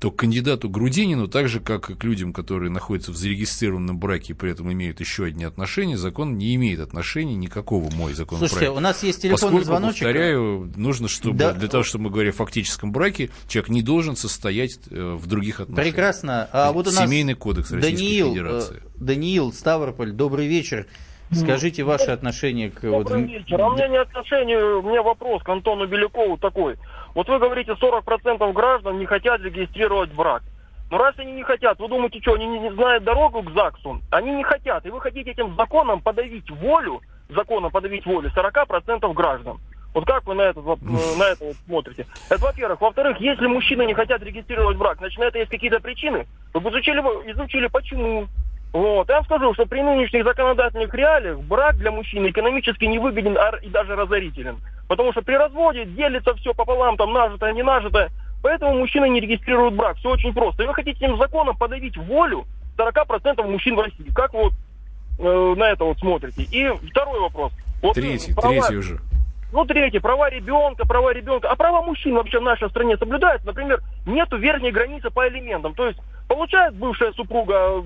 то 0.00 0.10
к 0.10 0.16
кандидату 0.16 0.70
Грудинину, 0.70 1.28
так 1.28 1.48
же, 1.48 1.60
как 1.60 1.90
и 1.90 1.94
к 1.94 2.04
людям, 2.04 2.32
которые 2.32 2.70
находятся 2.70 3.12
в 3.12 3.16
зарегистрированном 3.16 3.98
браке 3.98 4.32
и 4.32 4.34
при 4.34 4.50
этом 4.50 4.72
имеют 4.72 4.98
еще 5.00 5.26
одни 5.26 5.44
отношения, 5.44 5.98
закон 5.98 6.38
не 6.38 6.54
имеет 6.54 6.80
отношения 6.80 7.34
никакого 7.34 7.94
мой 7.94 8.14
закон. 8.14 8.38
Слушайте, 8.38 8.70
у 8.70 8.80
нас 8.80 9.02
есть 9.02 9.20
телефонный 9.20 9.58
Поскольку, 9.58 9.64
звоночек. 9.66 10.04
повторяю, 10.04 10.72
нужно, 10.74 11.06
чтобы 11.06 11.36
да. 11.36 11.52
для 11.52 11.68
того, 11.68 11.82
чтобы 11.82 12.04
мы 12.04 12.10
говорили 12.10 12.30
о 12.30 12.34
фактическом 12.34 12.92
браке, 12.92 13.28
человек 13.46 13.68
не 13.68 13.82
должен 13.82 14.16
состоять 14.16 14.78
э, 14.90 15.16
в 15.18 15.26
других 15.26 15.60
отношениях. 15.60 15.94
Прекрасно. 15.94 16.48
А 16.50 16.72
вот 16.72 16.88
у 16.88 16.92
нас 16.92 17.04
Семейный 17.04 17.34
кодекс 17.34 17.70
Российской 17.70 17.96
Даниил, 17.96 18.30
Федерации. 18.30 18.76
Э, 18.76 18.88
Даниил, 18.96 19.52
Ставрополь, 19.52 20.12
добрый 20.12 20.46
вечер. 20.46 20.86
Скажите 21.30 21.84
ваше 21.84 22.10
отношение 22.10 22.70
к... 22.70 22.80
Добрый 22.80 23.22
вот... 23.22 23.30
вечер. 23.30 23.60
А 23.60 23.68
у 23.68 23.74
меня 23.74 23.88
не 23.88 23.98
отношение, 23.98 24.58
у 24.58 24.82
меня 24.82 25.02
вопрос 25.02 25.42
к 25.42 25.48
Антону 25.48 25.86
Белякову 25.86 26.38
такой. 26.38 26.76
Вот 27.14 27.28
вы 27.28 27.38
говорите, 27.38 27.72
40% 27.72 28.52
граждан 28.52 28.98
не 28.98 29.06
хотят 29.06 29.40
регистрировать 29.40 30.12
брак. 30.12 30.42
Но 30.90 30.98
раз 30.98 31.14
они 31.18 31.32
не 31.32 31.42
хотят, 31.44 31.78
вы 31.78 31.88
думаете, 31.88 32.20
что, 32.20 32.34
они 32.34 32.46
не, 32.46 32.72
знают 32.72 33.04
дорогу 33.04 33.42
к 33.42 33.52
ЗАГСу? 33.52 34.00
Они 34.10 34.32
не 34.32 34.42
хотят. 34.42 34.84
И 34.86 34.90
вы 34.90 35.00
хотите 35.00 35.30
этим 35.30 35.54
законом 35.54 36.00
подавить 36.00 36.50
волю, 36.50 37.00
законом 37.28 37.70
подавить 37.70 38.06
волю 38.06 38.30
40% 38.34 39.12
граждан. 39.14 39.60
Вот 39.94 40.06
как 40.06 40.24
вы 40.26 40.34
на 40.34 40.42
это, 40.42 40.60
на 40.60 41.24
это 41.24 41.44
вот 41.44 41.56
смотрите? 41.66 42.06
Это 42.28 42.42
во-первых. 42.44 42.80
Во-вторых, 42.80 43.20
если 43.20 43.46
мужчины 43.46 43.86
не 43.86 43.94
хотят 43.94 44.22
регистрировать 44.22 44.76
брак, 44.76 44.98
значит, 44.98 45.18
на 45.18 45.24
это 45.24 45.38
есть 45.38 45.50
какие-то 45.50 45.80
причины. 45.80 46.26
Вы 46.54 46.60
бы 46.60 46.70
изучили, 46.70 47.00
изучили 47.32 47.66
почему. 47.68 48.28
Вот. 48.72 49.08
Я 49.08 49.16
вам 49.16 49.24
скажу, 49.24 49.54
что 49.54 49.66
при 49.66 49.82
нынешних 49.82 50.24
законодательных 50.24 50.94
реалиях 50.94 51.40
брак 51.40 51.76
для 51.76 51.90
мужчины 51.90 52.28
экономически 52.28 52.84
невыгоден 52.84 53.36
и 53.62 53.68
даже 53.68 53.96
разорителен. 53.96 54.58
Потому 54.88 55.12
что 55.12 55.22
при 55.22 55.34
разводе 55.34 55.84
делится 55.84 56.34
все 56.34 56.54
пополам, 56.54 56.96
там 56.96 57.12
нажитое, 57.12 57.52
не 57.52 57.62
нажитое. 57.62 58.10
Поэтому 58.42 58.78
мужчины 58.78 59.08
не 59.08 59.20
регистрируют 59.20 59.74
брак. 59.74 59.96
Все 59.98 60.10
очень 60.10 60.32
просто. 60.32 60.62
И 60.62 60.66
вы 60.66 60.74
хотите 60.74 61.04
этим 61.04 61.16
законом 61.16 61.56
подавить 61.56 61.96
волю 61.96 62.46
40% 62.78 63.42
мужчин 63.46 63.76
в 63.76 63.80
России. 63.80 64.10
Как 64.14 64.32
вы 64.32 64.44
вот 64.44 64.52
э, 65.18 65.54
на 65.58 65.70
это 65.70 65.84
вот 65.84 65.98
смотрите? 65.98 66.42
И 66.42 66.68
второй 66.90 67.20
вопрос. 67.20 67.52
Вот, 67.82 67.94
третий, 67.94 68.34
права... 68.34 68.54
третий 68.54 68.76
уже. 68.76 69.00
Ну, 69.52 69.64
третье, 69.64 70.00
права 70.00 70.30
ребенка, 70.30 70.86
права 70.86 71.12
ребенка. 71.12 71.48
А 71.50 71.56
права 71.56 71.82
мужчин 71.82 72.14
вообще 72.14 72.38
в 72.38 72.44
нашей 72.44 72.70
стране 72.70 72.96
соблюдаются? 72.96 73.46
Например, 73.46 73.80
нету 74.06 74.36
верхней 74.36 74.70
границы 74.70 75.10
по 75.10 75.28
элементам. 75.28 75.74
То 75.74 75.88
есть 75.88 75.98
получает 76.28 76.74
бывшая 76.74 77.12
супруга 77.12 77.82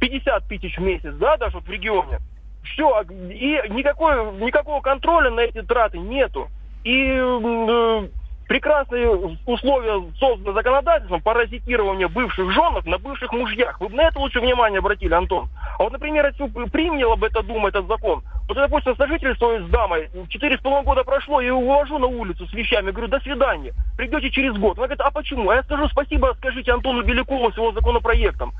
50 0.00 0.48
тысяч 0.48 0.76
в 0.76 0.80
месяц, 0.80 1.14
да, 1.14 1.36
даже 1.36 1.56
вот 1.56 1.66
в 1.66 1.70
регионе. 1.70 2.18
Все, 2.62 3.02
и 3.02 3.60
никакой, 3.70 4.32
никакого 4.40 4.80
контроля 4.80 5.30
на 5.30 5.40
эти 5.40 5.62
траты 5.62 5.98
нету. 5.98 6.48
И 6.84 7.16
э, 7.16 8.08
прекрасные 8.48 9.10
условия 9.46 10.02
созданы 10.18 10.54
законодательством 10.54 11.20
паразитирования 11.20 12.08
бывших 12.08 12.50
женок 12.50 12.86
на 12.86 12.98
бывших 12.98 13.32
мужьях. 13.32 13.80
Вы 13.80 13.88
бы 13.88 13.96
на 13.96 14.08
это 14.08 14.18
лучше 14.18 14.40
внимание 14.40 14.78
обратили, 14.78 15.12
Антон. 15.12 15.48
А 15.78 15.82
вот, 15.82 15.92
например, 15.92 16.26
если 16.26 16.46
приняла 16.70 17.16
бы 17.16 17.26
это 17.26 17.42
Дума, 17.42 17.68
этот 17.68 17.86
закон, 17.86 18.22
вот, 18.48 18.56
допустим, 18.56 18.96
сожительство 18.96 19.58
с 19.60 19.68
дамой, 19.68 20.08
четыре 20.28 20.56
с 20.56 20.60
половиной 20.60 20.86
года 20.86 21.04
прошло, 21.04 21.40
я 21.40 21.48
ее 21.48 21.54
увожу 21.54 21.98
на 21.98 22.06
улицу 22.06 22.46
с 22.46 22.52
вещами, 22.54 22.90
говорю, 22.90 23.08
до 23.08 23.20
свидания, 23.20 23.74
придете 23.96 24.30
через 24.30 24.54
год. 24.54 24.78
Она 24.78 24.86
говорит, 24.86 25.02
а 25.02 25.10
почему? 25.10 25.50
А 25.50 25.56
я 25.56 25.62
скажу 25.62 25.86
спасибо, 25.88 26.34
скажите 26.38 26.72
Антону 26.72 27.02
Белякову 27.02 27.52
с 27.52 27.56
его 27.56 27.72
законопроектом. 27.72 28.52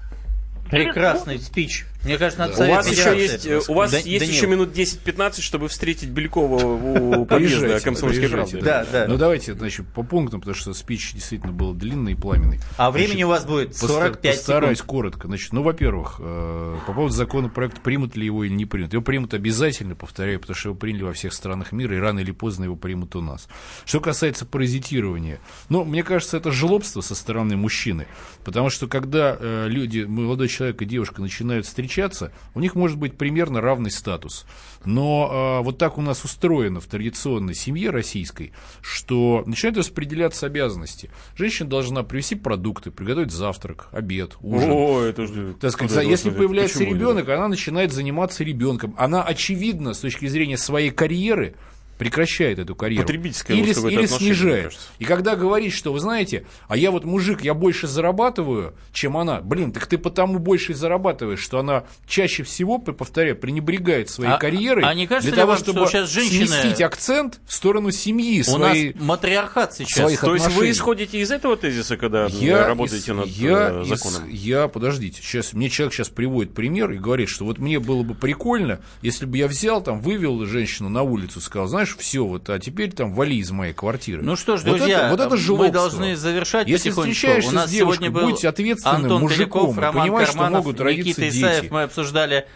Прекрасный 0.70 1.38
спич. 1.38 1.86
Мне 2.08 2.18
кажется, 2.18 2.40
надо 2.40 2.56
да. 2.56 2.64
У 2.64 2.70
вас 2.70 2.90
еще 2.90 3.18
есть, 3.18 3.68
у 3.68 3.74
вас 3.74 3.90
да, 3.90 3.98
есть 3.98 4.26
еще 4.26 4.46
минут 4.46 4.70
10-15, 4.70 5.40
чтобы 5.40 5.68
встретить 5.68 6.08
Белякова 6.08 6.64
у 6.64 7.26
подъезда 7.26 7.80
Комсомольской 7.80 8.28
правды. 8.28 8.60
Да, 8.62 8.86
да. 8.90 9.06
Ну 9.06 9.16
давайте, 9.16 9.54
значит, 9.54 9.86
по 9.88 10.02
пунктам, 10.02 10.40
потому 10.40 10.54
что 10.54 10.72
спич 10.74 11.12
действительно 11.12 11.52
был 11.52 11.74
длинный 11.74 12.12
и 12.12 12.14
пламенный. 12.14 12.60
А 12.76 12.90
времени 12.90 13.24
у 13.24 13.28
вас 13.28 13.44
будет 13.44 13.76
45 13.76 14.36
Постараюсь 14.36 14.82
коротко. 14.82 15.28
Значит, 15.28 15.52
ну, 15.52 15.62
во-первых, 15.62 16.16
э, 16.18 16.76
по 16.86 16.92
поводу 16.92 17.14
законопроекта, 17.14 17.80
примут 17.80 18.16
ли 18.16 18.24
его 18.24 18.44
или 18.44 18.52
не 18.52 18.64
примут. 18.64 18.92
Его 18.92 19.02
примут 19.02 19.34
обязательно, 19.34 19.94
повторяю, 19.94 20.40
потому 20.40 20.56
что 20.56 20.70
его 20.70 20.78
приняли 20.78 21.02
во 21.02 21.12
всех 21.12 21.32
странах 21.32 21.72
мира, 21.72 21.96
и 21.96 21.98
рано 21.98 22.20
или 22.20 22.30
поздно 22.30 22.64
его 22.64 22.76
примут 22.76 23.14
у 23.16 23.20
нас. 23.20 23.48
Что 23.84 24.00
касается 24.00 24.46
паразитирования, 24.46 25.40
ну, 25.68 25.84
мне 25.84 26.02
кажется, 26.02 26.36
это 26.36 26.50
жлобство 26.52 27.00
со 27.00 27.14
стороны 27.14 27.56
мужчины, 27.56 28.06
потому 28.44 28.70
что 28.70 28.86
когда 28.88 29.36
э, 29.38 29.66
люди, 29.68 30.00
молодой 30.00 30.48
человек 30.48 30.80
и 30.82 30.86
девушка 30.86 31.20
начинают 31.20 31.66
встречаться, 31.66 31.97
встречаться, 31.98 32.32
у 32.54 32.60
них 32.60 32.74
может 32.74 32.98
быть 32.98 33.16
примерно 33.16 33.60
равный 33.60 33.90
статус. 33.90 34.46
Но 34.84 35.58
э, 35.60 35.64
вот 35.64 35.78
так 35.78 35.98
у 35.98 36.02
нас 36.02 36.24
устроено 36.24 36.80
в 36.80 36.86
традиционной 36.86 37.54
семье 37.54 37.90
российской, 37.90 38.52
что 38.80 39.42
начинают 39.46 39.78
распределяться 39.78 40.46
обязанности. 40.46 41.10
Женщина 41.36 41.68
должна 41.68 42.02
привезти 42.04 42.36
продукты, 42.36 42.90
приготовить 42.90 43.32
завтрак, 43.32 43.88
обед, 43.92 44.36
ужин. 44.40 44.70
О, 44.70 45.00
это 45.00 45.26
же... 45.26 45.54
Так 45.60 45.72
сказать, 45.72 46.06
если 46.06 46.30
появляется 46.30 46.84
ребенок, 46.84 47.28
она 47.28 47.48
начинает 47.48 47.92
заниматься 47.92 48.44
ребенком. 48.44 48.94
Она, 48.96 49.22
очевидно, 49.22 49.94
с 49.94 49.98
точки 49.98 50.26
зрения 50.26 50.56
своей 50.56 50.90
карьеры, 50.90 51.56
прекращает 51.98 52.58
эту 52.58 52.74
карьеру. 52.74 53.02
Потребительское 53.02 53.56
или, 53.56 53.70
или 53.90 54.06
снижает. 54.06 54.78
И 54.98 55.04
когда 55.04 55.36
говорит, 55.36 55.72
что 55.72 55.92
вы 55.92 56.00
знаете, 56.00 56.46
а 56.68 56.76
я 56.76 56.90
вот 56.90 57.04
мужик, 57.04 57.42
я 57.42 57.54
больше 57.54 57.86
зарабатываю, 57.86 58.74
чем 58.92 59.16
она. 59.16 59.40
Блин, 59.40 59.72
так 59.72 59.86
ты 59.86 59.98
потому 59.98 60.38
больше 60.38 60.72
и 60.72 60.74
зарабатываешь, 60.74 61.40
что 61.40 61.58
она 61.58 61.84
чаще 62.06 62.42
всего, 62.42 62.78
повторяю, 62.78 63.36
пренебрегает 63.36 64.08
своей 64.10 64.32
а, 64.32 64.38
карьерой 64.38 64.84
а 64.84 64.94
не 64.94 65.06
кажется 65.06 65.30
для 65.30 65.36
того, 65.36 65.52
вам, 65.52 65.58
чтобы 65.58 65.86
сейчас 65.86 66.10
женщины... 66.10 66.46
сместить 66.46 66.80
акцент 66.80 67.40
в 67.46 67.52
сторону 67.52 67.90
семьи. 67.90 68.40
У 68.40 68.44
своей, 68.44 68.94
нас 68.94 69.02
матриархат 69.02 69.74
сейчас. 69.74 69.98
Своих 69.98 70.20
То 70.20 70.26
отношений. 70.26 70.48
есть 70.48 70.58
вы 70.58 70.70
исходите 70.70 71.20
из 71.20 71.30
этого 71.30 71.56
тезиса, 71.56 71.96
когда 71.96 72.26
я 72.26 72.66
работаете 72.66 73.12
из, 73.12 73.16
над 73.16 73.26
я 73.26 73.84
законом? 73.84 74.28
Из, 74.28 74.40
я, 74.40 74.68
подождите, 74.68 75.20
сейчас, 75.22 75.52
мне 75.52 75.68
человек 75.68 75.94
сейчас 75.94 76.08
приводит 76.08 76.54
пример 76.54 76.90
и 76.92 76.98
говорит, 76.98 77.28
что 77.28 77.44
вот 77.44 77.58
мне 77.58 77.80
было 77.80 78.02
бы 78.02 78.14
прикольно, 78.14 78.80
если 79.02 79.26
бы 79.26 79.36
я 79.36 79.48
взял, 79.48 79.82
там, 79.82 80.00
вывел 80.00 80.44
женщину 80.46 80.88
на 80.88 81.02
улицу, 81.02 81.40
сказал, 81.40 81.66
знаешь, 81.68 81.87
знаешь, 81.88 81.96
все, 81.98 82.24
вот, 82.24 82.50
а 82.50 82.58
теперь 82.58 82.92
там 82.92 83.12
вали 83.12 83.36
из 83.36 83.50
моей 83.50 83.72
квартиры. 83.72 84.22
Ну 84.22 84.36
что 84.36 84.56
ж, 84.56 84.62
друзья, 84.62 85.08
вот 85.10 85.20
это, 85.20 85.28
вот 85.30 85.40
это 85.40 85.52
мы 85.52 85.70
должны 85.70 86.16
завершать 86.16 86.68
Если 86.68 86.90
встречаешься 86.90 87.50
У 87.50 87.54
нас 87.54 87.68
с 87.68 87.72
девушкой, 87.72 88.06
сегодня 88.06 88.10
был 88.10 88.30
будь 88.30 88.44
ответственным 88.44 89.02
Антон 89.02 89.22
мужиком, 89.22 89.70
Беляков, 89.70 89.78
Роман 89.78 90.02
понимаешь, 90.02 90.28
Карманов, 90.28 90.50
что 90.50 90.68
могут 90.68 90.80
родиться 90.80 91.20
Никита 91.20 91.28
Исаев, 91.28 91.62
дети. 91.62 91.72
мы 91.72 91.82
обсуждали 91.82 92.46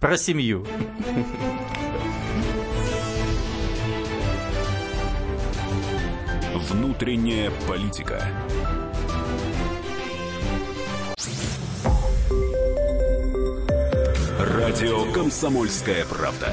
про 0.00 0.16
семью. 0.16 0.66
Внутренняя 6.70 7.50
политика. 7.66 8.22
Радио 14.38 15.10
«Комсомольская 15.12 16.04
правда». 16.04 16.52